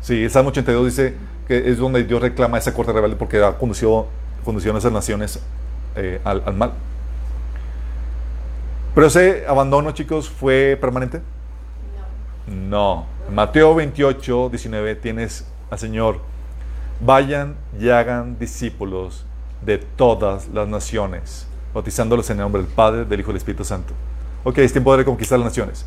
[0.00, 1.14] Sí, el Salmo 82 dice
[1.46, 4.08] que es donde Dios reclama esa corte rebelde porque ha conducido,
[4.44, 5.38] conducido a esas naciones
[5.94, 6.72] eh, al, al, mal.
[8.96, 11.22] Pero ese abandono, chicos, ¿fue permanente?
[12.48, 13.06] No.
[13.28, 13.32] no.
[13.32, 16.31] Mateo 28, 19 tienes al Señor
[17.04, 19.26] Vayan y hagan discípulos
[19.60, 23.64] de todas las naciones, bautizándolos en el nombre del Padre, del Hijo y del Espíritu
[23.64, 23.92] Santo.
[24.44, 25.84] Ok, es tiempo de conquistar las naciones.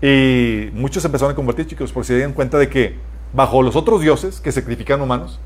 [0.00, 2.98] Y muchos empezaron a convertir, chicos, porque se dieron cuenta de que
[3.32, 5.40] bajo los otros dioses que sacrifican humanos,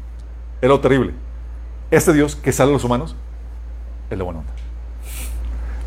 [0.60, 1.14] era lo terrible.
[1.90, 3.16] Este Dios que sale a los humanos,
[4.10, 4.52] es la buena onda.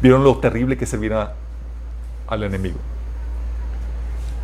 [0.01, 1.35] Vieron lo terrible que servirá
[2.27, 2.77] al enemigo.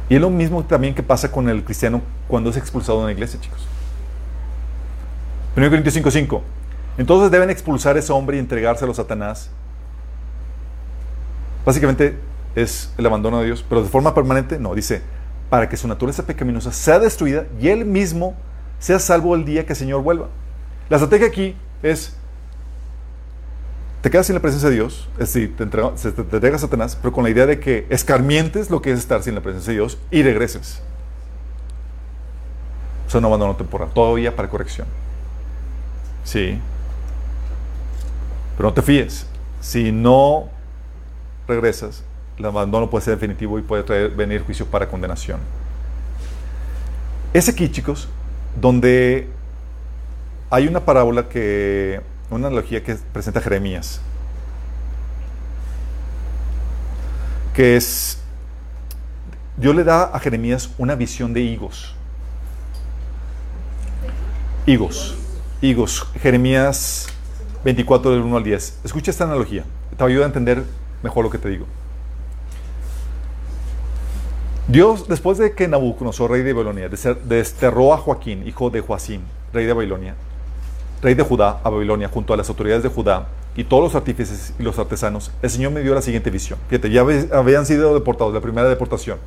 [0.08, 3.14] Y es lo mismo también que pasa con el cristiano cuando es expulsado de una
[3.14, 3.68] iglesia, chicos.
[5.56, 6.42] 1 Corintios 5:5.
[6.98, 9.50] Entonces deben expulsar a ese hombre y entregárselo a Satanás.
[11.66, 12.18] Básicamente
[12.56, 15.02] es el abandono de Dios, pero de forma permanente no, dice,
[15.50, 18.36] para que su naturaleza pecaminosa sea destruida y él mismo
[18.80, 20.28] sea salvo el día que el Señor vuelva.
[20.90, 22.16] La estrategia aquí es,
[24.02, 25.92] te quedas sin la presencia de Dios, es decir, te, entrega,
[26.32, 29.36] entregas a Satanás, pero con la idea de que escarmientes lo que es estar sin
[29.36, 30.82] la presencia de Dios y regreses.
[33.08, 34.88] O sea, un abandono temporal, todavía para corrección.
[36.26, 36.60] Sí.
[38.58, 39.26] Pero no te fíes.
[39.62, 40.50] Si no
[41.48, 42.04] regresas,
[42.38, 45.40] el abandono puede ser definitivo y puede traer, venir juicio para condenación.
[47.34, 48.10] Es aquí, chicos,
[48.60, 49.28] donde
[50.50, 54.02] hay una parábola que, una analogía que presenta Jeremías,
[57.54, 58.20] que es,
[59.58, 61.96] Dios le da a Jeremías una visión de higos.
[64.66, 65.16] Higos
[65.62, 66.08] higos.
[66.22, 67.08] Jeremías
[67.64, 68.80] 24 del 1 al 10.
[68.84, 69.64] Escucha esta analogía.
[69.98, 70.64] Te ayuda a entender
[71.04, 71.66] mejor lo que te digo.
[74.68, 76.90] Dios, después de que Nabucodonosor, rey de Babilonia,
[77.24, 79.22] desterró a Joaquín, hijo de Joacim,
[79.54, 80.16] rey de Babilonia,
[81.04, 84.54] rey de Judá, a Babilonia, junto a las autoridades de Judá y todos los artífices
[84.60, 86.58] y los artesanos, el Señor me dio la siguiente visión.
[86.68, 89.20] Fíjate, ya habían sido deportados, la primera deportación.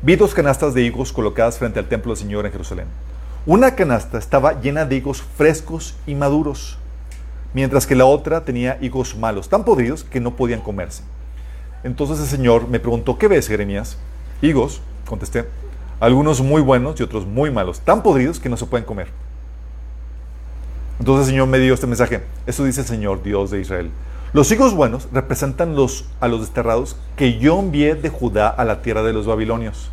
[0.00, 2.86] Vi dos canastas de higos colocadas frente al templo del Señor en Jerusalén.
[3.44, 6.78] Una canasta estaba llena de higos frescos y maduros,
[7.54, 11.02] mientras que la otra tenía higos malos, tan podridos que no podían comerse.
[11.82, 13.98] Entonces el Señor me preguntó, ¿qué ves, Jeremías?
[14.42, 15.44] Higos, contesté,
[15.98, 19.08] algunos muy buenos y otros muy malos, tan podridos que no se pueden comer.
[21.00, 22.22] Entonces el Señor me dio este mensaje.
[22.46, 23.90] Eso dice el Señor, Dios de Israel.
[24.32, 28.82] Los higos buenos representan los, a los desterrados que yo envié de Judá a la
[28.82, 29.90] tierra de los babilonios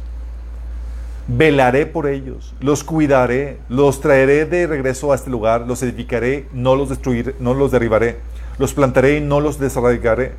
[1.29, 6.75] velaré por ellos, los cuidaré, los traeré de regreso a este lugar, los edificaré, no
[6.75, 8.17] los destruiré, no los derribaré,
[8.57, 10.33] los plantaré y no los desarraigaré.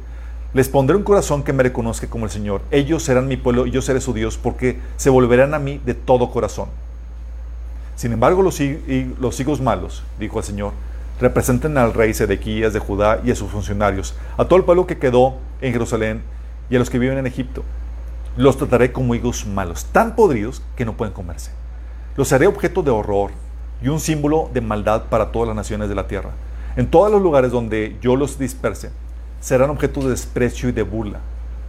[0.53, 2.63] Les pondré un corazón que me reconozca como el Señor.
[2.73, 5.95] Ellos serán mi pueblo y yo seré su Dios porque se volverán a mí de
[5.95, 6.69] todo corazón.
[7.95, 8.59] Sin embargo, los,
[9.21, 10.73] los hijos malos, dijo el Señor,
[11.21, 14.99] representan al rey Sedequías de Judá y a sus funcionarios, a todo el pueblo que
[14.99, 16.23] quedó en Jerusalén
[16.69, 17.63] y a los que viven en Egipto.
[18.37, 21.51] Los trataré como higos malos, tan podridos que no pueden comerse.
[22.17, 23.33] Los haré objeto de horror
[23.83, 26.31] y un símbolo de maldad para todas las naciones de la tierra.
[26.77, 28.91] En todos los lugares donde yo los disperse,
[29.41, 31.21] serán objeto de desprecio y de burla.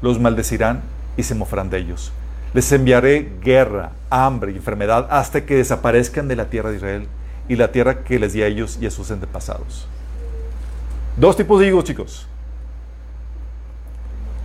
[0.02, 0.82] Los maldecirán
[1.18, 2.12] y se mofarán de ellos.
[2.54, 7.08] Les enviaré guerra, hambre y enfermedad hasta que desaparezcan de la tierra de Israel
[7.48, 9.88] y la tierra que les di a ellos y a sus antepasados.
[11.18, 12.28] Dos tipos de higos, chicos.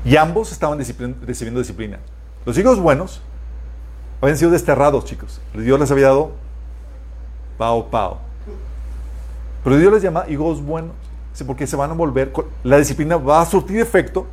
[0.07, 1.99] Y ambos estaban recibiendo disciplina.
[2.45, 3.21] Los higos buenos
[4.21, 5.41] habían sido desterrados, chicos.
[5.53, 6.31] Dios les había dado
[7.59, 8.19] pao, pao.
[9.65, 10.93] Pero Dios les llama higos buenos,
[11.45, 14.29] porque se van a volver, la disciplina va a surtir efecto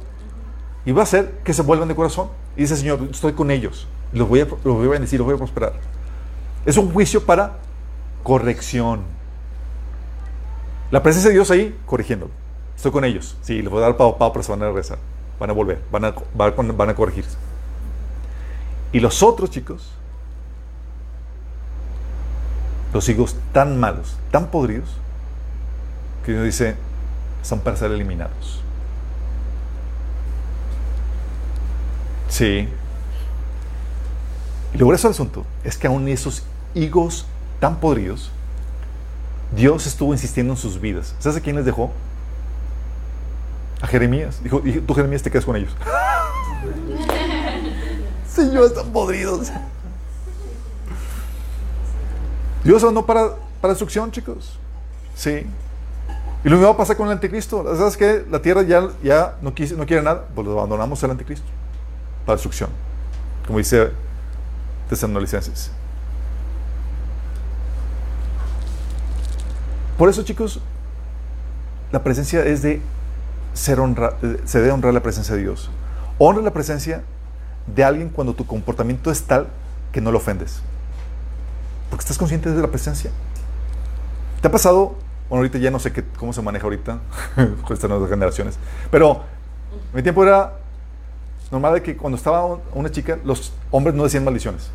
[0.86, 2.30] y va a hacer que se vuelvan de corazón.
[2.56, 5.74] Y dice, Señor, estoy con ellos, los voy a, a bendecir, los voy a prosperar.
[6.68, 7.54] Es un juicio para
[8.22, 9.02] corrección.
[10.92, 12.32] La presencia de Dios ahí, corrigiéndolo.
[12.76, 13.36] Estoy con ellos.
[13.42, 15.00] Sí, les voy a dar pao, pao, pero se van a regresar.
[15.44, 17.36] Van a volver, van a, van a corregirse.
[18.94, 19.92] Y los otros chicos,
[22.94, 24.88] los hijos tan malos, tan podridos,
[26.26, 26.78] que Dios dice,
[27.42, 28.62] son para ser eliminados.
[32.30, 32.70] Sí.
[34.74, 36.44] Y lo grueso del asunto es que aún esos
[36.74, 37.26] higos
[37.60, 38.32] tan podridos,
[39.54, 41.14] Dios estuvo insistiendo en sus vidas.
[41.20, 41.92] ¿Sabes a quién les dejó?
[43.84, 44.42] A Jeremías.
[44.42, 45.76] Dijo, tú Jeremías te quedas con ellos.
[48.34, 49.52] Señor, están podridos.
[52.64, 54.58] Dios no para, para destrucción, chicos.
[55.16, 55.46] Sí.
[56.46, 57.76] Y lo mismo va a pasar con el anticristo.
[57.76, 58.26] ¿Sabes qué?
[58.32, 61.46] La tierra ya, ya no, quise, no quiere nada, pues lo abandonamos al anticristo.
[62.26, 62.70] Para destrucción.
[63.46, 63.90] Como dice
[64.88, 65.72] Tesanolicenses.
[69.98, 70.62] Por eso, chicos,
[71.92, 72.82] la presencia es de
[73.54, 74.14] ser honra,
[74.46, 75.70] se debe honrar la presencia de Dios.
[76.18, 77.04] Honra la presencia
[77.68, 79.48] de alguien cuando tu comportamiento es tal
[79.92, 80.62] que no lo ofendes.
[81.90, 83.12] Porque estás consciente de la presencia.
[84.42, 84.96] ¿Te ha pasado
[85.30, 87.00] bueno, ahorita ya no sé qué, cómo se maneja ahorita
[87.36, 88.60] con estas nuevas generaciones.
[88.92, 89.24] Pero
[89.72, 90.54] en mi tiempo era
[91.50, 94.70] normal de que cuando estaba una chica, los hombres no decían maldiciones.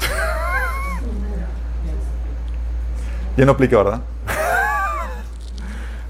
[3.36, 4.00] ya no aplica, ¿verdad?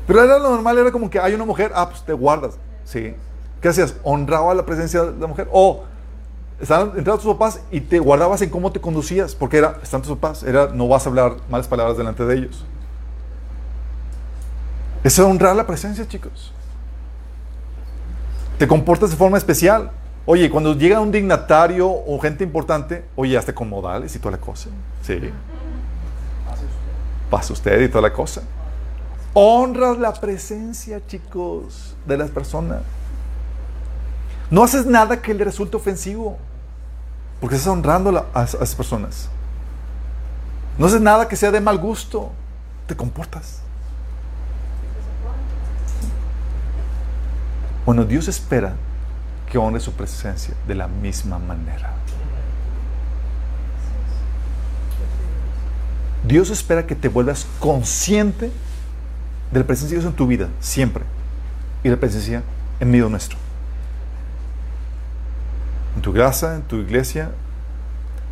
[0.06, 2.54] Pero era lo normal, era como que hay una mujer, ah, pues te guardas.
[2.84, 3.14] Sí.
[3.60, 3.94] ¿Qué hacías?
[4.02, 5.48] Honraba la presencia de la mujer.
[5.52, 5.84] O
[6.60, 10.12] estaban entrando tus papás y te guardabas en cómo te conducías, porque era, están tus
[10.12, 12.64] papás, era, no vas a hablar malas palabras delante de ellos.
[15.04, 16.52] Es honrar la presencia, chicos.
[18.58, 19.90] Te comportas de forma especial.
[20.24, 24.38] Oye, cuando llega un dignatario o gente importante, oye, hasta con modales y toda la
[24.38, 24.68] cosa.
[25.02, 25.18] Sí.
[27.28, 28.42] Pasa usted y toda la cosa.
[29.34, 32.82] Honras la presencia, chicos, de las personas.
[34.50, 36.36] No haces nada que le resulte ofensivo.
[37.40, 39.28] Porque estás honrando a, esas personas.
[40.76, 42.30] No haces nada que sea de mal gusto.
[42.86, 43.60] Te comportas.
[47.86, 48.74] Bueno, Dios espera
[49.50, 51.94] que honre su presencia de la misma manera.
[56.24, 58.52] Dios espera que te vuelvas consciente
[59.52, 61.04] de la presencia de Dios en tu vida, siempre.
[61.84, 62.42] Y la presencia
[62.80, 63.38] en medio nuestro
[65.96, 67.30] en tu casa, en tu iglesia.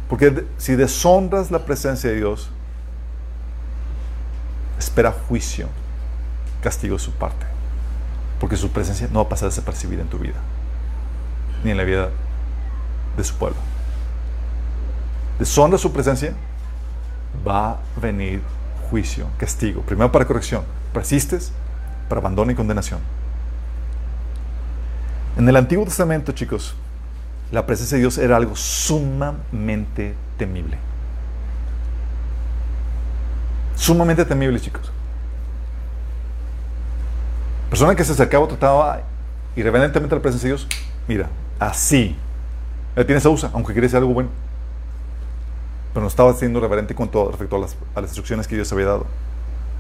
[0.09, 2.51] Porque si deshonras la presencia de Dios,
[4.79, 5.69] espera juicio,
[6.63, 7.47] castigo de su parte.
[8.41, 10.39] Porque su presencia no va a pasar desapercibida en tu vida,
[11.63, 12.09] ni en la vida
[13.17, 13.59] de su pueblo.
[15.39, 16.35] Deshonra su presencia,
[17.47, 18.43] va a venir
[18.91, 19.83] juicio, castigo.
[19.83, 21.53] Primero para corrección, persistes
[22.09, 23.01] para abandono y condenación.
[25.37, 26.75] En el Antiguo Testamento, chicos,
[27.53, 30.77] la presencia de Dios era algo sumamente temible.
[33.77, 34.93] Sumamente temible, chicos.
[37.71, 39.01] Persona que se acercaba trataba
[39.57, 40.69] irreverentemente a la presencia de Dios,
[41.09, 42.17] mira, así.
[42.97, 44.29] Él tiene esa usa, aunque decir algo bueno.
[45.95, 48.73] Pero no estaba siendo reverente con todo respecto a las, a las instrucciones que Dios
[48.73, 49.07] había dado.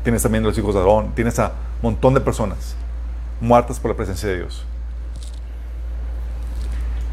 [0.03, 1.49] Tienes también los hijos de Aarón, tienes a
[1.83, 2.75] un montón de personas
[3.41, 4.65] muertas por la presencia de Dios.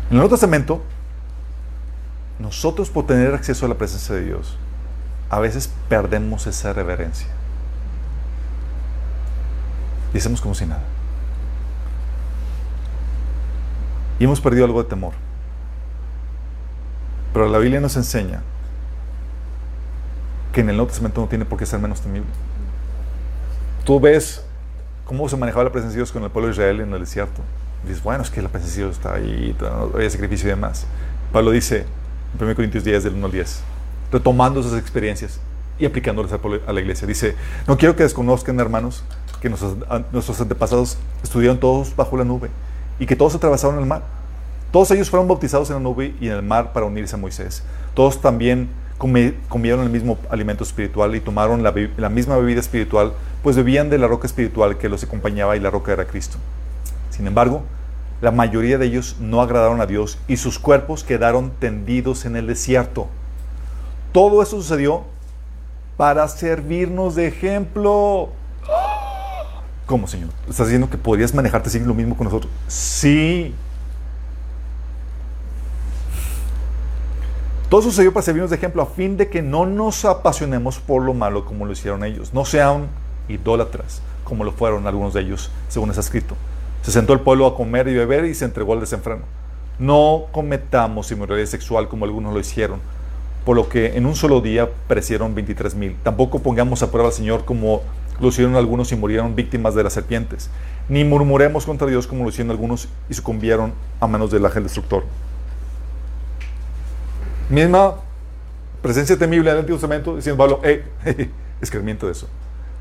[0.10, 0.82] En el Nuevo Testamento,
[2.40, 4.58] nosotros por tener acceso a la presencia de Dios,
[5.30, 7.28] a veces perdemos esa reverencia.
[10.14, 10.84] Y hacemos como si nada.
[14.20, 15.14] Y hemos perdido algo de temor.
[17.34, 18.42] Pero la Biblia nos enseña
[20.54, 22.30] que en el Nuevo Testamento no tiene por qué ser menos temible.
[23.88, 24.44] Tú ves
[25.06, 27.42] cómo se manejaba la presencia de Dios con el pueblo de Israel en el desierto.
[27.88, 29.56] Dices, bueno, es que la presencia de Dios está ahí,
[29.98, 30.86] hay sacrificio y demás.
[31.32, 31.86] Pablo dice
[32.38, 33.62] en 1 Corintios 10, del 1 al 10,
[34.12, 35.40] retomando esas experiencias
[35.80, 37.08] y aplicándolas a la iglesia.
[37.08, 37.36] Dice,
[37.66, 39.06] no quiero que desconozcan, hermanos,
[39.40, 42.50] que nuestros antepasados estuvieron todos bajo la nube
[43.00, 44.02] y que todos atravesaron el mar.
[44.74, 47.64] Todos ellos fueron bautizados en la nube y en el mar para unirse a Moisés.
[47.94, 53.14] Todos también comieron el mismo alimento espiritual y tomaron la, misma bebida espiritual,
[53.44, 56.38] pues bebían de la roca espiritual que los acompañaba y la roca era Cristo.
[57.12, 57.64] Sin embargo,
[58.22, 62.48] la mayoría de ellos no agradaron a Dios y sus cuerpos quedaron tendidos en el
[62.48, 63.08] desierto.
[64.12, 65.04] Todo eso sucedió
[65.96, 68.30] para servirnos de ejemplo.
[69.86, 70.30] ¿Cómo, Señor?
[70.50, 72.52] ¿Estás diciendo que podrías manejarte así lo mismo con nosotros?
[72.68, 73.54] Sí.
[77.70, 81.14] Todo sucedió para servirnos de ejemplo a fin de que no nos apasionemos por lo
[81.14, 82.34] malo como lo hicieron ellos.
[82.34, 82.88] No sean
[83.28, 86.36] idólatras como lo fueron algunos de ellos, según está escrito.
[86.82, 89.24] Se sentó el pueblo a comer y beber y se entregó al desenfreno.
[89.80, 92.80] No cometamos inmoralidad sexual como algunos lo hicieron
[93.48, 95.96] por lo que en un solo día perecieron 23 mil.
[96.04, 97.82] Tampoco pongamos a prueba al Señor como
[98.20, 100.50] lo hicieron algunos y murieron víctimas de las serpientes.
[100.90, 103.72] Ni murmuremos contra Dios como lo hicieron algunos y sucumbieron
[104.02, 105.06] a manos del ángel destructor.
[107.50, 107.96] Misma
[108.82, 110.84] presencia temible en el Antiguo Testamento, diciendo Pablo, hey,
[111.62, 112.28] escarmiento de eso.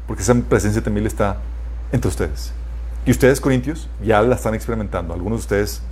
[0.06, 1.38] Porque esa presencia temible está
[1.92, 2.52] entre ustedes.
[3.04, 5.14] Y ustedes, corintios, ya la están experimentando.
[5.14, 5.82] Algunos de ustedes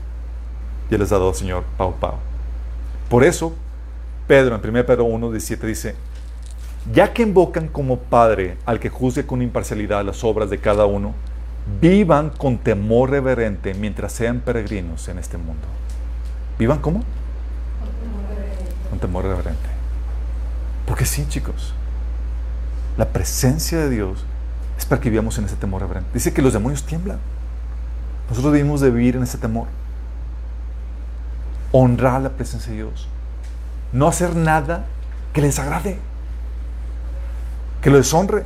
[0.90, 2.16] ya les ha dado Señor pau pau.
[3.09, 3.55] Por eso,
[4.26, 5.94] Pedro, en 1 Pedro 1, 17 dice,
[6.92, 11.14] ya que invocan como Padre al que juzgue con imparcialidad las obras de cada uno,
[11.80, 15.66] vivan con temor reverente mientras sean peregrinos en este mundo.
[16.59, 17.02] ¿Vivan cómo?
[18.98, 19.68] Temor reverente.
[20.86, 21.74] Porque sí, chicos,
[22.96, 24.24] la presencia de Dios
[24.78, 26.10] es para que vivamos en ese temor reverente.
[26.14, 27.18] Dice que los demonios tiemblan.
[28.28, 29.66] Nosotros debemos de vivir en ese temor.
[31.72, 33.08] Honrar la presencia de Dios
[33.94, 34.86] no hacer nada
[35.32, 35.98] que les agrade,
[37.80, 38.44] que lo deshonre.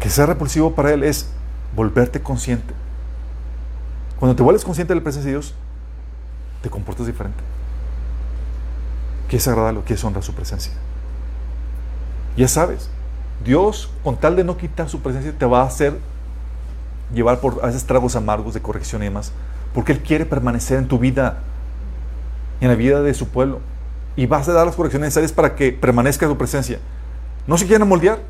[0.00, 1.30] Que sea repulsivo para Él es
[1.76, 2.74] volverte consciente.
[4.18, 5.54] Cuando te vuelves consciente de la presencia de Dios,
[6.62, 7.38] te comportas diferente.
[9.28, 10.72] Quieres agradarlo, quieres honrar su presencia.
[12.36, 12.90] Ya sabes,
[13.44, 15.98] Dios, con tal de no quitar su presencia, te va a hacer
[17.14, 19.32] llevar por a veces tragos amargos de corrección y demás,
[19.74, 21.38] porque Él quiere permanecer en tu vida
[22.60, 23.60] en la vida de su pueblo.
[24.16, 26.78] Y vas a dar las correcciones necesarias para que permanezca su presencia.
[27.46, 28.20] No se quieren moldear,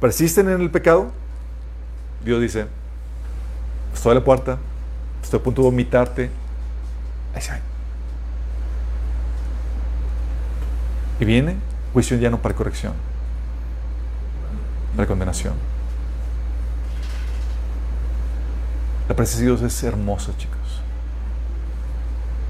[0.00, 1.10] persisten en el pecado.
[2.24, 2.66] Dios dice,
[3.94, 4.58] estoy a la puerta,
[5.22, 6.30] estoy a punto de vomitarte.
[7.34, 7.52] Ahí se
[11.20, 11.56] Y viene
[11.92, 12.94] juicio ya no para corrección,
[14.96, 15.54] para condenación.
[19.08, 20.62] La presencia de Dios es hermosa, chicos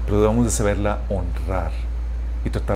[0.05, 1.71] pero debemos de saberla honrar
[2.43, 2.75] y tratar